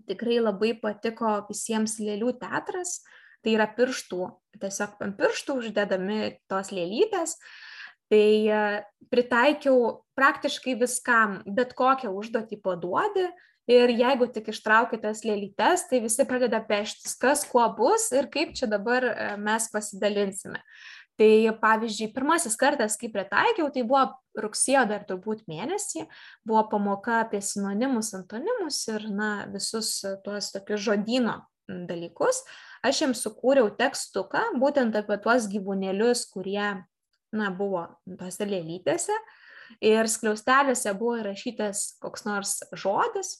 tikrai 0.10 0.40
labai 0.42 0.74
patiko 0.80 1.36
visiems 1.50 2.00
lėlių 2.02 2.36
teatras. 2.42 3.02
Tai 3.44 3.58
yra 3.58 3.68
pirštų, 3.76 4.26
tiesiog 4.62 5.02
ant 5.04 5.18
pirštų 5.20 5.58
uždedami 5.60 6.20
tos 6.48 6.72
lėlytės. 6.72 7.36
Tai 8.12 8.28
e, 8.48 8.60
pritaikiau 9.12 10.06
praktiškai 10.16 10.78
viskam, 10.80 11.42
bet 11.44 11.74
kokią 11.76 12.14
užduotį 12.14 12.62
paduodi. 12.64 13.28
Ir 13.72 13.92
jeigu 13.96 14.28
tik 14.32 14.50
ištraukia 14.52 15.00
tas 15.00 15.22
lėlytes, 15.24 15.86
tai 15.88 16.02
visi 16.04 16.26
pradeda 16.28 16.60
peštis, 16.68 17.14
kas 17.16 17.46
kuo 17.48 17.64
bus 17.78 18.10
ir 18.12 18.28
kaip 18.32 18.52
čia 18.60 18.68
dabar 18.68 19.08
e, 19.08 19.14
mes 19.40 19.70
pasidalinsime. 19.72 20.60
Tai 21.20 21.32
pavyzdžiui, 21.62 22.12
pirmasis 22.16 22.58
kartas, 22.60 22.98
kai 23.00 23.12
pritaikiau, 23.14 23.70
tai 23.72 23.86
buvo 23.88 24.08
rugsėjo 24.40 24.84
dar 24.90 25.06
turbūt 25.08 25.46
mėnesį, 25.50 26.08
buvo 26.48 26.66
pamoka 26.72 27.22
apie 27.24 27.42
sinonimus, 27.44 28.14
antonimus 28.18 28.82
ir 28.92 29.08
na, 29.14 29.32
visus 29.54 30.00
tuos 30.26 30.52
tokius 30.56 30.84
žodino 30.88 31.40
dalykus. 31.68 32.44
Aš 32.84 33.06
jiems 33.06 33.24
sukūriau 33.24 33.72
tekstuką 33.78 34.58
būtent 34.62 34.96
apie 35.00 35.20
tuos 35.24 35.48
gyvūnėlius, 35.52 36.26
kurie 36.34 36.84
na, 37.34 37.54
buvo 37.54 37.88
tose 38.20 38.48
lėlytėse. 38.50 39.16
Ir 39.82 40.10
skliaustelėse 40.12 40.92
buvo 41.00 41.18
įrašytas 41.22 41.96
koks 42.04 42.28
nors 42.28 42.60
žodis, 42.78 43.40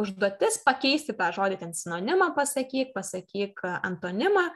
užduotis 0.00 0.58
pakeisti 0.64 1.14
tą 1.16 1.28
žodį 1.36 1.60
ten 1.60 1.76
sinonimą 1.76 2.32
pasakyk, 2.36 2.92
pasakyk 2.96 3.62
antonimą. 3.84 4.48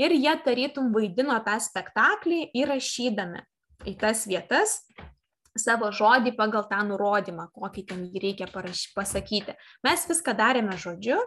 Ir 0.00 0.14
jie 0.14 0.34
tarytum 0.46 0.92
vaidino 0.94 1.36
tą 1.44 1.58
spektaklį 1.62 2.48
įrašydami 2.56 3.44
į 3.86 3.94
tas 4.00 4.26
vietas 4.30 4.80
savo 5.58 5.90
žodį 5.94 6.32
pagal 6.38 6.66
tą 6.70 6.78
nurodymą, 6.86 7.48
kokį 7.54 7.84
ten 7.90 8.04
jį 8.06 8.22
reikia 8.22 8.48
paraš, 8.52 8.86
pasakyti. 8.94 9.56
Mes 9.86 10.06
viską 10.08 10.34
darėme 10.38 10.78
žodžiu, 10.78 11.18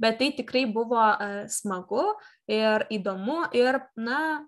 bet 0.00 0.20
tai 0.20 0.30
tikrai 0.36 0.66
buvo 0.70 1.00
uh, 1.00 1.44
smagu 1.48 2.04
ir 2.50 2.86
įdomu 2.92 3.46
ir, 3.56 3.80
na, 3.96 4.44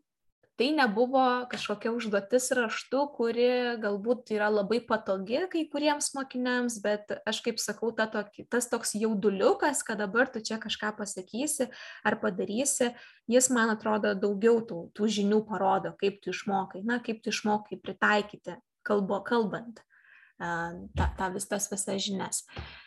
tai 0.62 0.70
nebuvo 0.70 1.46
kažkokia 1.50 1.90
užduotis 1.90 2.52
raštu, 2.54 3.00
kuri 3.16 3.46
galbūt 3.82 4.30
yra 4.36 4.46
labai 4.46 4.78
patogi 4.86 5.40
kai 5.50 5.64
kuriems 5.72 6.12
mokiniams, 6.14 6.76
bet 6.84 7.10
aš 7.26 7.40
kaip 7.42 7.58
sakau, 7.58 7.90
ta 7.90 8.06
toki, 8.06 8.44
tas 8.46 8.70
toks 8.70 8.94
jauduliukas, 8.94 9.80
kad 9.82 9.98
dabar 9.98 10.30
tu 10.30 10.38
čia 10.38 10.60
kažką 10.62 10.92
pasakysi 11.00 11.66
ar 12.06 12.18
padarysi, 12.22 12.92
jis, 13.26 13.48
man 13.50 13.74
atrodo, 13.74 14.14
daugiau 14.14 14.60
tų, 14.62 14.84
tų 14.94 15.10
žinių 15.18 15.40
parodo, 15.50 15.96
kaip 15.98 16.22
tu 16.22 16.30
išmokai, 16.30 16.84
na, 16.86 17.00
kaip 17.02 17.24
tu 17.24 17.34
išmokai 17.34 17.82
pritaikyti 17.82 18.54
kalbo 18.86 19.18
kalbant 19.26 19.82
tą, 20.38 21.10
tą 21.18 21.32
vis 21.34 21.50
tas 21.50 21.66
visas 21.74 22.06
žinias. 22.06 22.44
E, 22.46 22.81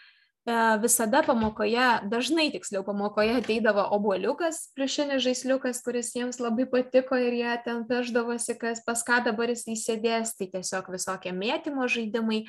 visada 0.82 1.24
pamokoje, 1.26 1.86
dažnai 2.06 2.52
tiksliau 2.54 2.84
pamokoje 2.86 3.34
ateidavo 3.39 3.88
obuoliukas, 3.98 4.70
pliušinis 4.78 5.24
žaisliukas, 5.26 5.82
kuris 5.82 6.14
jiems 6.14 6.39
labai 6.39 6.68
patiko 6.70 7.18
ir 7.18 7.34
jie 7.34 7.56
ten 7.66 7.82
peždavosi, 7.89 8.58
kas 8.62 8.84
pas 8.86 9.02
ką 9.02 9.24
dabar 9.26 9.50
jis 9.50 9.66
įsėdės, 9.74 10.36
tai 10.38 10.52
tiesiog 10.54 10.91
visokie 10.93 11.34
mėtymo 11.34 11.89
žaidimai, 11.89 12.46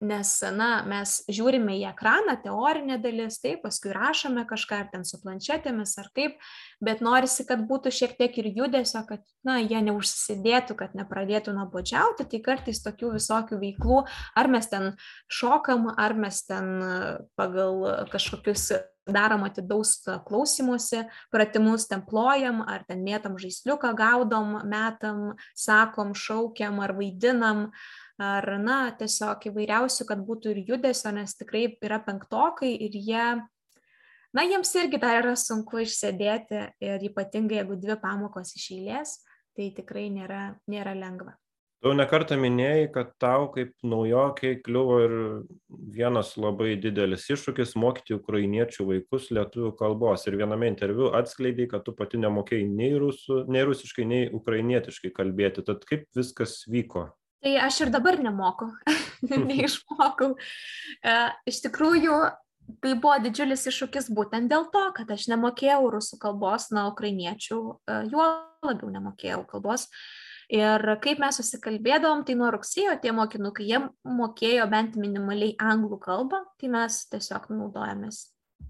nes, 0.00 0.30
na, 0.56 0.68
mes 0.88 1.16
žiūrime 1.28 1.76
į 1.78 1.84
ekraną, 1.90 2.36
teorinė 2.44 2.96
dalis, 3.02 3.38
taip, 3.42 3.62
paskui 3.66 3.92
rašome 3.94 4.46
kažką 4.48 4.78
ar 4.84 4.88
ten 4.92 5.04
su 5.08 5.20
planšetėmis 5.22 5.96
ar 6.00 6.08
kaip, 6.16 6.38
bet 6.80 7.02
norisi, 7.04 7.44
kad 7.48 7.66
būtų 7.68 7.92
šiek 7.94 8.16
tiek 8.18 8.38
ir 8.40 8.50
judesio, 8.56 9.02
kad, 9.08 9.24
na, 9.46 9.58
jie 9.60 9.82
neužsidėtų, 9.90 10.76
kad 10.80 10.96
nepradėtų 10.98 11.54
nuobodžiauti, 11.56 12.28
tai 12.32 12.40
kartais 12.44 12.80
tokių 12.84 13.14
visokių 13.18 13.60
veiklų, 13.60 14.04
ar 14.40 14.52
mes 14.52 14.70
ten 14.72 14.94
šokam, 15.28 15.90
ar 15.96 16.16
mes 16.16 16.40
ten 16.48 16.72
pagal 17.36 18.08
kažkokius 18.12 18.70
darom 19.10 19.44
atidaus 19.44 19.98
klausimuose, 20.26 21.04
pratimus 21.32 21.88
ten 21.90 22.02
plojam, 22.06 22.62
ar 22.62 22.84
ten 22.88 23.02
mėtam 23.04 23.36
žaisliuką, 23.40 23.92
gaudom, 23.98 24.60
metam, 24.68 25.34
sakom, 25.58 26.14
šaukiam 26.14 26.80
ar 26.84 26.94
vaidinam, 26.96 27.68
ar, 28.20 28.46
na, 28.60 28.80
tiesiog 29.00 29.48
įvairiausių, 29.50 30.06
kad 30.08 30.22
būtų 30.26 30.52
ir 30.52 30.62
judesio, 30.74 31.12
nes 31.16 31.34
tikrai 31.38 31.66
yra 31.80 32.00
penktokai 32.04 32.74
ir 32.86 32.96
jie 32.96 33.26
na, 34.36 34.46
jiems 34.46 34.74
irgi 34.78 35.00
dar 35.02 35.22
yra 35.22 35.36
sunku 35.38 35.82
išsėdėti 35.84 36.64
ir 36.84 37.06
ypatingai 37.10 37.62
jeigu 37.62 37.78
dvi 37.80 37.96
pamokos 38.02 38.54
iš 38.58 38.72
eilės, 38.76 39.20
tai 39.56 39.70
tikrai 39.76 40.08
nėra, 40.12 40.50
nėra 40.70 40.94
lengva. 40.98 41.36
Tu 41.80 41.88
nekartą 41.96 42.36
minėjai, 42.36 42.90
kad 42.92 43.14
tau 43.22 43.46
kaip 43.54 43.70
naujokai 43.88 44.58
kliuvo 44.60 44.96
ir 45.00 45.14
vienas 45.96 46.34
labai 46.36 46.74
didelis 46.76 47.24
iššūkis 47.32 47.72
mokyti 47.80 48.18
ukrainiečių 48.18 48.84
vaikus 48.90 49.30
lietuvių 49.32 49.70
kalbos. 49.78 50.26
Ir 50.28 50.36
viename 50.42 50.68
interviu 50.68 51.08
atskleidai, 51.16 51.70
kad 51.72 51.86
tu 51.86 51.94
pati 51.96 52.20
nemokėjai 52.20 52.66
nei, 52.68 52.92
rusų, 53.00 53.46
nei 53.48 53.64
rusiškai, 53.64 54.04
nei 54.04 54.28
ukrainietiškai 54.28 55.14
kalbėti. 55.16 55.64
Tad 55.64 55.88
kaip 55.88 56.04
viskas 56.20 56.58
vyko? 56.68 57.06
Tai 57.40 57.56
aš 57.64 57.80
ir 57.86 57.90
dabar 57.92 58.18
nemoku, 58.20 58.68
neišmokau. 59.48 60.34
E, 60.36 61.14
iš 61.48 61.62
tikrųjų, 61.64 62.16
tai 62.84 62.94
buvo 63.00 63.14
didžiulis 63.24 63.64
iššūkis 63.70 64.10
būtent 64.16 64.52
dėl 64.52 64.66
to, 64.74 64.82
kad 64.96 65.10
aš 65.14 65.28
nemokėjau 65.32 65.86
rusų 65.94 66.20
kalbos, 66.20 66.68
na, 66.74 66.88
ukrainiečių, 66.92 67.60
e, 67.88 68.00
juo 68.12 68.26
labiau 68.66 68.90
nemokėjau 68.92 69.44
kalbos. 69.48 69.88
Ir 70.50 70.82
kaip 71.00 71.22
mes 71.22 71.38
susikalbėdavom, 71.38 72.24
tai 72.26 72.34
nuo 72.36 72.50
rugsėjo 72.50 72.96
tie 73.00 73.14
mokinukai, 73.14 73.68
jie 73.70 73.78
mokėjo 74.04 74.66
bent 74.72 74.98
minimaliai 74.98 75.54
anglų 75.62 76.00
kalbą, 76.02 76.42
tai 76.58 76.72
mes 76.74 77.04
tiesiog 77.12 77.46
naudojamės 77.54 78.24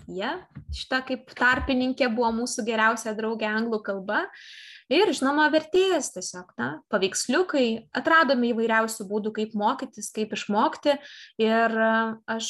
jie. 0.08 0.18
Ja, 0.20 0.32
šita 0.74 1.00
kaip 1.06 1.30
tarpininkė 1.38 2.08
buvo 2.12 2.30
mūsų 2.40 2.64
geriausia 2.66 3.14
draugė 3.16 3.48
anglų 3.50 3.80
kalba. 3.86 4.24
Ir, 4.90 5.12
žinoma, 5.14 5.46
vertėjas 5.54 6.10
tiesiog, 6.16 6.50
na, 6.58 6.70
paveiksliukai, 6.90 7.90
atradome 7.94 8.50
įvairiausių 8.50 9.06
būdų, 9.06 9.34
kaip 9.36 9.54
mokytis, 9.54 10.10
kaip 10.14 10.34
išmokti. 10.34 10.96
Ir 11.38 11.76
aš 12.26 12.48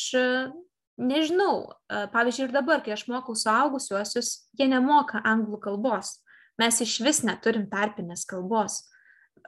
nežinau, 1.01 1.75
pavyzdžiui, 1.89 2.49
ir 2.49 2.55
dabar, 2.57 2.81
kai 2.85 2.97
aš 2.97 3.05
mokau 3.13 3.37
suaugusiuosius, 3.37 4.33
jie 4.57 4.71
nemoka 4.73 5.21
anglų 5.21 5.61
kalbos. 5.69 6.17
Mes 6.61 6.81
iš 6.81 6.99
vis 7.05 7.21
neturim 7.25 7.69
tarpinės 7.69 8.25
kalbos 8.29 8.83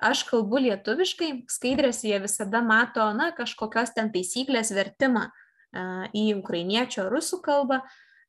aš 0.02 0.24
kalbu 0.28 0.62
lietuviškai, 0.66 1.30
skaidrėse 1.50 2.08
jie 2.08 2.18
visada 2.22 2.62
mato, 2.64 3.04
na, 3.16 3.30
kažkokios 3.36 3.94
ten 3.96 4.10
taisyklės 4.14 4.72
vertimą 4.74 5.28
į 5.72 6.24
ukrainiečio 6.38 7.08
rusų 7.12 7.40
kalbą. 7.44 7.82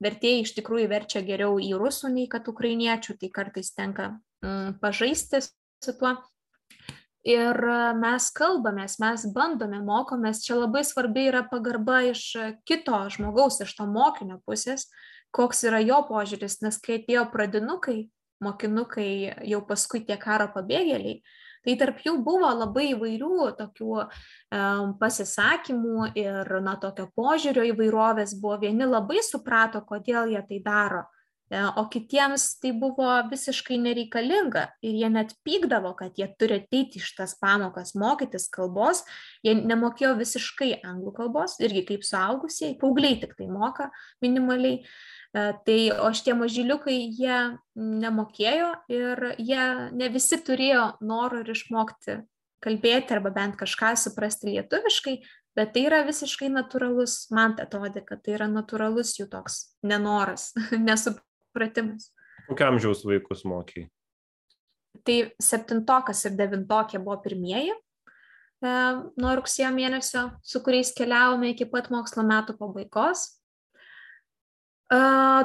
Vertėjai 0.03 0.43
iš 0.43 0.53
tikrųjų 0.57 0.89
verčia 0.91 1.21
geriau 1.23 1.59
į 1.61 1.73
rusų 1.79 2.11
nei 2.11 2.27
kad 2.31 2.47
ukrainiečių, 2.51 3.15
tai 3.19 3.29
kartais 3.31 3.71
tenka 3.75 4.17
mm, 4.43 4.79
pažaisti 4.83 5.43
su 5.43 5.95
tuo. 5.99 6.17
Ir 7.23 7.55
mes 7.95 8.25
kalbamės, 8.35 8.97
mes 8.99 9.23
bandome, 9.31 9.79
mokomės, 9.79 10.41
čia 10.43 10.57
labai 10.57 10.81
svarbi 10.83 11.29
yra 11.29 11.45
pagarba 11.47 12.01
iš 12.09 12.25
kito 12.67 12.99
žmogaus, 13.15 13.61
iš 13.63 13.71
to 13.77 13.87
mokinio 13.87 14.41
pusės, 14.43 14.89
koks 15.31 15.63
yra 15.69 15.79
jo 15.79 16.01
požiūris, 16.09 16.59
nes 16.65 16.81
kai 16.83 16.97
atėjo 16.99 17.23
pradinukai, 17.31 18.09
mokinukai, 18.43 19.07
jau 19.47 19.61
paskui 19.63 20.03
tie 20.03 20.19
karo 20.19 20.49
pabėgėliai, 20.51 21.21
Tai 21.63 21.75
tarp 21.79 22.01
jų 22.03 22.17
buvo 22.23 22.49
labai 22.51 22.89
įvairių 22.91 23.49
tokių 23.59 23.89
um, 23.95 24.93
pasisakymų 24.99 26.11
ir 26.19 26.55
na, 26.65 26.75
tokio 26.81 27.07
požiūrio 27.15 27.63
įvairovės 27.71 28.35
buvo. 28.41 28.59
Vieni 28.65 28.87
labai 28.89 29.23
suprato, 29.23 29.83
kodėl 29.87 30.33
jie 30.33 30.41
tai 30.49 30.59
daro, 30.65 31.05
e, 31.47 31.61
o 31.79 31.85
kitiems 31.93 32.49
tai 32.59 32.73
buvo 32.75 33.07
visiškai 33.31 33.79
nereikalinga 33.79 34.65
ir 34.83 34.99
jie 34.99 35.13
net 35.15 35.31
pykdavo, 35.47 35.93
kad 35.99 36.19
jie 36.19 36.27
turi 36.35 36.59
ateiti 36.59 36.99
iš 36.99 37.13
tas 37.15 37.37
pamokas, 37.39 37.95
mokytis 37.95 38.49
kalbos, 38.51 39.05
jie 39.45 39.55
nemokėjo 39.61 40.17
visiškai 40.19 40.73
anglų 40.83 41.15
kalbos, 41.15 41.55
irgi 41.63 41.87
kaip 41.93 42.03
suaugusieji, 42.03 42.75
paaugliai 42.83 43.21
tik 43.23 43.37
tai 43.39 43.47
moka 43.47 43.87
minimaliai. 44.23 44.83
E, 45.33 45.43
tai 45.65 45.79
o 45.97 46.11
šitie 46.13 46.35
mažyliukai 46.37 46.99
jie 47.09 47.37
nemokėjo 47.73 48.69
ir 48.93 49.23
jie 49.41 49.63
ne 49.97 50.09
visi 50.13 50.37
turėjo 50.45 50.91
noro 51.01 51.41
ir 51.41 51.49
išmokti 51.55 52.19
kalbėti 52.63 53.15
arba 53.15 53.31
bent 53.33 53.57
kažką 53.59 53.95
suprasti 53.99 54.53
lietuviškai, 54.53 55.15
bet 55.57 55.73
tai 55.75 55.87
yra 55.89 56.03
visiškai 56.07 56.51
natūralus, 56.53 57.25
man 57.33 57.57
atrodė, 57.61 58.05
kad 58.05 58.21
tai 58.23 58.37
yra 58.37 58.47
natūralus 58.51 59.15
jų 59.17 59.27
toks 59.33 59.75
nenoras, 59.83 60.51
nesupratimas. 60.87 62.11
Kokiam 62.47 62.75
amžiaus 62.75 63.03
vaikus 63.07 63.43
mokiai? 63.47 63.89
Tai 65.03 65.17
septintokas 65.41 66.21
ir 66.29 66.37
devintokė 66.37 67.01
buvo 67.01 67.17
pirmieji, 67.25 67.73
e, 67.73 68.73
nuo 69.17 69.37
rugsėjo 69.39 69.73
mėnesio, 69.73 70.27
su 70.45 70.61
kuriais 70.63 70.93
keliavome 70.95 71.55
iki 71.55 71.65
pat 71.71 71.89
mokslo 71.91 72.21
metų 72.27 72.55
pabaigos. 72.59 73.31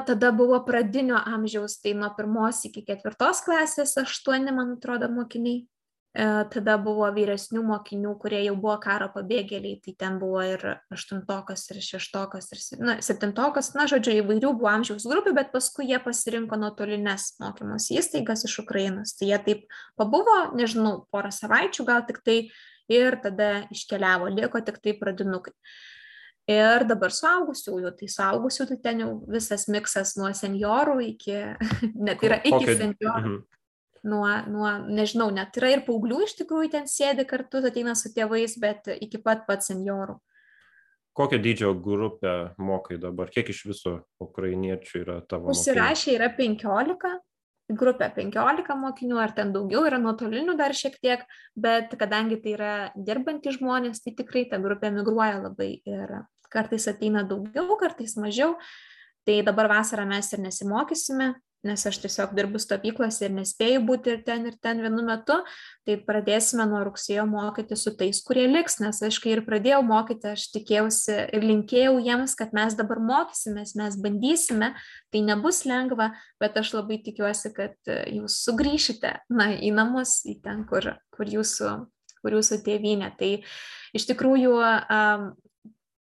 Tada 0.05 0.29
buvo 0.35 0.59
pradinio 0.65 1.17
amžiaus, 1.25 1.79
tai 1.81 1.95
nuo 1.97 2.11
pirmos 2.13 2.61
iki 2.67 2.83
ketvirtos 2.85 3.41
klasės 3.45 3.95
aštuoni, 3.97 4.53
man 4.53 4.75
atrodo, 4.77 5.09
mokiniai. 5.09 5.63
E, 6.17 6.23
tada 6.49 6.73
buvo 6.81 7.05
vyresnių 7.13 7.61
mokinių, 7.69 8.15
kurie 8.21 8.39
jau 8.41 8.55
buvo 8.57 8.75
karo 8.81 9.11
pabėgėliai, 9.13 9.77
tai 9.85 9.93
ten 9.97 10.15
buvo 10.21 10.41
ir 10.41 10.63
aštuntokas, 10.93 11.67
ir 11.69 11.81
šeštokas, 11.85 12.49
ir 12.49 12.63
na, 12.81 12.95
septintokas, 13.05 13.71
na, 13.77 13.85
žodžiu, 13.89 14.15
įvairių 14.23 14.55
buvo 14.57 14.71
amžiaus 14.71 15.05
grupių, 15.09 15.35
bet 15.37 15.53
paskui 15.53 15.85
jie 15.91 15.99
pasirinko 16.01 16.57
nuotolinės 16.57 17.35
mokymus 17.41 17.91
įstaigas 17.93 18.47
iš 18.49 18.57
Ukrainos. 18.65 19.13
Tai 19.19 19.29
jie 19.29 19.39
taip 19.45 19.77
pabuvo, 20.01 20.39
nežinau, 20.57 21.03
porą 21.13 21.29
savaičių 21.33 21.85
gal 21.85 22.01
tik 22.09 22.23
tai 22.25 22.39
ir 22.89 23.21
tada 23.21 23.69
iškeliavo, 23.69 24.33
liko 24.33 24.65
tik 24.65 24.81
tai 24.81 24.97
pradinukai. 24.97 25.53
Ir 26.49 26.85
dabar 26.89 27.13
suaugusiųjų, 27.13 27.91
tai 27.99 28.07
suaugusių 28.09 28.65
tai 28.71 28.77
ten 28.81 29.03
jau 29.03 29.09
visas 29.29 29.67
miksas 29.69 30.15
nuo 30.17 30.31
seniorų 30.33 30.97
iki, 31.11 31.37
net 32.07 32.25
yra 32.25 32.39
iki 32.41 32.55
Kokia... 32.55 32.77
seniorų. 32.83 33.35
Mhm. 33.35 33.39
Nuo, 34.09 34.23
nuo, 34.47 34.69
nežinau, 34.87 35.27
net 35.35 35.57
yra 35.59 35.73
ir 35.73 35.81
paauglių 35.83 36.21
iš 36.23 36.37
tikrųjų 36.39 36.69
ten 36.71 36.85
sėdi 36.87 37.25
kartu, 37.27 37.59
ateina 37.67 37.97
su 37.99 38.07
tėvais, 38.15 38.53
bet 38.61 38.87
iki 38.95 39.19
pat 39.19 39.43
pat 39.43 39.65
seniorų. 39.65 40.15
Kokią 41.19 41.41
dydžio 41.43 41.73
grupę 41.83 42.53
mokai 42.63 42.95
dabar? 43.01 43.27
Kiek 43.33 43.51
iš 43.51 43.65
viso 43.67 43.97
ukrainiečių 44.23 45.01
yra 45.01 45.17
tavo? 45.27 45.51
Užsirašė 45.51 46.15
yra 46.15 46.29
15, 46.37 47.11
grupė 47.75 48.07
15 48.15 48.79
mokinių, 48.79 49.19
ar 49.19 49.35
ten 49.35 49.51
daugiau 49.51 49.83
yra 49.89 49.99
nuotolinių 49.99 50.55
dar 50.57 50.71
šiek 50.77 50.95
tiek, 51.03 51.27
bet 51.59 51.91
kadangi 51.99 52.39
tai 52.39 52.55
yra 52.55 52.73
dirbantys 52.95 53.59
žmonės, 53.59 53.99
tai 54.05 54.15
tikrai 54.15 54.47
ta 54.47 54.61
grupė 54.63 54.93
migruoja 54.95 55.43
labai 55.43 55.73
ir 55.83 56.21
kartais 56.53 56.87
ateina 56.91 57.25
daugiau, 57.27 57.77
kartais 57.79 58.17
mažiau. 58.19 58.55
Tai 59.27 59.41
dabar 59.45 59.69
vasarą 59.69 60.07
mes 60.09 60.31
ir 60.33 60.41
nesimokysime, 60.41 61.33
nes 61.63 61.83
aš 61.85 61.97
tiesiog 62.03 62.31
dirbu 62.37 62.59
stovyklose 62.61 63.27
ir 63.27 63.33
nespėjau 63.35 63.81
būti 63.87 64.13
ir 64.13 64.21
ten, 64.27 64.45
ir 64.47 64.55
ten 64.63 64.79
vienu 64.83 65.03
metu, 65.05 65.35
tai 65.87 65.97
pradėsime 66.07 66.63
nuo 66.69 66.79
rugsėjo 66.87 67.25
mokyti 67.27 67.75
su 67.79 67.91
tais, 67.99 68.21
kurie 68.25 68.45
liks, 68.47 68.79
nes 68.79 69.01
aš 69.05 69.19
kai 69.23 69.33
ir 69.35 69.43
pradėjau 69.47 69.81
mokyti, 69.85 70.31
aš 70.37 70.47
tikėjausi 70.55 71.17
ir 71.35 71.47
linkėjau 71.49 71.97
jiems, 72.05 72.37
kad 72.39 72.55
mes 72.55 72.77
dabar 72.79 73.03
mokysimės, 73.03 73.75
mes 73.79 73.99
bandysime, 73.99 74.71
tai 75.11 75.23
nebus 75.27 75.65
lengva, 75.67 76.13
bet 76.39 76.57
aš 76.61 76.73
labai 76.77 77.01
tikiuosi, 77.03 77.51
kad 77.55 77.93
jūs 78.07 78.39
sugrįšite 78.45 79.13
na, 79.35 79.51
į 79.59 79.73
namus, 79.75 80.21
į 80.31 80.39
ten, 80.45 80.63
kur, 80.69 80.93
kur, 81.15 81.27
jūsų, 81.27 81.75
kur 82.23 82.39
jūsų 82.39 82.63
tėvynė. 82.63 83.11
Tai 83.19 83.35
iš 83.99 84.07
tikrųjų 84.13 84.55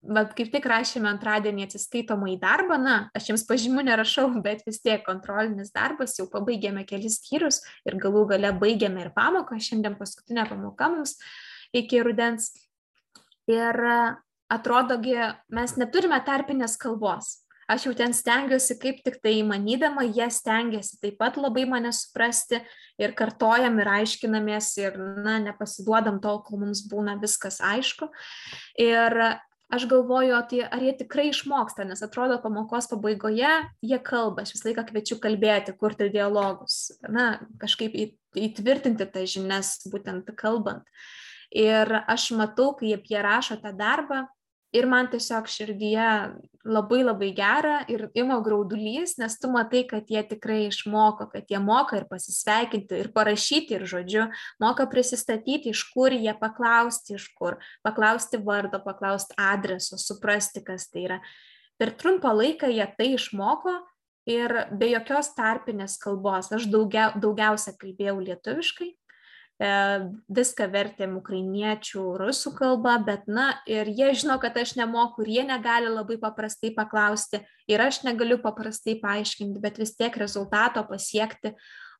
vat 0.01 0.33
kaip 0.37 0.51
tik 0.53 0.67
rašėme 0.69 1.09
antradienį 1.09 1.65
atsiskaitomą 1.67 2.29
į 2.33 2.37
darbą, 2.41 2.77
na, 2.81 2.97
aš 3.17 3.31
jums 3.31 3.45
pažymių 3.49 3.87
nerašau, 3.89 4.29
bet 4.45 4.63
vis 4.67 4.81
tiek 4.83 5.03
kontrolinis 5.07 5.73
darbas, 5.75 6.17
jau 6.19 6.27
pabaigėme 6.31 6.85
kelis 6.89 7.19
skyrius 7.21 7.63
ir 7.87 7.99
galų 8.01 8.27
gale 8.33 8.53
baigėme 8.61 9.05
ir 9.05 9.11
pamoką, 9.15 9.59
šiandien 9.61 9.97
paskutinė 9.99 10.47
pamoka 10.51 10.91
mums 10.93 11.17
iki 11.75 12.01
rudens. 12.05 12.53
Ir 13.47 13.77
atrodogi, 14.51 15.15
mes 15.55 15.75
neturime 15.79 16.19
tarpinės 16.23 16.75
kalbos. 16.79 17.37
Aš 17.67 17.83
jau 17.89 17.91
ten 17.99 18.13
stengiuosi 18.15 18.77
kaip 18.79 19.01
tik 19.03 19.17
tai 19.19 19.33
įmanydama, 19.41 20.05
jie 20.07 20.29
stengiasi 20.31 21.01
taip 21.03 21.17
pat 21.19 21.35
labai 21.35 21.65
mane 21.67 21.91
suprasti 21.91 22.61
ir 22.95 23.11
kartojam 23.11 23.75
ir 23.83 23.89
aiškinamės 23.91 24.69
ir, 24.79 24.95
na, 25.25 25.35
nepasiduodam 25.43 26.21
tol, 26.23 26.39
kol 26.47 26.61
mums 26.61 26.85
būna 26.87 27.17
viskas 27.19 27.59
aišku. 27.59 28.07
Ir 28.79 29.19
aš 29.73 29.85
galvoju, 29.89 30.37
tai 30.49 30.61
ar 30.65 30.83
jie 30.83 30.93
tikrai 31.01 31.27
išmoksta, 31.31 31.85
nes 31.87 32.03
atrodo 32.05 32.39
pamokos 32.43 32.89
pabaigoje 32.91 33.51
jie 33.83 33.99
kalba, 34.03 34.43
aš 34.43 34.55
visą 34.55 34.69
laiką 34.69 34.87
kviečiu 34.91 35.19
kalbėti, 35.23 35.75
kurti 35.79 36.09
dialogus, 36.13 36.93
na, 37.03 37.37
kažkaip 37.61 37.95
įtvirtinti 38.37 39.09
tas 39.11 39.33
žinias, 39.33 39.75
būtent 39.91 40.31
kalbant. 40.39 40.87
Ir 41.51 41.87
aš 42.07 42.31
matau, 42.35 42.73
kai 42.75 42.95
jie 42.95 43.21
rašo 43.23 43.59
tą 43.61 43.71
darbą, 43.75 44.25
ir 44.75 44.87
man 44.89 45.07
tiesiog 45.11 45.47
širdyje 45.47 46.07
labai 46.67 46.99
labai 47.05 47.29
gera 47.35 47.77
ir 47.91 48.07
ima 48.17 48.39
graudulys, 48.43 49.15
nes 49.21 49.37
tu 49.39 49.49
matai, 49.51 49.85
kad 49.87 50.09
jie 50.11 50.21
tikrai 50.27 50.65
išmoko, 50.67 51.29
kad 51.31 51.47
jie 51.49 51.59
moka 51.63 51.99
ir 52.01 52.07
pasisveikinti, 52.09 52.99
ir 53.03 53.11
parašyti, 53.15 53.77
ir 53.77 53.87
žodžiu, 53.87 54.27
moka 54.63 54.87
prisistatyti, 54.91 55.71
iš 55.71 55.85
kur 55.93 56.15
jie 56.15 56.33
paklausti, 56.39 57.15
iš 57.15 57.29
kur, 57.39 57.59
paklausti 57.87 58.41
vardo, 58.43 58.81
paklausti 58.83 59.37
adreso, 59.39 59.99
suprasti, 60.01 60.63
kas 60.65 60.89
tai 60.91 61.07
yra. 61.07 61.21
Per 61.79 61.93
trumpą 61.95 62.33
laiką 62.35 62.69
jie 62.73 62.87
tai 62.97 63.13
išmoko 63.15 63.77
ir 64.27 64.53
be 64.75 64.91
jokios 64.91 65.31
tarpinės 65.37 65.95
kalbos. 66.01 66.51
Aš 66.51 66.67
daugia, 66.73 67.11
daugiausia 67.15 67.77
kalbėjau 67.79 68.17
lietuviškai, 68.25 68.91
viską 69.57 70.67
vertėm 70.69 71.15
ukrainiečių, 71.17 72.03
rusų 72.21 72.53
kalba, 72.59 72.97
bet, 73.01 73.25
na, 73.25 73.55
ir 73.65 73.89
jie 73.89 74.11
žino, 74.13 74.37
kad 74.41 74.57
aš 74.57 74.75
nemoku 74.77 75.25
ir 75.25 75.31
jie 75.33 75.45
negali 75.49 75.89
labai 75.89 76.19
paprastai 76.21 76.75
paklausti 76.75 77.41
ir 77.67 77.81
aš 77.81 78.03
negaliu 78.05 78.37
paprastai 78.37 78.99
paaiškinti, 79.01 79.61
bet 79.63 79.81
vis 79.81 79.95
tiek 79.97 80.13
rezultato 80.21 80.85
pasiekti 80.85 81.55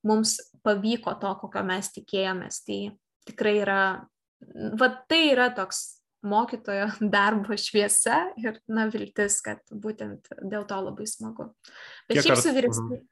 mums 0.05 0.37
pavyko 0.61 1.17
to, 1.17 1.33
kokio 1.41 1.65
mes 1.65 1.89
tikėjomės. 1.97 2.61
Tai 2.67 2.79
tikrai 3.25 3.57
yra, 3.63 3.81
va 4.77 4.93
tai 5.09 5.23
yra 5.33 5.49
toks 5.49 5.97
mokytojo 6.27 6.91
darbo 7.15 7.57
šviesa 7.57 8.21
ir, 8.37 8.61
na, 8.69 8.85
viltis, 8.93 9.41
kad 9.41 9.65
būtent 9.71 10.29
dėl 10.45 10.67
to 10.69 10.81
labai 10.91 11.09
smagu. 11.09 11.51
Bet 12.05 12.21
Kiek 12.21 12.29
šiaip 12.29 12.43
su 12.43 12.53
mhm. 12.53 13.07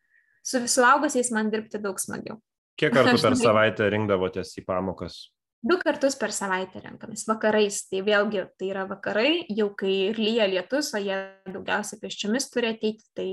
su 0.45 0.67
suaugusiais 0.69 1.33
man 1.33 1.49
dirbti 1.49 1.81
daug 1.81 1.97
smagiau. 1.97 2.37
Kiek 2.80 2.91
kartų 2.91 3.19
per 3.23 3.38
savaitę 3.39 3.88
rinkdavotės 3.91 4.51
į 4.59 4.65
pamokas? 4.67 5.30
Du 5.65 5.80
kartus 5.82 6.13
per 6.19 6.34
savaitę 6.36 6.82
renkamės 6.84 7.23
vakarais. 7.26 7.80
Tai 7.89 8.03
vėlgi 8.05 8.43
tai 8.59 8.67
yra 8.69 8.84
vakarai, 8.89 9.45
jau 9.49 9.71
kai 9.78 9.93
ir 10.11 10.19
lyja 10.21 10.45
lietus, 10.51 10.91
o 10.93 11.01
jie 11.01 11.15
daugiausiai 11.49 12.01
pėsčiomis 12.03 12.51
turi 12.53 12.69
ateiti, 12.76 13.07
tai 13.17 13.30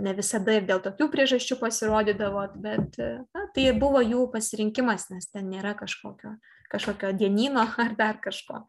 ne 0.00 0.14
visada 0.16 0.56
ir 0.56 0.66
dėl 0.66 0.82
tokių 0.82 1.06
priežasčių 1.12 1.58
pasirodydavo, 1.60 2.42
bet 2.62 2.98
na, 2.98 3.46
tai 3.54 3.70
buvo 3.78 4.02
jų 4.02 4.26
pasirinkimas, 4.34 5.08
nes 5.14 5.30
ten 5.30 5.50
nėra 5.50 5.76
kažkokio, 5.78 6.36
kažkokio 6.70 7.14
dienino 7.18 7.66
ar 7.84 7.96
dar 7.98 8.18
kažko. 8.22 8.64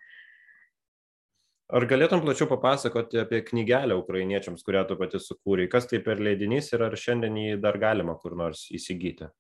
Ar 1.71 1.85
galėtum 1.87 2.19
plačiau 2.19 2.49
papasakoti 2.51 3.21
apie 3.21 3.39
knygelę 3.47 3.95
ukrainiečiams, 3.95 4.61
kurią 4.67 4.83
tu 4.89 4.97
pati 4.99 5.21
sukūrei? 5.23 5.69
Kas 5.71 5.87
tai 5.87 6.01
per 6.03 6.19
leidinys 6.19 6.73
ir 6.75 6.83
ar 6.83 6.97
šiandien 6.99 7.37
jį 7.39 7.61
dar 7.63 7.79
galima 7.79 8.17
kur 8.19 8.35
nors 8.35 8.65
įsigyti? 8.75 9.31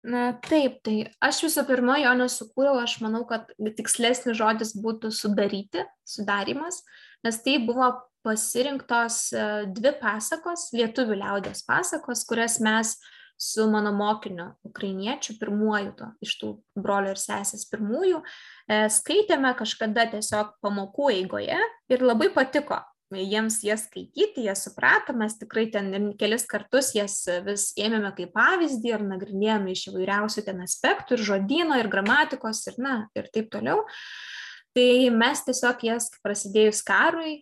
Na 0.00 0.30
taip, 0.46 0.78
tai 0.86 1.10
aš 1.20 1.42
visų 1.44 1.66
pirma 1.68 1.98
jo 2.00 2.12
nesukūriau, 2.16 2.78
aš 2.80 2.96
manau, 3.04 3.26
kad 3.28 3.50
tikslesnis 3.76 4.38
žodis 4.38 4.72
būtų 4.80 5.10
sudaryti, 5.12 5.84
sudarimas, 6.08 6.80
nes 7.26 7.36
tai 7.44 7.58
buvo 7.60 7.90
pasirinktos 8.24 9.18
e, 9.32 9.46
dvi 9.76 9.92
pasakos, 10.00 10.70
lietuvių 10.76 11.18
liaudės 11.20 11.66
pasakos, 11.68 12.24
kurias 12.28 12.56
mes 12.64 12.94
su 13.40 13.64
mano 13.72 13.92
mokiniu 13.96 14.50
ukrainiečiu, 14.68 15.36
pirmuoju 15.40 15.92
to, 15.96 16.08
iš 16.24 16.34
tų 16.40 16.50
brolio 16.80 17.12
ir 17.12 17.20
sesės 17.20 17.66
pirmųjų, 17.68 18.22
e, 18.68 18.82
skaitėme 18.92 19.52
kažkada 19.60 20.08
tiesiog 20.16 20.56
pamokų 20.64 21.12
eigoje 21.18 21.60
ir 21.92 22.04
labai 22.04 22.28
patiko 22.32 22.80
jiems 23.10 23.58
jas 23.66 23.84
skaityti, 23.88 24.44
jie 24.46 24.54
suprato, 24.58 25.14
mes 25.16 25.36
tikrai 25.40 25.66
ten 25.72 26.12
kelis 26.18 26.46
kartus 26.50 26.92
jas 26.94 27.16
vis 27.46 27.70
ėmėme 27.80 28.12
kaip 28.16 28.32
pavyzdį 28.36 28.94
ir 28.94 29.04
nagrinėjome 29.06 29.74
iš 29.74 29.88
įvairiausių 29.90 30.46
ten 30.46 30.62
aspektų 30.64 31.18
ir 31.18 31.26
žodino, 31.26 31.78
ir 31.80 31.90
gramatikos, 31.90 32.62
ir, 32.70 32.78
na, 32.82 32.96
ir 33.18 33.30
taip 33.34 33.50
toliau. 33.52 33.84
Tai 34.76 34.90
mes 35.18 35.44
tiesiog 35.46 35.86
jas 35.88 36.10
prasidėjus 36.22 36.84
karui 36.86 37.40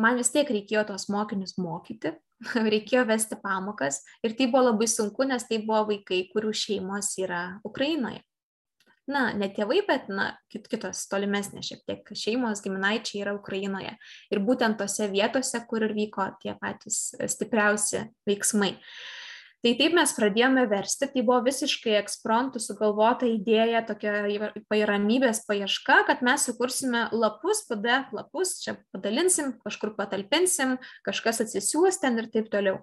man 0.00 0.20
vis 0.20 0.30
tiek 0.32 0.48
reikėjo 0.48 0.86
tos 0.92 1.08
mokinius 1.12 1.56
mokyti, 1.60 2.14
reikėjo 2.72 3.04
vesti 3.10 3.38
pamokas 3.42 4.02
ir 4.24 4.36
tai 4.38 4.48
buvo 4.52 4.70
labai 4.70 4.88
sunku, 4.90 5.26
nes 5.28 5.44
tai 5.48 5.60
buvo 5.64 5.88
vaikai, 5.92 6.24
kurių 6.32 6.54
šeimos 6.56 7.12
yra 7.20 7.42
Ukrainoje. 7.66 8.22
Na, 9.10 9.30
ne 9.34 9.48
tėvai, 9.50 9.80
bet 9.88 10.10
na, 10.12 10.32
kit, 10.52 10.68
kitos 10.70 11.06
tolimesnės 11.10 11.70
šiek 11.70 11.80
tiek 11.88 12.12
šeimos, 12.14 12.62
giminaičiai 12.62 13.24
yra 13.24 13.34
Ukrainoje. 13.34 13.96
Ir 14.30 14.42
būtent 14.46 14.78
tose 14.78 15.08
vietose, 15.10 15.62
kur 15.70 15.86
ir 15.88 15.96
vyko 15.96 16.28
tie 16.42 16.54
patys 16.60 17.08
stipriausi 17.32 18.04
veiksmai. 18.28 18.76
Tai 19.60 19.74
taip 19.76 19.92
mes 19.92 20.12
pradėjome 20.16 20.62
versti 20.70 21.06
tai 21.12 21.20
buvo 21.20 21.42
visiškai 21.44 21.98
ekspromtu 21.98 22.62
sugalvota 22.64 23.26
idėja 23.28 23.82
tokia 23.84 24.22
ramybės 24.88 25.42
paieška 25.44 25.98
kad 26.08 26.22
mes 26.24 26.46
sukursime 26.48 27.02
lapus 27.12 27.66
pdf 27.68 28.14
lapus 28.16 28.54
čia 28.62 28.78
padalinsim 28.94 29.52
kažkur 29.60 29.92
patalpinsim 29.98 30.78
kažkas 31.04 31.42
atsisiųs 31.44 32.00
ten 32.00 32.16
ir 32.22 32.30
taip 32.32 32.48
toliau 32.48 32.78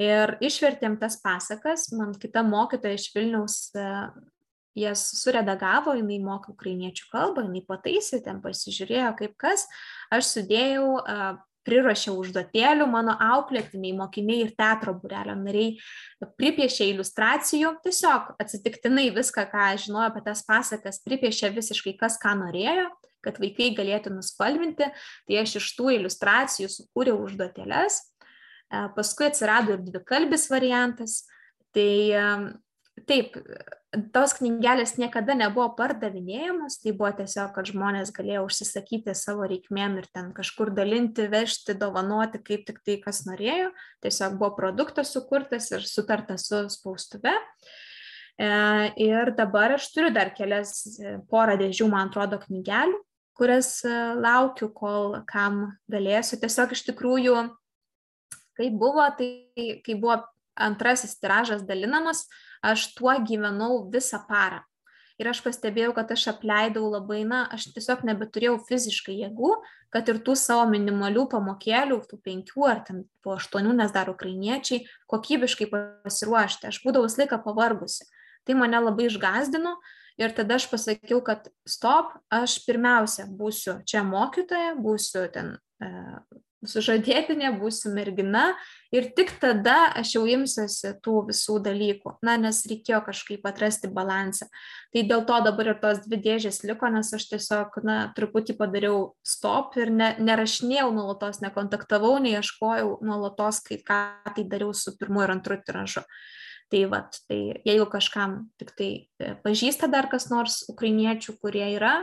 ir 0.00 0.38
išvertėm 0.40 0.96
tas 1.02 1.18
pasakas 1.20 1.90
man 1.92 2.16
kita 2.16 2.40
mokytoja 2.48 2.96
iš 2.96 3.10
vilniaus 3.12 3.58
jas 4.76 5.02
suredagavo 5.22 5.96
jinai 5.96 6.20
moka 6.22 6.52
ukrainiečių 6.52 7.10
kalbą 7.12 7.46
jinai 7.48 7.64
pataisė 7.66 8.22
ten 8.24 8.42
pasižiūrėjo 8.44 9.12
kaip 9.20 9.36
kas 9.40 9.66
aš 10.14 10.32
sudėjau 10.36 10.88
priruošė 11.66 12.12
užduotėlių, 12.14 12.86
mano 12.86 13.16
auklėtiniai, 13.18 13.96
mokiniai 13.98 14.44
ir 14.44 14.52
teatro 14.58 14.94
burelio 14.94 15.34
nariai 15.34 15.72
pripiešė 16.38 16.92
iliustracijų, 16.92 17.72
tiesiog 17.82 18.36
atsitiktinai 18.42 19.08
viską, 19.16 19.48
ką 19.50 19.64
žinojo 19.82 20.12
apie 20.12 20.22
tas 20.28 20.44
pasakas, 20.46 21.00
pripiešė 21.02 21.50
visiškai 21.56 21.96
kas 21.98 22.20
ką 22.22 22.36
norėjo 22.44 22.86
kad 23.26 23.40
vaikai 23.42 23.72
galėtų 23.74 24.12
nuspalvinti, 24.14 24.86
tai 25.26 25.40
aš 25.40 25.56
iš 25.58 25.72
tų 25.74 25.96
iliustracijų 25.96 26.68
sukūriau 26.70 27.18
užduotėlės. 27.24 28.04
Paskui 28.94 29.26
atsirado 29.26 29.74
ir 29.74 29.82
dvikalbis 29.82 30.46
variantas. 30.52 31.24
Tai 31.74 31.90
taip, 33.08 33.34
tos 34.14 34.34
knygelės 34.38 34.96
niekada 35.00 35.34
nebuvo 35.36 35.68
pardavinėjamos, 35.78 36.78
tai 36.82 36.92
buvo 36.96 37.10
tiesiog, 37.20 37.50
kad 37.54 37.70
žmonės 37.70 38.12
galėjo 38.16 38.44
užsisakyti 38.46 39.14
savo 39.16 39.46
reikmėm 39.48 39.98
ir 40.00 40.06
ten 40.14 40.30
kažkur 40.36 40.72
dalinti, 40.76 41.28
vežti, 41.32 41.76
dovanoti, 41.78 42.40
kaip 42.44 42.66
tik 42.68 42.82
tai, 42.86 42.98
kas 43.02 43.24
norėjo. 43.28 43.72
Tiesiog 44.04 44.38
buvo 44.40 44.52
produktas 44.58 45.12
sukurtas 45.14 45.70
ir 45.72 45.86
sutartas 45.88 46.48
su 46.50 46.62
spaustuve. 46.72 47.34
E, 48.36 48.48
ir 49.00 49.32
dabar 49.36 49.78
aš 49.78 49.88
turiu 49.94 50.12
dar 50.12 50.34
kelias 50.36 50.98
e, 51.00 51.16
porą 51.30 51.56
dėžių, 51.60 51.88
man 51.92 52.10
atrodo, 52.10 52.38
knygelių, 52.42 53.00
kurias 53.36 53.78
e, 53.86 53.92
laukiu, 54.20 54.68
kol 54.76 55.20
kam 55.30 55.62
galėsiu. 55.92 56.40
Tiesiog 56.42 56.76
iš 56.76 56.84
tikrųjų, 56.90 57.36
kai 58.58 58.72
buvo, 58.72 59.08
tai 59.16 59.30
kai 59.86 59.96
buvo 59.96 60.20
antrasis 60.56 61.18
tiražas 61.20 61.64
dalinamas, 61.68 62.24
aš 62.64 62.90
tuo 62.96 63.14
gyvenau 63.26 63.84
visą 63.92 64.22
parą. 64.28 64.62
Ir 65.16 65.30
aš 65.30 65.40
pastebėjau, 65.40 65.94
kad 65.96 66.10
aš 66.12 66.26
apleidau 66.34 66.90
labai, 66.92 67.22
na, 67.24 67.46
aš 67.52 67.70
tiesiog 67.72 68.02
nebeturėjau 68.04 68.58
fiziškai 68.68 69.14
jėgų, 69.22 69.54
kad 69.94 70.10
ir 70.12 70.18
tų 70.24 70.34
savo 70.36 70.66
minimalių 70.68 71.24
pamokėlių, 71.32 72.02
tų 72.10 72.18
penkių 72.24 72.66
ar 72.68 72.82
ten 72.84 73.06
po 73.24 73.38
aštuonių, 73.38 73.72
nes 73.78 73.94
dar 73.94 74.10
ukrainiečiai, 74.12 74.84
kokybiškai 75.08 75.70
pasiruošti. 75.72 76.68
Aš 76.68 76.82
būdavau 76.84 77.08
visą 77.08 77.22
laiką 77.22 77.40
pavargusi. 77.46 78.04
Tai 78.44 78.58
mane 78.60 78.82
labai 78.82 79.08
išgazdino 79.08 79.72
ir 80.20 80.36
tada 80.36 80.60
aš 80.60 80.68
pasakiau, 80.68 81.22
kad 81.24 81.48
stop, 81.64 82.12
aš 82.28 82.60
pirmiausia 82.68 83.24
būsiu 83.40 83.80
čia 83.88 84.04
mokytoja, 84.04 84.76
būsiu 84.76 85.24
ten 85.32 85.54
e, 85.80 85.88
sužadėtinė, 86.64 87.50
būsiu 87.60 87.92
mergina 87.94 88.54
ir 88.94 89.10
tik 89.16 89.34
tada 89.42 89.90
aš 89.98 90.14
jau 90.16 90.22
imsiuosi 90.30 90.94
tų 91.04 91.26
visų 91.28 91.58
dalykų, 91.66 92.16
na, 92.26 92.36
nes 92.40 92.62
reikėjo 92.70 93.02
kažkaip 93.08 93.44
atrasti 93.48 93.90
balansą. 93.92 94.48
Tai 94.94 95.04
dėl 95.10 95.26
to 95.28 95.40
dabar 95.44 95.72
ir 95.72 95.78
tos 95.82 96.00
dvi 96.06 96.20
dėžės 96.24 96.62
liko, 96.64 96.88
nes 96.92 97.12
aš 97.12 97.28
tiesiog, 97.34 97.76
na, 97.86 97.98
truputį 98.16 98.56
padariau 98.58 99.12
stop 99.26 99.76
ir 99.80 99.92
ne, 99.92 100.14
nerašinėjau 100.22 100.88
nuolatos, 100.96 101.42
nekontaktavau, 101.44 102.16
neieškojau 102.24 102.98
nuolatos, 103.04 103.60
kai 103.66 103.80
ką 103.84 104.00
tai 104.32 104.48
dariau 104.48 104.72
su 104.74 104.96
pirmu 104.96 105.26
ir 105.26 105.36
antru 105.36 105.60
tiražu. 105.60 106.06
Tai, 106.66 106.80
vat, 106.90 107.20
tai 107.30 107.60
jeigu 107.62 107.84
kažkam 107.86 108.48
tik 108.58 108.72
tai 108.74 108.88
e, 109.22 109.34
pažįsta 109.44 109.86
dar 109.86 110.08
kas 110.10 110.26
nors 110.32 110.64
ukrainiečių, 110.72 111.36
kurie 111.38 111.68
yra, 111.76 112.00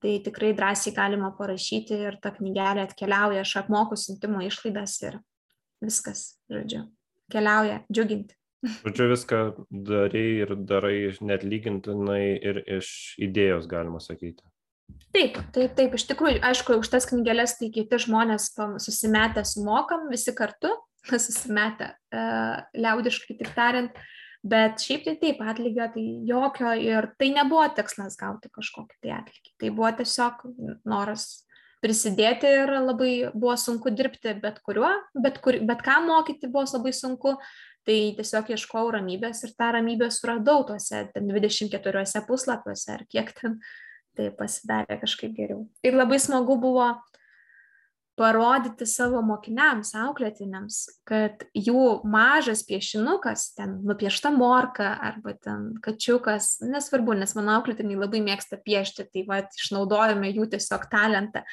tai 0.00 0.16
tikrai 0.24 0.52
drąsiai 0.56 0.94
galima 0.96 1.30
parašyti 1.36 1.98
ir 2.08 2.18
ta 2.22 2.32
knygelė 2.34 2.86
atkeliauja, 2.86 3.44
aš 3.44 3.56
apmoku 3.62 3.98
siuntimo 4.00 4.42
išlaidas 4.46 4.96
ir 5.04 5.18
viskas, 5.84 6.38
žodžiu, 6.52 6.86
keliauja 7.32 7.82
džiuginti. 7.92 8.36
Žodžiu, 8.84 9.08
viską 9.14 9.40
darai 9.70 10.26
ir 10.44 10.54
darai 10.68 10.96
net 11.24 11.44
lygintinai 11.48 12.24
ir 12.36 12.60
iš 12.78 12.90
idėjos, 13.22 13.68
galima 13.70 14.02
sakyti. 14.04 14.44
Taip, 15.14 15.38
taip, 15.54 15.72
taip, 15.78 15.94
iš 15.96 16.04
tikrųjų, 16.10 16.42
aišku, 16.46 16.76
už 16.82 16.90
tas 16.92 17.06
knygelės 17.08 17.56
tai 17.58 17.70
kiti 17.74 17.98
žmonės 18.04 18.52
susimetę 18.84 19.44
sumokam 19.48 20.08
visi 20.12 20.34
kartu, 20.36 20.70
susimetę, 21.10 21.94
e, 22.12 22.24
liaudiškai 22.78 23.38
tik 23.40 23.52
tariant, 23.56 23.96
bet 24.42 24.80
šiaip 24.80 25.04
tai 25.04 25.14
taip 25.20 25.42
atlygio 25.44 25.86
tai 25.94 26.04
jokio 26.28 26.72
ir 26.80 27.10
tai 27.20 27.30
nebuvo 27.34 27.66
tikslas 27.76 28.16
gauti 28.20 28.50
kažkokį 28.52 29.00
tai 29.02 29.14
atlygį. 29.18 29.54
Tai 29.60 29.72
buvo 29.76 29.90
tiesiog 30.00 30.44
noras 30.88 31.26
prisidėti 31.80 32.48
ir 32.60 32.72
labai 32.84 33.12
buvo 33.34 33.56
sunku 33.56 33.92
dirbti 33.96 34.34
bet 34.40 34.60
kuriuo 34.64 34.92
bet 35.16 35.40
kur 35.44 35.60
bet 35.64 35.84
ką 35.84 36.00
mokyti 36.06 36.48
buvo 36.48 36.66
labai 36.76 36.94
sunku. 36.96 37.36
Tai 37.88 38.00
tiesiog 38.16 38.50
ieškojau 38.52 38.90
ramybės 38.92 39.38
ir 39.46 39.54
tą 39.56 39.70
ramybę 39.72 40.10
suradau 40.12 40.66
tuose 40.68 41.06
ten 41.14 41.30
dvidešimt 41.30 41.72
keturiuose 41.72 42.20
puslapiuose 42.26 42.92
ar 42.92 43.06
kiek 43.08 43.32
ten. 43.38 43.56
Tai 44.18 44.26
pasidarė 44.36 44.98
kažkaip 45.00 45.32
geriau. 45.32 45.62
Ir 45.86 45.96
labai 45.96 46.18
smagu 46.20 46.58
buvo 46.60 46.90
parodyti 48.20 48.84
savo 48.88 49.22
mokiniams, 49.24 49.94
auklėtiniams, 49.96 50.80
kad 51.08 51.46
jų 51.56 52.02
mažas 52.08 52.60
piešinukas, 52.68 53.46
ten 53.56 53.78
nupiešta 53.88 54.32
morka 54.34 54.90
arba 55.08 55.32
ten 55.40 55.70
kačiukas, 55.84 56.58
nesvarbu, 56.60 57.16
nes 57.16 57.32
mano 57.38 57.56
auklėtiniai 57.56 57.96
labai 58.02 58.20
mėgsta 58.26 58.60
piešti, 58.60 59.08
tai 59.08 59.24
va, 59.28 59.40
išnaudojame 59.56 60.34
jų 60.34 60.50
tiesiog 60.52 60.84
talentą. 60.92 61.44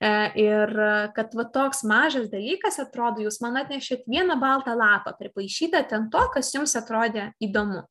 E, 0.00 0.12
ir 0.42 0.74
kad 1.14 1.38
va 1.38 1.46
toks 1.54 1.84
mažas 1.86 2.26
dalykas 2.32 2.80
atrodo, 2.82 3.22
jūs 3.26 3.38
man 3.44 3.62
atnešėt 3.62 4.08
vieną 4.10 4.40
baltą 4.42 4.74
lapą, 4.78 5.14
pripaišytą 5.20 5.86
ten 5.90 6.10
to, 6.10 6.26
kas 6.34 6.50
jums 6.56 6.74
atrodė 6.80 7.30
įdomu. 7.42 7.84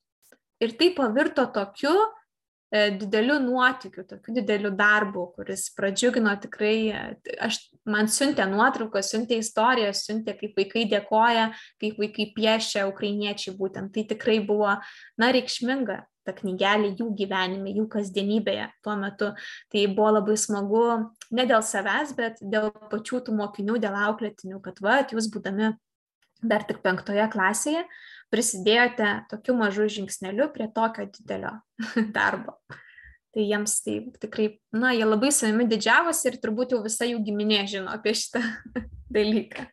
Ir 0.60 0.76
tai 0.76 0.92
pavirto 0.92 1.48
tokiu 1.56 1.96
dideliu 2.72 3.40
nuotikiu, 3.42 4.04
tokiu 4.06 4.34
dideliu 4.36 4.70
darbu, 4.78 5.26
kuris 5.34 5.70
pradžiugino 5.74 6.36
tikrai, 6.42 6.76
e, 6.94 7.34
aš, 7.42 7.58
man 7.90 8.10
siuntė 8.12 8.46
nuotraukas, 8.50 9.10
siuntė 9.10 9.40
istorijas, 9.42 10.04
siuntė, 10.06 10.36
kaip 10.38 10.60
vaikai 10.60 10.86
dėkoja, 10.92 11.50
kaip 11.82 11.98
vaikai 12.02 12.30
piešia 12.36 12.86
ukrainiečiai 12.92 13.56
būtent. 13.58 13.94
Tai 13.96 14.06
tikrai 14.14 14.38
buvo, 14.46 14.76
na, 15.18 15.32
reikšminga 15.34 16.04
ta 16.28 16.36
knygelė 16.38 16.94
jų 17.00 17.10
gyvenime, 17.18 17.74
jų 17.74 17.88
kasdienybėje 17.90 18.70
tuo 18.86 18.96
metu. 19.00 19.32
Tai 19.74 19.86
buvo 19.96 20.14
labai 20.20 20.38
smagu 20.38 20.86
ne 21.34 21.46
dėl 21.50 21.64
savęs, 21.66 22.14
bet 22.18 22.42
dėl 22.42 22.70
pačių 22.92 23.24
tų 23.26 23.38
mokinių, 23.40 23.80
dėl 23.82 23.98
auklėtinių, 24.06 24.62
kad 24.62 24.78
va, 24.86 25.02
jūs 25.10 25.32
būdami 25.34 25.74
dar 26.42 26.66
tik 26.68 26.82
penktoje 26.84 27.26
klasėje, 27.34 27.86
prisidėjote 28.34 29.10
tokiu 29.32 29.56
mažu 29.58 29.88
žingsneliu 29.92 30.50
prie 30.54 30.70
tokio 30.74 31.08
didelio 31.10 31.56
darbo. 32.16 32.60
Tai 33.30 33.44
jiems 33.46 33.76
tai 33.86 34.00
tikrai, 34.22 34.48
na, 34.74 34.94
jie 34.98 35.06
labai 35.06 35.30
savimi 35.34 35.68
didžiavosi 35.70 36.32
ir 36.32 36.40
turbūt 36.42 36.74
jau 36.74 36.82
visa 36.86 37.06
jų 37.06 37.20
giminė 37.28 37.66
žino 37.70 37.94
apie 37.94 38.16
šitą 38.18 38.42
dalyką. 39.16 39.68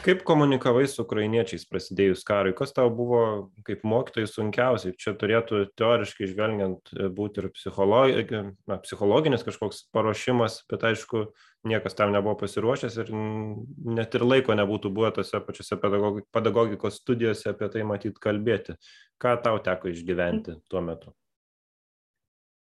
Kaip 0.00 0.22
komunikavai 0.26 0.86
su 0.88 1.04
ukrainiečiais 1.04 1.66
prasidėjus 1.68 2.24
karui? 2.26 2.54
Kas 2.56 2.72
tau 2.74 2.88
buvo 2.90 3.52
kaip 3.66 3.84
mokytojai 3.86 4.30
sunkiausiai? 4.30 4.96
Čia 4.98 5.12
turėtų 5.20 5.66
teoriškai 5.78 6.28
žvelgiant 6.30 6.92
būti 7.14 7.42
ir 7.42 7.48
psichologi, 7.52 8.40
na, 8.70 8.78
psichologinis 8.82 9.44
kažkoks 9.46 9.84
paruošimas, 9.94 10.62
bet 10.72 10.86
aišku, 10.88 11.26
niekas 11.68 11.98
tam 11.98 12.14
nebuvo 12.16 12.38
pasiruošęs 12.40 12.98
ir 13.04 13.12
net 13.12 14.16
ir 14.16 14.26
laiko 14.26 14.56
nebūtų 14.58 14.90
buvę 14.96 15.12
tose 15.20 15.42
pačiose 15.44 15.78
pedagogikos 15.78 16.98
studijose 17.02 17.52
apie 17.52 17.68
tai 17.74 17.86
matyti 17.86 18.22
kalbėti. 18.22 18.78
Ką 19.22 19.36
tau 19.44 19.60
teko 19.62 19.92
išgyventi 19.92 20.56
tuo 20.72 20.82
metu? 20.82 21.12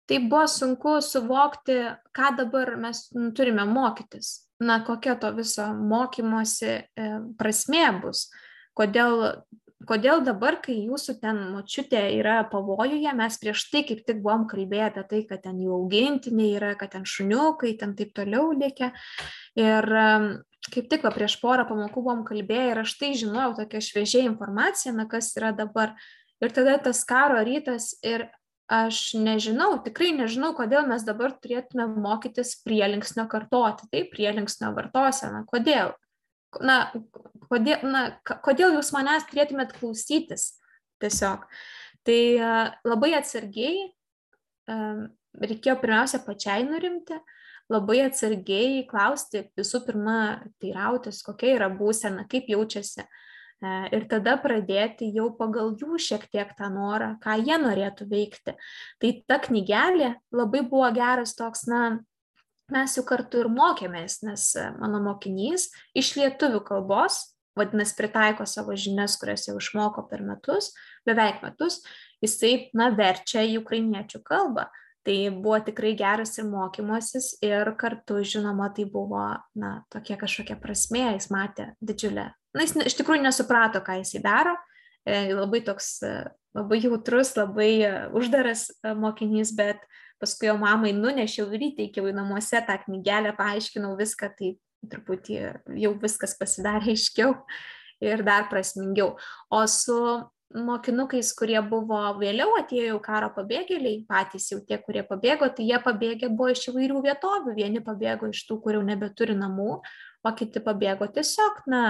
Tai 0.05 0.19
buvo 0.29 0.45
sunku 0.51 0.99
suvokti, 1.01 1.79
ką 2.13 2.35
dabar 2.43 2.75
mes 2.77 3.07
turime 3.33 3.65
mokytis 3.65 4.44
na, 4.59 4.79
kokia 4.85 5.15
to 5.19 5.31
viso 5.35 5.67
mokymosi 5.75 6.71
e, 6.71 7.11
prasmė 7.39 7.85
bus. 8.03 8.27
Kodėl, 8.75 9.41
kodėl 9.87 10.23
dabar, 10.25 10.59
kai 10.63 10.77
jūsų 10.85 11.17
ten 11.21 11.41
močiutė 11.53 12.01
yra 12.17 12.41
pavojuje, 12.51 13.11
mes 13.15 13.39
prieš 13.41 13.67
tai 13.71 13.83
kaip 13.87 14.03
tik 14.07 14.21
buvom 14.23 14.47
kalbėję 14.51 14.89
apie 14.89 15.05
tai, 15.11 15.21
kad 15.29 15.43
ten 15.45 15.59
jų 15.63 15.75
augintiniai 15.79 16.55
yra, 16.57 16.73
kad 16.79 16.95
ten 16.95 17.07
šuniukai, 17.07 17.75
ten 17.79 17.95
taip 17.99 18.15
toliau 18.15 18.51
lėkia. 18.55 18.91
Ir 19.59 19.89
kaip 20.71 20.89
tik 20.91 21.05
va, 21.05 21.11
prieš 21.13 21.37
porą 21.43 21.67
pamokų 21.69 22.01
buvom 22.01 22.23
kalbėję 22.27 22.71
ir 22.71 22.83
aš 22.83 22.95
tai 22.99 23.13
žinojau 23.17 23.53
tokią 23.61 23.83
šviežią 23.83 24.25
informaciją, 24.31 24.95
na 24.97 25.07
kas 25.09 25.33
yra 25.37 25.53
dabar. 25.55 25.95
Ir 26.43 26.51
tada 26.51 26.75
tas 26.83 27.03
karo 27.07 27.39
rytas 27.47 27.93
ir 28.03 28.27
aš 28.71 29.13
nežinau, 29.19 29.75
tikrai 29.85 30.11
nežinau, 30.15 30.53
kodėl 30.57 30.87
mes 30.89 31.03
dabar 31.05 31.35
turėtume 31.41 31.87
mokytis 31.91 32.55
prielinksnio 32.65 33.27
kartoti, 33.31 33.89
tai 33.91 34.03
prielinksnio 34.09 34.71
vartoseną, 34.75 35.43
kodėl. 35.49 35.93
Na, 36.63 36.77
kodėl, 37.51 37.83
na, 37.83 38.03
kodėl 38.23 38.77
jūs 38.77 38.93
manęs 38.95 39.27
turėtumėt 39.29 39.75
klausytis 39.75 40.53
tiesiog. 41.03 41.43
Tai 42.05 42.19
labai 42.85 43.11
atsargiai 43.17 43.89
reikėjo 44.65 45.75
pirmiausia 45.81 46.21
pačiai 46.23 46.63
nurimti, 46.65 47.17
labai 47.69 48.05
atsargiai 48.05 48.85
klausti 48.87 49.43
visų 49.57 49.83
pirma, 49.87 50.17
teirautis, 50.63 51.21
kokia 51.25 51.55
yra 51.57 51.69
būsena, 51.73 52.23
kaip 52.29 52.47
jaučiasi 52.49 53.03
E, 53.03 53.34
ir 53.95 54.07
tada 54.11 54.35
pradėti 54.41 55.07
jau 55.15 55.29
pagal 55.37 55.73
jų 55.79 55.99
šiek 56.01 56.25
tiek 56.31 56.51
tą 56.57 56.69
norą, 56.73 57.15
ką 57.23 57.37
jie 57.41 57.57
norėtų 57.61 58.07
veikti. 58.11 58.55
Tai 59.01 59.11
ta 59.29 59.39
knygelė 59.43 60.15
labai 60.35 60.63
buvo 60.67 60.89
geras 60.95 61.35
toks, 61.37 61.65
na, 61.71 61.99
mes 62.71 62.97
jau 62.97 63.05
kartu 63.07 63.43
ir 63.43 63.51
mokėmės, 63.53 64.21
nes 64.25 64.49
mano 64.79 65.01
mokinys 65.03 65.69
iš 65.97 66.15
lietuvių 66.19 66.63
kalbos, 66.65 67.21
vadinasi, 67.55 67.95
pritaiko 67.97 68.47
savo 68.49 68.75
žinias, 68.75 69.17
kurias 69.21 69.47
jau 69.47 69.57
išmoko 69.59 70.05
per 70.09 70.23
metus, 70.25 70.73
beveik 71.07 71.43
metus, 71.45 71.81
jisai, 72.23 72.71
na, 72.75 72.89
verčia 72.95 73.45
į 73.45 73.59
ukrainiečių 73.61 74.23
kalbą. 74.25 74.69
Tai 75.05 75.15
buvo 75.37 75.59
tikrai 75.61 75.91
geras 75.93 76.33
ir 76.41 76.47
mokymasis 76.49 77.35
ir 77.45 77.69
kartu, 77.77 78.23
žinoma, 78.25 78.71
tai 78.73 78.87
buvo, 78.89 79.27
na, 79.53 79.75
tokia 79.93 80.17
kažkokia 80.17 80.57
prasmė, 80.57 81.11
jis 81.13 81.29
matė 81.29 81.69
didžiulę 81.77 82.31
na, 82.55 82.63
jis 82.63 82.75
iš 82.91 82.97
tikrųjų 82.99 83.25
nesuprato, 83.25 83.81
ką 83.83 83.99
jisai 83.99 84.21
daro, 84.23 84.55
e, 85.05 85.33
labai 85.35 85.61
toks, 85.65 85.97
e, 86.07 86.13
labai 86.55 86.79
jautrus, 86.83 87.35
labai 87.37 87.71
e, 87.83 87.93
uždaras 88.15 88.69
mokinys, 88.97 89.53
bet 89.57 89.83
paskui 90.21 90.49
jo 90.49 90.55
mamai 90.61 90.93
nunešiau 90.95 91.49
ir 91.53 91.69
įteikiau 91.71 92.07
į 92.09 92.15
namuose 92.15 92.61
tą 92.65 92.77
knygelę, 92.85 93.35
paaiškinau 93.37 93.95
viską, 93.99 94.31
tai 94.39 94.55
truputį 94.89 95.41
jau 95.81 95.91
viskas 96.01 96.37
pasidarė 96.39 96.93
aiškiau 96.95 97.35
ir 98.05 98.23
dar 98.27 98.47
prasmingiau. 98.51 99.15
O 99.51 99.65
su 99.71 99.99
mokinukais, 100.55 101.31
kurie 101.35 101.57
buvo 101.67 101.99
vėliau 102.19 102.53
atėjo 102.59 102.99
karo 103.03 103.31
pabėgėliai, 103.35 104.03
patys 104.07 104.47
jau 104.53 104.61
tie, 104.63 104.77
kurie 104.79 105.03
pabėgo, 105.07 105.49
tai 105.51 105.65
jie 105.67 105.79
pabėgė 105.83 106.29
buvo 106.31 106.53
iš 106.53 106.69
įvairių 106.71 107.01
vietovių. 107.03 107.55
Vieni 107.57 107.81
pabėgo 107.83 108.29
iš 108.31 108.45
tų, 108.47 108.61
kurių 108.63 108.83
nebeturi 108.87 109.35
namų, 109.35 109.81
o 110.25 110.33
kiti 110.37 110.61
pabėgo 110.63 111.09
tiesiog, 111.11 111.65
na, 111.71 111.83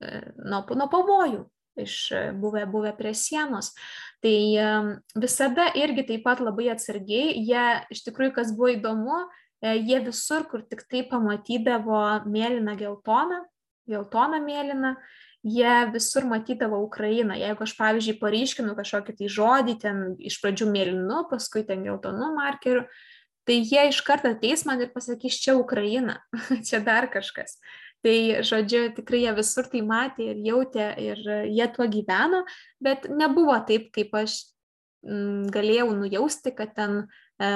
nuo, 0.00 0.64
nuo 0.64 0.88
pavojų 0.92 1.44
iš 1.76 2.12
buvę, 2.38 2.66
buvę 2.70 2.92
prie 2.96 3.14
sienos. 3.14 3.72
Tai 4.22 4.36
visada 5.20 5.68
irgi 5.76 6.06
taip 6.08 6.24
pat 6.24 6.40
labai 6.40 6.70
atsargiai, 6.72 7.34
jie 7.44 7.64
iš 7.92 8.04
tikrųjų, 8.06 8.34
kas 8.38 8.54
buvo 8.56 8.72
įdomu, 8.76 9.18
e, 9.60 9.74
jie 9.76 10.00
visur, 10.06 10.46
kur 10.48 10.62
tik 10.64 10.86
tai 10.88 11.02
pamatydavo 11.10 12.24
mėlyną 12.30 12.76
geltoną, 12.80 13.42
geltoną 13.90 14.40
mėlyną, 14.44 14.94
jie 15.44 15.74
visur 15.92 16.24
matydavo 16.24 16.80
Ukrainą. 16.86 17.36
Jeigu 17.36 17.66
aš, 17.66 17.74
pavyzdžiui, 17.76 18.20
paryškinu 18.22 18.76
kažkokį 18.78 19.16
tai 19.18 19.32
žodį, 19.36 19.74
ten 19.82 20.04
iš 20.16 20.38
pradžių 20.40 20.70
mėlynu, 20.72 21.24
paskui 21.28 21.66
ten 21.68 21.84
geltonu 21.84 22.32
markeriu, 22.38 22.86
tai 23.44 23.60
jie 23.60 23.90
iš 23.90 24.00
karto 24.06 24.32
ateis 24.32 24.64
man 24.64 24.80
ir 24.80 24.94
pasakys, 24.94 25.36
čia 25.42 25.58
Ukraina, 25.60 26.22
čia 26.66 26.80
dar 26.80 27.10
kažkas. 27.12 27.58
Tai, 28.04 28.16
žodžiu, 28.44 28.90
tikrai 28.92 29.22
jie 29.22 29.30
visur 29.38 29.68
tai 29.72 29.80
matė 29.80 30.26
ir 30.34 30.40
jautė 30.44 30.90
ir 31.00 31.20
jie 31.48 31.66
tuo 31.72 31.86
gyveno, 31.88 32.42
bet 32.84 33.06
nebuvo 33.08 33.56
taip, 33.64 33.86
kaip 33.96 34.12
aš 34.20 34.34
mm, 35.06 35.46
galėjau 35.54 35.86
nujausti, 35.96 36.52
kad 36.52 36.74
ten 36.76 36.98
e, 37.40 37.48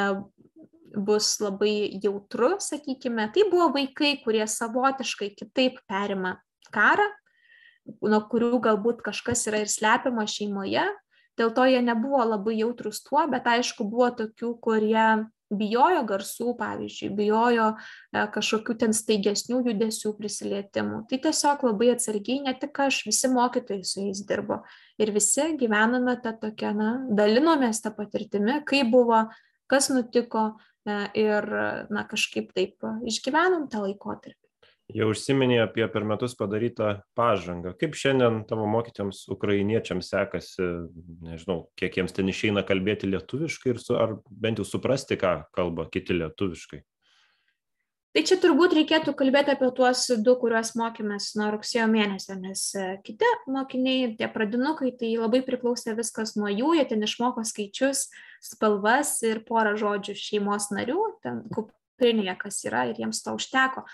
bus 0.96 1.34
labai 1.44 2.00
jautru, 2.00 2.54
sakykime. 2.64 3.28
Tai 3.34 3.44
buvo 3.52 3.68
vaikai, 3.76 4.14
kurie 4.24 4.46
savotiškai 4.48 5.34
kitaip 5.36 5.82
perima 5.84 6.38
karą, 6.72 7.06
nuo 8.00 8.20
kurių 8.32 8.56
galbūt 8.64 9.04
kažkas 9.04 9.46
yra 9.50 9.62
ir 9.64 9.72
slepiama 9.72 10.24
šeimoje. 10.28 10.86
Dėl 11.38 11.52
to 11.54 11.68
jie 11.68 11.84
nebuvo 11.84 12.24
labai 12.24 12.56
jautrus 12.58 13.04
tuo, 13.04 13.20
bet 13.30 13.46
aišku, 13.46 13.86
buvo 13.86 14.08
tokių, 14.16 14.56
kurie 14.64 15.28
bijojo 15.50 16.02
garsų, 16.08 16.52
pavyzdžiui, 16.58 17.10
bijojo 17.16 17.68
e, 17.74 18.24
kažkokių 18.34 18.76
ten 18.82 18.94
staigesnių 18.96 19.62
judesių 19.70 20.12
prisilietimų. 20.18 21.02
Tai 21.10 21.20
tiesiog 21.24 21.64
labai 21.70 21.92
atsargiai, 21.94 22.42
ne 22.44 22.54
tik 22.60 22.80
aš, 22.84 23.02
visi 23.08 23.30
mokytojai 23.32 23.86
su 23.86 24.02
jais 24.06 24.24
dirbo. 24.28 24.62
Ir 25.00 25.12
visi 25.14 25.46
gyvename 25.60 26.18
tą 26.24 26.34
tokią, 26.42 26.74
na, 26.76 26.90
dalinomės 27.20 27.80
tą 27.84 27.94
patirtimį, 27.96 28.60
kaip 28.68 28.92
buvo, 28.92 29.24
kas 29.70 29.88
nutiko 29.94 30.50
e, 30.84 31.00
ir, 31.24 31.48
na, 31.92 32.04
kažkaip 32.08 32.52
taip 32.56 32.84
išgyvenom 33.08 33.70
tą 33.72 33.86
laikotarpį. 33.86 34.47
Jau 34.88 35.10
užsiminė 35.12 35.58
apie 35.66 35.84
per 35.92 36.04
metus 36.08 36.32
padarytą 36.38 37.02
pažangą. 37.18 37.74
Kaip 37.76 37.96
šiandien 37.98 38.38
tavo 38.48 38.64
mokytėms 38.72 39.26
ukrainiečiams 39.34 40.08
sekasi, 40.14 40.64
nežinau, 41.26 41.66
kiek 41.76 41.98
jiems 42.00 42.16
ten 42.16 42.30
išeina 42.32 42.62
kalbėti 42.64 43.10
lietuviškai 43.10 43.74
ir 43.74 43.82
su, 43.82 43.98
ar 44.00 44.16
bent 44.30 44.62
jau 44.62 44.64
suprasti, 44.64 45.18
ką 45.20 45.42
kalba 45.52 45.84
kiti 45.92 46.16
lietuviškai? 46.16 46.80
Tai 48.16 48.22
čia 48.24 48.38
turbūt 48.40 48.72
reikėtų 48.78 49.12
kalbėti 49.14 49.52
apie 49.52 49.68
tuos 49.76 50.06
du, 50.24 50.32
kuriuos 50.40 50.72
mokėmės 50.80 51.26
nuo 51.36 51.50
rugsėjo 51.52 51.84
mėnesio, 51.92 52.38
nes 52.40 52.62
e, 52.72 52.86
kiti 53.04 53.28
mokiniai, 53.52 54.14
tie 54.16 54.30
pradinukai, 54.32 54.94
tai 54.96 55.10
labai 55.20 55.42
priklausė 55.44 55.92
viskas 55.98 56.32
nuo 56.40 56.48
jų, 56.48 56.72
jie 56.78 56.86
ten 56.88 57.04
išmoko 57.04 57.44
skaičius, 57.44 58.06
spalvas 58.40 59.12
ir 59.28 59.44
porą 59.44 59.76
žodžių 59.78 60.16
šeimos 60.16 60.70
narių, 60.72 61.02
ten 61.20 61.44
kuprinėje 61.52 62.38
kas 62.40 62.64
yra 62.64 62.88
ir 62.88 63.04
jiems 63.04 63.20
to 63.26 63.36
užteko. 63.36 63.84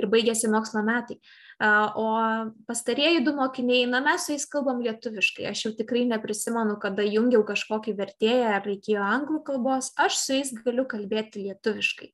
Ir 0.00 0.08
baigėsi 0.10 0.50
mokslo 0.52 0.82
metai. 0.86 1.18
O 1.62 2.06
pastarieji 2.68 3.22
du 3.26 3.34
mokiniai, 3.36 3.86
na 3.90 4.00
mes 4.04 4.26
su 4.26 4.34
jais 4.34 4.46
kalbam 4.50 4.82
lietuviškai. 4.82 5.46
Aš 5.52 5.66
jau 5.66 5.72
tikrai 5.78 6.02
neprisimenu, 6.10 6.76
kada 6.82 7.06
jungiau 7.06 7.44
kažkokį 7.46 7.94
vertėją 8.00 8.50
ar 8.56 8.66
reikėjo 8.66 9.04
anglų 9.06 9.44
kalbos, 9.46 9.92
aš 10.00 10.18
su 10.18 10.38
jais 10.40 10.52
galiu 10.64 10.86
kalbėti 10.90 11.46
lietuviškai. 11.46 12.10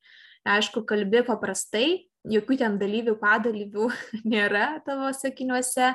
Aišku, 0.51 0.85
kalbė 0.89 1.25
paprastai, 1.27 2.11
jokių 2.29 2.57
ten 2.61 2.79
dalyvių, 2.81 3.17
padalyvių 3.21 3.91
nėra 4.33 4.81
tavo 4.85 5.11
sakiniuose 5.17 5.93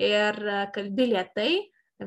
ir 0.00 0.42
kalbi 0.74 1.10
lietai, 1.12 1.50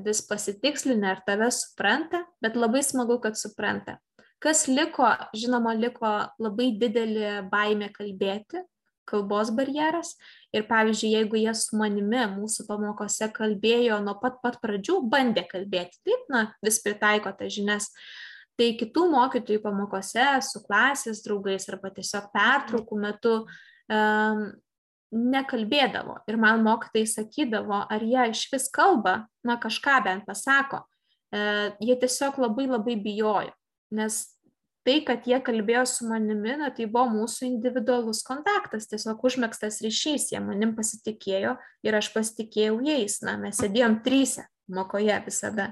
vis 0.05 0.21
pasitikslina 0.25 1.15
ir 1.15 1.23
tave 1.25 1.49
supranta, 1.53 2.23
bet 2.41 2.57
labai 2.57 2.83
smagu, 2.85 3.17
kad 3.21 3.37
supranta. 3.37 3.97
Kas 4.39 4.67
liko, 4.69 5.09
žinoma, 5.35 5.73
liko 5.75 6.11
labai 6.39 6.69
didelė 6.79 7.41
baimė 7.51 7.89
kalbėti, 7.91 8.61
kalbos 9.09 9.51
barjeras. 9.55 10.13
Ir 10.55 10.65
pavyzdžiui, 10.69 11.11
jeigu 11.17 11.37
jie 11.41 11.53
su 11.57 11.77
manimi 11.77 12.23
mūsų 12.31 12.65
pamokose 12.69 13.27
kalbėjo 13.35 13.99
nuo 14.05 14.15
pat 14.21 14.39
pat 14.43 14.57
pradžių, 14.63 15.01
bandė 15.09 15.43
kalbėti, 15.49 16.01
taip, 16.07 16.25
na, 16.33 16.47
vis 16.65 16.79
pritaiko 16.85 17.33
tas 17.37 17.53
žinias, 17.53 17.91
tai 18.59 18.71
kitų 18.79 19.05
mokytojų 19.13 19.61
pamokose 19.63 20.25
su 20.45 20.63
klasės 20.65 21.21
draugais 21.25 21.69
arba 21.69 21.93
tiesiog 21.95 22.31
pertraukų 22.33 22.97
metu 22.99 23.35
um, 23.43 24.41
nekalbėdavo. 25.13 26.19
Ir 26.29 26.37
man 26.41 26.65
mokytojai 26.65 27.07
sakydavo, 27.09 27.83
ar 27.89 28.03
jie 28.05 28.29
iš 28.33 28.47
vis 28.51 28.67
kalba, 28.73 29.23
na 29.45 29.57
kažką 29.61 30.01
bent 30.05 30.27
pasako. 30.27 30.83
Uh, 31.29 31.77
jie 31.77 31.93
tiesiog 32.01 32.41
labai 32.41 32.65
labai 32.65 32.97
bijojo, 32.97 33.53
nes 33.93 34.23
tai, 34.87 34.99
kad 35.05 35.27
jie 35.27 35.39
kalbėjo 35.43 35.83
su 35.89 36.07
manimi, 36.09 36.55
na, 36.59 36.69
tai 36.75 36.87
buvo 36.89 37.09
mūsų 37.11 37.47
individualus 37.49 38.21
kontaktas, 38.27 38.87
tiesiog 38.91 39.21
užmėgstas 39.27 39.81
ryšys, 39.85 40.29
jie 40.33 40.41
manim 40.43 40.73
pasitikėjo 40.77 41.57
ir 41.85 41.99
aš 41.99 42.11
pasitikėjau 42.15 42.79
jais, 42.87 43.19
na, 43.25 43.35
mes 43.41 43.59
sėdėjom 43.59 43.99
trysia 44.05 44.47
mokoje 44.71 45.17
visada. 45.25 45.71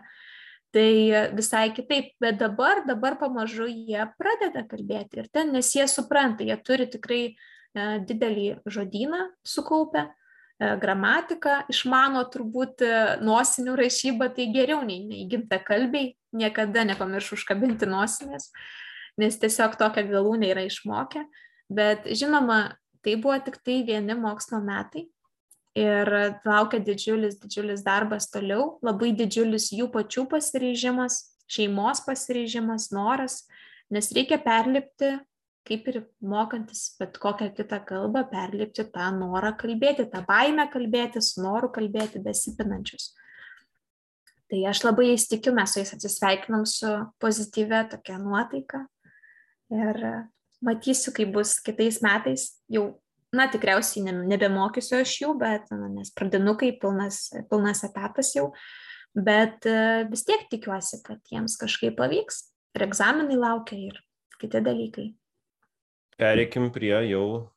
Tai 0.75 0.89
visai 1.33 1.69
kitaip, 1.73 2.11
bet 2.21 2.37
dabar, 2.41 2.83
dabar 2.85 3.15
pamažu 3.17 3.69
jie 3.71 4.03
pradeda 4.19 4.65
kalbėti 4.67 5.21
ir 5.21 5.29
ten, 5.31 5.53
nes 5.55 5.69
jie 5.73 5.87
supranta, 5.89 6.43
jie 6.43 6.57
turi 6.59 6.89
tikrai 6.91 7.21
e, 7.31 7.35
didelį 8.03 8.49
žodyną 8.67 9.21
sukaupę, 9.47 10.03
e, 10.03 10.73
gramatiką, 10.81 11.61
išmano 11.71 12.25
turbūt 12.33 12.83
e, 12.83 12.91
nosinių 13.23 13.77
rašybą, 13.79 14.27
tai 14.35 14.49
geriau 14.51 14.83
nei, 14.85 14.99
nei 15.07 15.23
gimta 15.31 15.61
kalbiai, 15.63 16.11
niekada 16.35 16.83
nepamiršau 16.91 17.39
užkabinti 17.39 17.87
nosinės. 17.87 18.51
E, 18.51 18.86
nes 19.17 19.37
tiesiog 19.41 19.77
tokią 19.79 20.05
galūnę 20.11 20.51
yra 20.53 20.65
išmokę. 20.67 21.25
Bet 21.67 22.07
žinoma, 22.07 22.77
tai 23.03 23.15
buvo 23.19 23.37
tik 23.43 23.59
tai 23.65 23.81
vieni 23.87 24.15
mokslo 24.17 24.61
metai 24.63 25.07
ir 25.77 26.09
laukia 26.47 26.79
didžiulis, 26.81 27.37
didžiulis 27.41 27.83
darbas 27.85 28.29
toliau, 28.33 28.77
labai 28.85 29.11
didžiulis 29.17 29.69
jų 29.75 29.89
pačių 29.93 30.25
pasiryžimas, 30.31 31.19
šeimos 31.51 32.01
pasiryžimas, 32.05 32.89
noras, 32.95 33.43
nes 33.93 34.09
reikia 34.15 34.39
perlipti, 34.41 35.13
kaip 35.67 35.87
ir 35.91 36.01
mokantis 36.23 36.95
bet 36.99 37.19
kokią 37.21 37.51
kitą 37.55 37.81
kalbą, 37.85 38.23
perlipti 38.31 38.87
tą 38.93 39.11
norą 39.15 39.53
kalbėti, 39.59 40.07
tą 40.11 40.23
baimę 40.27 40.69
kalbėti, 40.73 41.21
su 41.21 41.43
noru 41.43 41.69
kalbėti 41.75 42.23
besipinančius. 42.23 43.11
Tai 44.47 44.61
aš 44.71 44.85
labai 44.85 45.09
įstikiu, 45.11 45.51
mes 45.55 45.73
su 45.73 45.81
jais 45.81 45.91
atsisveikinam 45.97 46.63
su 46.65 46.87
pozityvia 47.19 47.83
tokia 47.91 48.15
nuotaika, 48.21 48.85
ir 49.73 50.01
matysiu, 50.63 51.13
kaip 51.15 51.33
bus 51.35 51.57
kitais 51.63 51.99
metais. 52.05 52.49
Jau, 52.71 52.89
na, 53.35 53.47
tikriausiai 53.51 54.15
nebemokysiu 54.15 55.01
aš 55.01 55.15
jų, 55.23 55.33
bet, 55.41 55.69
na, 55.73 55.89
nes 55.91 56.13
pradinukai 56.15 56.73
pilnas, 56.81 57.27
pilnas 57.51 57.83
etapas 57.87 58.33
jau, 58.35 58.49
bet 59.17 59.67
vis 60.11 60.25
tiek 60.27 60.47
tikiuosi, 60.51 61.01
kad 61.05 61.21
jiems 61.31 61.57
kažkaip 61.61 61.97
pavyks. 61.99 62.47
Ir 62.77 62.85
egzaminai 62.85 63.37
laukia 63.39 63.77
ir 63.89 64.01
kiti 64.37 64.61
dalykai. 64.61 65.07
Pereikim 66.17 66.69
prie 66.73 66.95
jau 67.09 67.49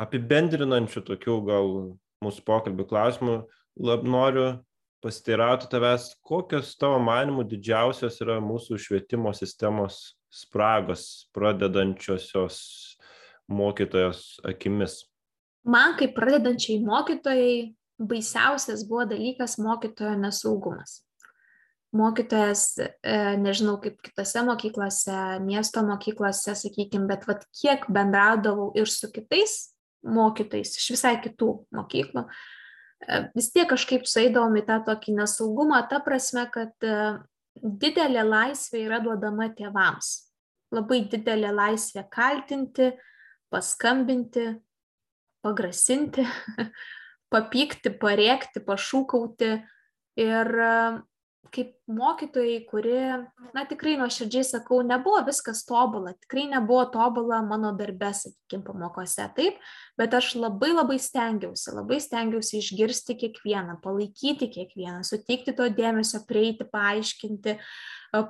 apibendrinančių 0.00 1.02
tokių 1.06 1.36
gal 1.46 1.68
mūsų 2.24 2.42
pokalbių 2.46 2.86
klausimų. 2.90 3.36
Lab 3.84 4.06
noriu 4.06 4.46
pasiteirauti 5.04 5.68
tavęs, 5.70 6.14
kokios 6.24 6.72
tavo 6.80 6.98
manimų 7.02 7.44
didžiausios 7.50 8.20
yra 8.24 8.38
mūsų 8.42 8.78
švietimo 8.80 9.34
sistemos 9.36 10.14
spragos 10.34 11.28
pradedančiosios 11.36 12.58
mokytojos 13.48 14.40
akimis? 14.44 15.04
Man 15.64 15.96
kaip 15.98 16.14
pradedančiai 16.16 16.82
mokytojai 16.84 17.74
baisiausias 17.98 18.84
buvo 18.88 19.04
dalykas 19.08 19.58
mokytojo 19.58 20.16
nesaugumas. 20.20 21.02
Mokytojas, 21.94 22.78
e, 22.78 23.18
nežinau 23.38 23.76
kaip 23.82 24.00
kitose 24.02 24.42
mokyklose, 24.42 25.18
miesto 25.46 25.84
mokyklose, 25.86 26.56
sakykime, 26.58 27.06
bet 27.06 27.28
vat, 27.28 27.46
kiek 27.54 27.86
bendraudavau 27.86 28.72
ir 28.74 28.90
su 28.90 29.12
kitais 29.14 29.76
mokytojais 30.02 30.74
iš 30.74 30.88
visai 30.96 31.14
kitų 31.22 31.52
mokyklų, 31.78 32.26
e, 32.26 33.20
vis 33.38 33.52
tiek 33.54 33.70
kažkaip 33.70 34.10
sueidavom 34.10 34.58
į 34.58 34.64
tą 34.66 34.80
tokį 34.90 35.14
nesaugumą, 35.20 35.84
ta 35.88 36.02
prasme, 36.02 36.48
kad 36.50 36.74
e, 36.82 36.98
didelė 37.62 38.24
laisvė 38.26 38.84
yra 38.86 39.00
duodama 39.04 39.48
tėvams. 39.56 40.10
Labai 40.74 41.04
didelė 41.10 41.52
laisvė 41.54 42.06
kaltinti, 42.10 42.90
paskambinti, 43.52 44.48
pagrasinti, 45.44 46.24
papykti, 47.32 47.92
parėkti, 48.00 48.64
pašūkauti. 48.64 49.52
Ir 50.24 50.50
kaip 51.52 51.72
mokytojai, 51.90 52.60
kuri, 52.68 52.96
na 53.54 53.64
tikrai 53.68 53.94
nuoširdžiai 54.00 54.46
sakau, 54.46 54.80
nebuvo 54.86 55.20
viskas 55.26 55.64
tobula, 55.68 56.14
tikrai 56.24 56.46
nebuvo 56.52 56.84
tobula 56.92 57.40
mano 57.44 57.72
darbe, 57.76 58.10
sakykime, 58.16 58.64
pamokose, 58.66 59.26
taip, 59.36 59.60
bet 60.00 60.16
aš 60.16 60.34
labai 60.40 60.72
labai 60.72 60.98
stengiausi, 61.02 61.74
labai 61.76 62.00
stengiausi 62.02 62.60
išgirsti 62.60 63.18
kiekvieną, 63.20 63.78
palaikyti 63.84 64.50
kiekvieną, 64.56 65.04
suteikti 65.06 65.56
to 65.56 65.68
dėmesio, 65.76 66.24
prieiti, 66.28 66.66
paaiškinti, 66.72 67.58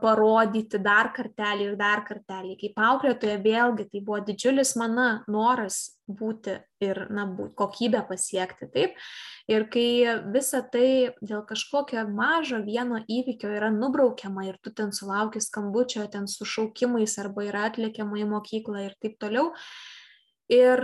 parodyti 0.02 0.80
dar 0.82 1.12
kartelį 1.14 1.70
ir 1.70 1.76
dar 1.80 2.04
kartelį. 2.08 2.56
Kaip 2.60 2.80
auklėtoja 2.90 3.36
vėlgi 3.44 3.90
tai 3.92 4.00
buvo 4.04 4.22
didžiulis 4.24 4.74
mano 4.80 5.10
noras 5.30 5.93
būti 6.08 6.58
ir 6.84 7.06
na, 7.12 7.24
būt, 7.26 7.54
kokybę 7.58 8.02
pasiekti. 8.08 8.68
Taip. 8.74 8.98
Ir 9.50 9.66
kai 9.72 10.20
visa 10.34 10.60
tai 10.62 11.14
dėl 11.24 11.44
kažkokio 11.48 12.04
mažo 12.08 12.60
vieno 12.64 13.00
įvykio 13.00 13.50
yra 13.56 13.70
nubraukiama 13.72 14.46
ir 14.48 14.58
tu 14.62 14.72
ten 14.72 14.92
sulauki 14.92 15.40
skambučio, 15.40 16.06
ten 16.12 16.28
su 16.28 16.44
šaukimais 16.48 17.18
arba 17.22 17.46
yra 17.48 17.66
atliekiama 17.70 18.20
į 18.20 18.28
mokyklą 18.32 18.86
ir 18.86 18.96
taip 19.00 19.18
toliau. 19.22 19.52
Ir 20.52 20.80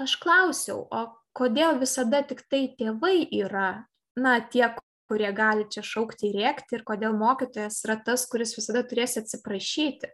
aš 0.00 0.16
klausiau, 0.20 0.86
o 0.88 1.06
kodėl 1.36 1.80
visada 1.80 2.22
tik 2.26 2.46
tai 2.48 2.68
tėvai 2.78 3.28
yra, 3.36 3.84
na, 4.16 4.38
tie, 4.40 4.70
kurie 5.10 5.30
gali 5.34 5.66
čia 5.70 5.82
šaukti 5.84 6.30
ir 6.30 6.40
rėkti 6.40 6.78
ir 6.78 6.86
kodėl 6.86 7.16
mokytojas 7.18 7.82
yra 7.84 7.98
tas, 8.06 8.24
kuris 8.30 8.54
visada 8.56 8.84
turės 8.86 9.18
atsiprašyti. 9.20 10.12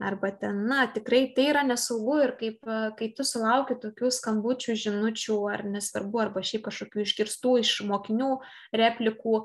Arba 0.00 0.30
ten, 0.32 0.62
na, 0.64 0.86
tikrai 0.88 1.26
tai 1.36 1.50
yra 1.50 1.60
nesaugu 1.66 2.14
ir 2.24 2.30
kaip, 2.40 2.62
kai 2.96 3.10
tu 3.12 3.24
sulauki 3.26 3.76
tokių 3.82 4.08
skambučių, 4.16 4.76
žinučių, 4.80 5.36
ar 5.52 5.66
nesvarbu, 5.68 6.22
arba 6.22 6.40
šiaip 6.40 6.64
kažkokių 6.70 7.02
išgirstų 7.04 7.52
iš 7.60 7.74
mokinių 7.84 8.30
replikų, 8.80 9.42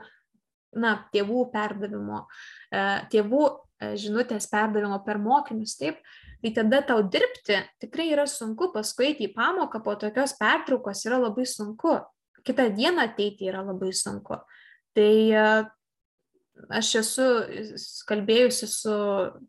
na, 0.80 0.96
tėvų 1.12 1.50
perdavimo, 1.52 2.24
e, 2.72 2.84
tėvų 3.12 3.44
e, 3.48 3.92
žinutės 4.00 4.48
perdavimo 4.52 5.02
per 5.06 5.20
mokinius, 5.20 5.76
taip, 5.80 6.00
tai 6.44 6.54
tada 6.56 6.82
tau 6.88 7.04
dirbti 7.04 7.60
tikrai 7.84 8.10
yra 8.14 8.28
sunku, 8.30 8.72
paskui 8.76 9.10
eiti 9.12 9.28
į 9.30 9.34
pamoką 9.36 9.82
po 9.84 9.96
tokios 10.00 10.36
pertraukos 10.40 11.04
yra 11.08 11.20
labai 11.24 11.48
sunku, 11.50 11.98
kitą 12.48 12.70
dieną 12.76 13.10
ateiti 13.10 13.50
yra 13.52 13.64
labai 13.66 13.92
sunku. 13.96 14.40
Tai 14.96 15.16
e, 15.36 15.48
aš 16.70 16.92
esu 17.02 17.28
kalbėjusi 18.10 18.70
su 18.70 18.96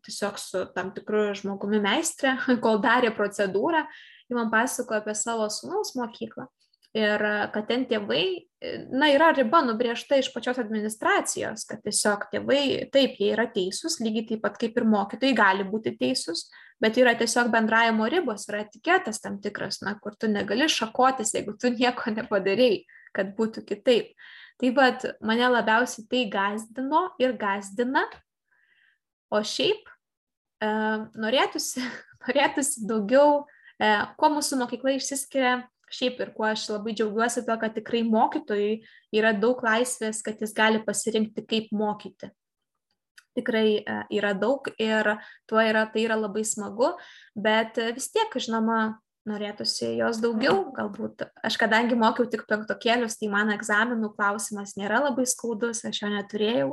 tiesiog 0.07 0.39
su 0.41 0.65
tam 0.77 0.93
tikru 0.97 1.31
žmogumi 1.39 1.81
meistrė, 1.83 2.37
kol 2.65 2.81
darė 2.85 3.13
procedūrą, 3.17 3.87
ji 4.27 4.39
man 4.39 4.53
pasakojo 4.53 5.03
apie 5.03 5.17
savo 5.19 5.49
sūnaus 5.53 5.95
mokyklą. 5.99 6.49
Ir 6.97 7.21
e, 7.29 7.33
kad 7.53 7.67
ten 7.69 7.85
tėvai, 7.89 8.23
e, 8.65 8.71
na, 8.89 9.11
yra 9.13 9.29
riba 9.37 9.61
nubriežta 9.67 10.17
iš 10.17 10.31
pačios 10.33 10.57
administracijos, 10.63 11.67
kad 11.69 11.83
tiesiog 11.85 12.25
tėvai, 12.33 12.63
taip, 12.95 13.19
jie 13.21 13.35
yra 13.35 13.45
teisūs, 13.53 13.99
lygiai 14.01 14.31
taip 14.31 14.45
pat 14.47 14.57
kaip 14.61 14.79
ir 14.81 14.87
mokytojai 14.89 15.37
gali 15.37 15.67
būti 15.69 15.93
teisūs, 16.01 16.47
bet 16.81 16.97
yra 17.01 17.13
tiesiog 17.19 17.51
bendravimo 17.53 18.09
ribos, 18.13 18.47
yra 18.49 18.63
etiketas 18.65 19.21
tam 19.21 19.37
tikras, 19.45 19.83
na, 19.85 19.97
kur 20.01 20.17
tu 20.17 20.31
negali 20.33 20.71
šakotis, 20.73 21.35
jeigu 21.37 21.57
tu 21.61 21.73
nieko 21.75 22.15
nepadarėjai, 22.17 22.81
kad 23.17 23.37
būtų 23.37 23.67
kitaip. 23.69 24.15
Tai 24.57 24.71
vad, 24.77 25.03
mane 25.21 25.51
labiausiai 25.53 26.07
tai 26.09 26.23
gazdino 26.33 27.03
ir 27.21 27.35
gazdina, 27.37 28.07
o 29.29 29.43
šiaip 29.45 29.85
e, 30.65 30.71
norėtųsi, 31.21 31.85
norėtųsi 32.25 32.87
daugiau 32.89 33.45
E, 33.77 33.89
kuo 34.17 34.31
mūsų 34.33 34.59
mokykla 34.63 34.97
išsiskiria, 34.97 35.57
šiaip 35.93 36.21
ir 36.25 36.33
kuo 36.37 36.47
aš 36.49 36.67
labai 36.73 36.95
džiaugiuosi 36.97 37.45
to, 37.47 37.57
kad 37.61 37.75
tikrai 37.77 38.03
mokytojui 38.09 38.81
yra 39.15 39.35
daug 39.37 39.61
laisvės, 39.65 40.23
kad 40.25 40.41
jis 40.41 40.55
gali 40.57 40.81
pasirinkti, 40.85 41.45
kaip 41.49 41.73
mokyti. 41.77 42.31
Tikrai 43.37 43.69
e, 43.83 43.99
yra 44.17 44.33
daug 44.37 44.69
ir 44.81 45.13
tuo 45.49 45.61
yra, 45.61 45.85
tai 45.93 46.07
yra 46.07 46.17
labai 46.17 46.45
smagu, 46.49 46.95
bet 47.37 47.77
vis 47.99 48.09
tiek, 48.15 48.33
žinoma, 48.41 48.97
norėtųsi 49.27 49.97
jos 49.99 50.21
daugiau, 50.23 50.69
galbūt. 50.77 51.27
Aš 51.47 51.59
kadangi 51.61 51.99
mokiau 51.99 52.29
tik 52.31 52.47
penktokėlius, 52.51 53.19
tai 53.21 53.31
man 53.33 53.51
egzaminų 53.55 54.13
klausimas 54.17 54.77
nėra 54.79 55.03
labai 55.09 55.27
skaudus, 55.29 55.85
aš 55.89 56.03
jo 56.05 56.13
neturėjau, 56.13 56.71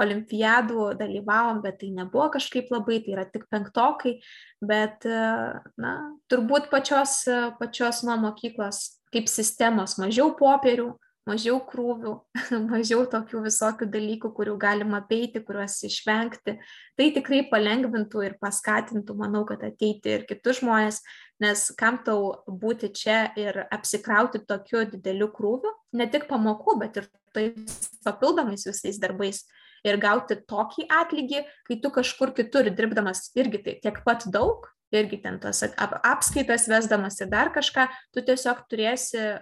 olimpiadų 0.00 0.92
dalyvavom, 0.96 1.60
bet 1.64 1.82
tai 1.82 1.90
nebuvo 1.92 2.30
kažkaip 2.32 2.70
labai, 2.72 3.02
tai 3.04 3.12
yra 3.16 3.26
tik 3.28 3.44
penktokai, 3.52 4.16
bet, 4.64 5.04
na, 5.04 5.92
turbūt 6.32 6.70
pačios, 6.72 7.22
pačios 7.60 8.00
nuo 8.06 8.16
mokyklos 8.24 8.86
kaip 9.12 9.28
sistemos 9.28 9.98
mažiau 10.00 10.32
popierių, 10.38 10.94
mažiau 11.28 11.58
krūvių, 11.66 12.12
mažiau 12.72 13.04
tokių 13.10 13.42
visokių 13.46 13.88
dalykų, 13.92 14.32
kurių 14.36 14.56
galima 14.60 15.02
apeiti, 15.02 15.42
kuriuos 15.44 15.78
išvengti. 15.88 16.56
Tai 16.98 17.08
tikrai 17.16 17.42
palengvintų 17.50 18.24
ir 18.26 18.36
paskatintų, 18.42 19.16
manau, 19.18 19.44
kad 19.48 19.62
ateiti 19.66 20.16
ir 20.16 20.26
kitus 20.28 20.60
žmonės, 20.62 21.02
nes 21.42 21.68
kam 21.78 22.00
tau 22.06 22.44
būti 22.46 22.92
čia 22.96 23.24
ir 23.38 23.64
apsikrauti 23.70 24.42
tokiu 24.48 24.84
dideliu 24.90 25.30
krūviu, 25.34 25.72
ne 25.98 26.08
tik 26.10 26.28
pamokų, 26.30 26.78
bet 26.82 27.02
ir 27.02 27.10
tais 27.34 27.90
papildomais 28.04 28.66
visais 28.68 29.00
darbais. 29.02 29.44
Ir 29.82 29.96
gauti 29.98 30.36
tokį 30.46 30.84
atlygį, 30.94 31.40
kai 31.66 31.76
tu 31.82 31.90
kažkur 31.90 32.30
kitur 32.36 32.68
dirbdamas 32.70 33.32
irgi 33.34 33.58
tai 33.64 33.72
tiek 33.82 33.96
pat 34.06 34.28
daug, 34.30 34.68
irgi 34.94 35.18
ten 35.24 35.40
tas 35.42 35.64
apskaitas 36.06 36.68
vesdamas 36.70 37.18
ir 37.18 37.30
dar 37.32 37.50
kažką, 37.50 37.88
tu 38.14 38.22
tiesiog 38.22 38.62
turėsi 38.70 39.40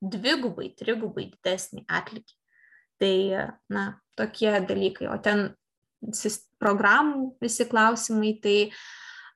dvigubai, 0.00 0.70
trigubai 0.78 1.28
didesnį 1.32 1.84
atlygį. 1.88 2.38
Tai, 3.02 3.16
na, 3.72 3.84
tokie 4.18 4.52
dalykai. 4.66 5.08
O 5.10 5.16
ten 5.22 5.52
programų 6.62 7.32
visi 7.42 7.66
klausimai, 7.68 8.36
tai 8.42 8.56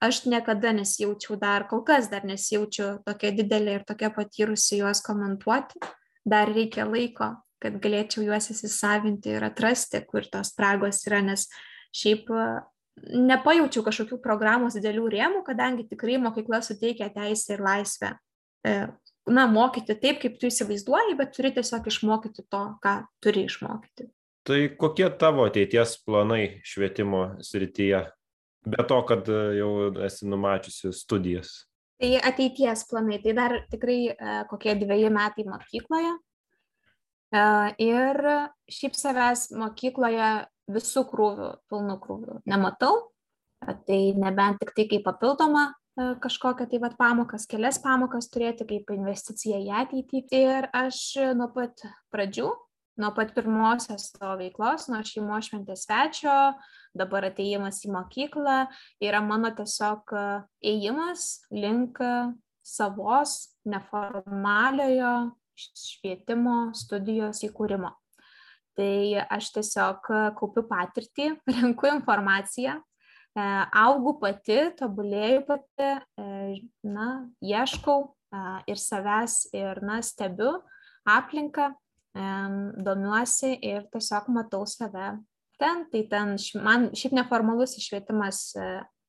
aš 0.02 0.24
niekada 0.30 0.72
nesijaučiau 0.76 1.38
dar, 1.40 1.66
kol 1.70 1.82
kas 1.86 2.10
dar 2.12 2.26
nesijaučiu 2.26 3.00
tokia 3.06 3.32
didelė 3.34 3.80
ir 3.80 3.86
tokia 3.88 4.10
patyrusi 4.14 4.82
juos 4.82 5.02
komentuoti. 5.06 5.80
Dar 6.26 6.50
reikia 6.50 6.86
laiko, 6.88 7.36
kad 7.62 7.78
galėčiau 7.82 8.26
juos 8.26 8.50
įsisavinti 8.52 9.36
ir 9.36 9.46
atrasti, 9.46 10.02
kur 10.08 10.26
tos 10.30 10.50
spragos 10.52 11.04
yra, 11.06 11.22
nes 11.22 11.46
šiaip 11.94 12.30
nepajaučiau 12.96 13.84
kažkokių 13.86 14.18
programos 14.24 14.76
didelių 14.78 15.08
rėmų, 15.12 15.42
kadangi 15.46 15.86
tikrai 15.90 16.16
mokykla 16.20 16.62
suteikia 16.64 17.10
teisę 17.14 17.54
ir 17.54 17.62
laisvę 17.64 18.12
e, 18.64 18.74
na, 19.26 19.46
mokyti 19.50 19.96
taip, 19.98 20.20
kaip 20.22 20.36
tu 20.40 20.50
įsivaizduoji, 20.50 21.16
bet 21.18 21.32
turi 21.36 21.52
tiesiog 21.56 21.88
išmokyti 21.90 22.46
to, 22.50 22.62
ką 22.82 22.98
turi 23.24 23.46
išmokyti. 23.50 24.10
Tai 24.46 24.58
kokie 24.78 25.08
tavo 25.18 25.46
ateities 25.48 25.96
planai 26.06 26.60
švietimo 26.66 27.22
srityje? 27.42 28.04
Be 28.66 28.84
to, 28.86 28.98
kad 29.06 29.26
jau 29.26 29.70
esi 30.06 30.28
numačiusi 30.30 30.92
studijas. 30.94 31.64
Tai 31.98 32.10
ateities 32.28 32.84
planai, 32.90 33.18
tai 33.24 33.34
dar 33.34 33.56
tikrai 33.72 33.98
e, 34.12 34.36
kokie 34.50 34.74
dviejai 34.78 35.10
metai 35.14 35.46
mokykloje. 35.48 36.12
E, 37.34 37.42
ir 37.82 38.20
šiaip 38.70 38.98
savęs 38.98 39.48
mokykloje 39.58 40.30
visų 40.70 41.06
krūvių, 41.10 41.50
pilnų 41.70 41.98
krūvių 42.02 42.40
nematau. 42.50 43.06
Tai 43.66 44.00
nebent 44.20 44.60
tik 44.60 44.74
tai 44.76 44.84
kaip 44.90 45.06
papildoma 45.06 45.70
kažkokią 45.96 46.68
tai 46.68 46.80
vat 46.80 46.96
pamokas, 46.98 47.46
kelias 47.48 47.78
pamokas 47.80 48.28
turėti 48.28 48.66
kaip 48.68 48.92
investicija 48.92 49.58
į 49.62 49.72
ateitį. 49.82 50.22
Ir 50.36 50.68
aš 50.76 51.00
nuo 51.38 51.48
pat 51.54 51.80
pradžių, 52.12 52.50
nuo 53.00 53.10
pat 53.16 53.32
pirmosios 53.36 54.10
savo 54.12 54.36
veiklos, 54.40 54.90
nuo 54.92 55.00
šeimo 55.06 55.40
šventės 55.44 55.86
svečio, 55.86 56.36
dabar 56.96 57.30
ateimas 57.30 57.82
į 57.86 57.94
mokyklą, 57.96 58.66
yra 59.00 59.22
mano 59.24 59.52
tiesiog 59.56 60.12
ėjimas 60.60 61.46
link 61.54 62.00
savos 62.66 63.56
neformaliojo 63.64 65.14
švietimo 65.56 66.74
studijos 66.76 67.40
įkūrimo. 67.46 67.94
Tai 68.76 68.96
aš 69.32 69.54
tiesiog 69.54 70.12
kaupiu 70.36 70.66
patirtį, 70.68 71.30
renku 71.56 71.88
informaciją, 71.88 72.76
E, 72.76 72.95
augu 73.36 74.16
pati, 74.20 74.58
tobulėju 74.78 75.44
pati, 75.48 75.90
e, 76.18 76.26
na, 76.86 77.08
ieškau 77.44 78.06
e, 78.06 78.42
ir 78.72 78.80
savęs, 78.80 79.40
ir, 79.56 79.82
na, 79.84 80.00
stebiu 80.04 80.58
aplinką, 81.06 81.72
domiuosi 82.80 83.50
ir 83.60 83.82
tiesiog 83.92 84.30
matau 84.32 84.62
save 84.64 85.18
ten. 85.60 85.82
Tai 85.92 86.00
ten 86.08 86.30
man 86.64 86.86
šiaip 86.96 87.12
neformalus 87.18 87.76
išvietimas 87.76 88.54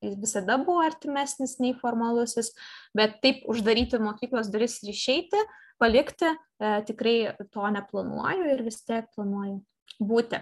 visada 0.01 0.57
buvo 0.61 0.83
artimesnis 0.83 1.57
nei 1.63 1.71
formalusis, 1.79 2.51
bet 2.95 3.17
taip 3.23 3.45
uždaryti 3.49 3.99
mokyklos 4.01 4.51
duris 4.51 4.77
ir 4.83 4.91
išeiti, 4.93 5.39
palikti, 5.81 6.33
tikrai 6.59 7.33
to 7.53 7.71
neplanuoju 7.77 8.51
ir 8.53 8.63
vis 8.65 8.81
tiek 8.83 9.07
planuoju 9.15 9.61
būti. 10.03 10.41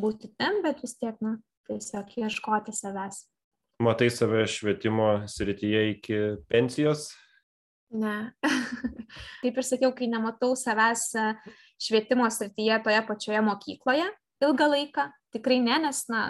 Būti 0.00 0.30
ten, 0.38 0.60
bet 0.64 0.82
vis 0.84 0.94
tiek, 0.98 1.16
na, 1.24 1.38
tiesiog 1.68 2.16
ieškoti 2.24 2.74
savęs. 2.74 3.24
Matai 3.80 4.10
save 4.12 4.44
švietimo 4.46 5.08
srityje 5.28 5.84
iki 5.94 6.18
pensijos? 6.48 7.08
Ne. 7.90 8.32
Kaip 9.42 9.56
ir 9.56 9.66
sakiau, 9.66 9.94
kai 9.96 10.06
nematau 10.10 10.52
savęs 10.58 11.06
e, 11.18 11.24
švietimo 11.80 12.28
srityje 12.30 12.82
toje 12.84 13.00
pačioje 13.08 13.40
mokykloje 13.46 14.06
ilgą 14.44 14.68
laiką, 14.74 15.08
tikrai 15.34 15.58
ne, 15.64 15.80
nes, 15.86 16.04
na, 16.12 16.20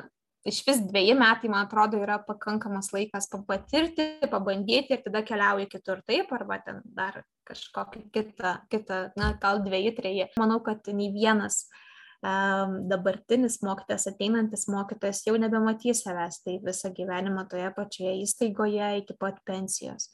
iš 0.46 0.62
vis 0.66 0.80
dviejai 0.86 1.18
metai, 1.18 1.50
man 1.52 1.66
atrodo, 1.66 2.00
yra 2.02 2.16
pakankamas 2.26 2.90
laikas 2.94 3.28
patirti, 3.46 4.08
pabandyti 4.30 4.96
ir 4.96 5.04
tada 5.04 5.22
keliauji 5.26 5.68
kitur 5.70 6.00
taip, 6.08 6.32
arba 6.34 6.58
ten 6.64 6.80
dar 6.84 7.20
kažkokį 7.50 8.06
kitą, 8.14 8.56
kitą 8.72 9.02
na, 9.20 9.34
gal 9.42 9.62
dviejai, 9.66 9.94
treji. 9.98 10.26
Manau, 10.40 10.58
kad 10.64 10.88
nei 10.94 11.12
vienas 11.14 11.66
uh, 11.66 11.89
dabartinis 12.20 13.60
mokytas, 13.64 14.04
ateinantis 14.10 14.66
mokytas 14.68 15.22
jau 15.24 15.36
nebematys 15.40 16.02
savęs 16.04 16.42
tai 16.44 16.58
visą 16.64 16.92
gyvenimą 16.92 17.46
toje 17.48 17.70
pačioje 17.76 18.18
įstaigoje 18.24 18.90
iki 19.00 19.16
pat 19.20 19.40
pensijos. 19.48 20.10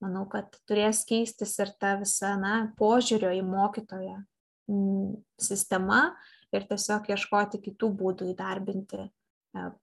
Manau, 0.00 0.24
kad 0.30 0.54
turės 0.70 1.02
keistis 1.04 1.58
ir 1.60 1.74
ta 1.80 1.96
visa 2.00 2.36
na, 2.40 2.70
požiūrio 2.78 3.34
į 3.36 3.42
mokytoją 3.44 4.20
sistema 5.42 6.14
ir 6.54 6.66
tiesiog 6.70 7.10
ieškoti 7.10 7.60
kitų 7.66 7.90
būdų 7.98 8.30
įdarbinti, 8.32 9.08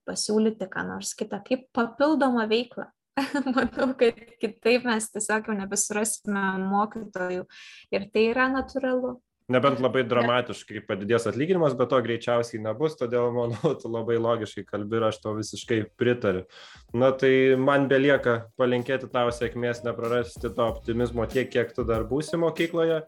pasiūlyti 0.08 0.68
ką 0.72 0.86
nors 0.88 1.12
kitą 1.18 1.42
kaip 1.44 1.68
papildomą 1.76 2.48
veiklą. 2.50 2.88
Manau, 3.56 3.92
kad 3.98 4.18
kitaip 4.40 4.84
mes 4.86 5.08
tiesiog 5.12 5.50
jau 5.50 5.56
nebesurasime 5.58 6.44
mokytojų 6.64 7.46
ir 7.94 8.10
tai 8.14 8.28
yra 8.32 8.48
natūralu. 8.52 9.18
Nebent 9.48 9.78
labai 9.80 10.02
dramatiškai 10.04 10.82
padidės 10.84 11.24
atlyginimas, 11.30 11.72
bet 11.76 11.88
to 11.88 11.98
greičiausiai 12.04 12.58
nebus, 12.60 12.98
todėl 13.00 13.30
manau, 13.32 13.70
tu 13.80 13.88
labai 13.88 14.18
logiškai 14.20 14.66
kalbi 14.68 14.98
ir 14.98 15.06
aš 15.08 15.22
to 15.22 15.32
visiškai 15.38 15.78
pritariu. 15.96 16.42
Na 16.92 17.08
tai 17.16 17.56
man 17.56 17.86
belieka 17.88 18.34
palinkėti 18.60 19.08
tau 19.14 19.32
sėkmės, 19.32 19.80
neprarasti 19.86 20.50
to 20.52 20.66
optimizmo 20.66 21.24
tiek, 21.32 21.48
kiek 21.48 21.72
tu 21.72 21.86
dar 21.88 22.04
būsi 22.10 22.36
mokykloje. 22.40 23.00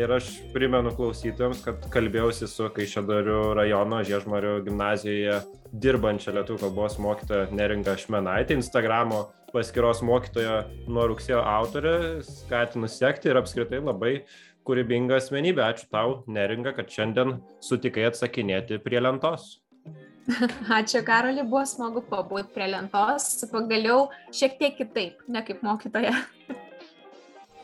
Ir 0.00 0.14
aš 0.16 0.30
primenu 0.54 0.94
klausytojams, 0.96 1.60
kad 1.66 1.84
kalbėjausi 1.92 2.48
su 2.48 2.70
Kaišėdarių 2.72 3.42
rajono 3.58 4.00
Žiežmario 4.08 4.54
gimnazijoje 4.64 5.42
dirbančia 5.76 6.32
lietuvių 6.38 6.62
kalbos 6.64 6.96
mokytoja 7.04 7.50
Neringa 7.52 7.98
Šmenaitė, 8.00 8.56
Instagramo 8.56 9.26
paskiros 9.52 10.00
mokytoja 10.04 10.62
nuo 10.88 11.04
rugsėjo 11.10 11.42
autorė, 11.44 11.94
skatinu 12.24 12.88
sekti 12.88 13.28
ir 13.28 13.40
apskritai 13.42 13.82
labai 13.84 14.14
kūrybinga 14.68 15.18
asmenybė. 15.20 15.64
Ačiū 15.68 15.88
tau, 15.92 16.20
Neringa, 16.30 16.74
kad 16.76 16.90
šiandien 16.92 17.38
sutikai 17.64 18.08
atsakinėti 18.10 18.80
prie 18.84 19.00
lentos. 19.02 19.58
Ačiū, 20.78 21.02
Karoli, 21.06 21.42
buvo 21.42 21.64
smagu 21.66 22.04
pabūti 22.06 22.54
prie 22.54 22.68
lentos, 22.70 23.24
pagaliau 23.50 24.10
šiek 24.34 24.58
tiek 24.60 24.76
kitaip, 24.78 25.24
ne 25.28 25.42
kaip 25.46 25.64
mokytoja. 25.66 26.14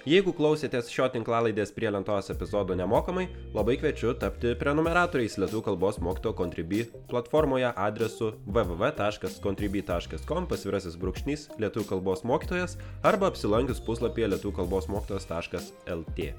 Jeigu 0.08 0.32
klausėtės 0.32 0.88
šio 0.88 1.04
tinklalaidės 1.12 1.68
prie 1.76 1.90
lentos 1.92 2.30
epizodo 2.32 2.72
nemokamai, 2.78 3.26
labai 3.52 3.74
kviečiu 3.80 4.14
tapti 4.16 4.54
prenumeratoriais 4.56 5.34
Lietuvų 5.42 5.62
kalbos 5.66 5.98
mokyto 6.00 6.32
Contribui 6.38 6.86
platformoje 7.10 7.68
adresu 7.74 8.30
www.contribui.com 8.46 10.46
pasvirasis 10.48 10.96
brūkšnys 11.02 11.48
Lietuvų 11.60 11.90
kalbos 11.90 12.24
mokytojas 12.24 12.78
arba 13.04 13.28
apsilankius 13.28 13.84
puslapyje 13.84 14.32
lietuvų 14.32 14.56
kalbos 14.62 14.88
mokytojas.lt. 14.88 16.32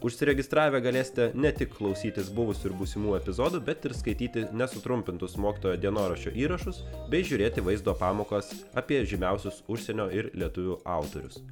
Užsiregistravę 0.00 0.80
galėsite 0.80 1.26
ne 1.36 1.50
tik 1.52 1.74
klausytis 1.76 2.30
buvusių 2.32 2.70
ir 2.70 2.76
būsimų 2.78 3.16
epizodų, 3.18 3.60
bet 3.66 3.84
ir 3.84 3.94
skaityti 3.96 4.46
nesutrumpintus 4.56 5.36
mokytojo 5.36 5.76
dienoraščio 5.82 6.32
įrašus 6.40 6.80
bei 7.12 7.26
žiūrėti 7.26 7.64
vaizdo 7.66 7.92
pamokas 8.00 8.48
apie 8.80 9.02
žymiausius 9.04 9.60
užsienio 9.68 10.08
ir 10.14 10.30
lietuvių 10.40 10.80
autorius. 10.88 11.42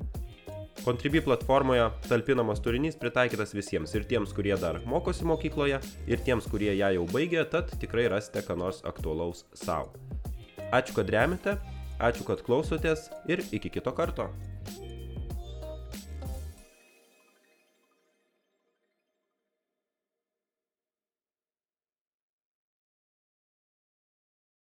Contribui 0.84 1.20
platformoje 1.20 1.90
talpinamas 2.06 2.62
turinys 2.64 2.96
pritaikytas 2.96 3.52
visiems 3.52 3.92
ir 3.98 4.06
tiems, 4.08 4.32
kurie 4.32 4.54
dar 4.56 4.78
mokosi 4.88 5.26
mokykloje, 5.28 5.80
ir 6.08 6.22
tiems, 6.24 6.46
kurie 6.48 6.70
ją 6.78 6.92
jau 6.94 7.06
baigė, 7.10 7.42
tad 7.50 7.74
tikrai 7.82 8.06
rasite 8.08 8.44
ką 8.46 8.56
nors 8.56 8.80
aktualaus 8.88 9.44
savo. 9.58 9.92
Ačiū, 10.72 10.94
kad 10.96 11.10
remite, 11.12 11.58
ačiū, 11.98 12.24
kad 12.28 12.44
klausotės 12.46 13.10
ir 13.28 13.42
iki 13.52 13.74
kito 13.74 13.92
karto. 13.92 14.30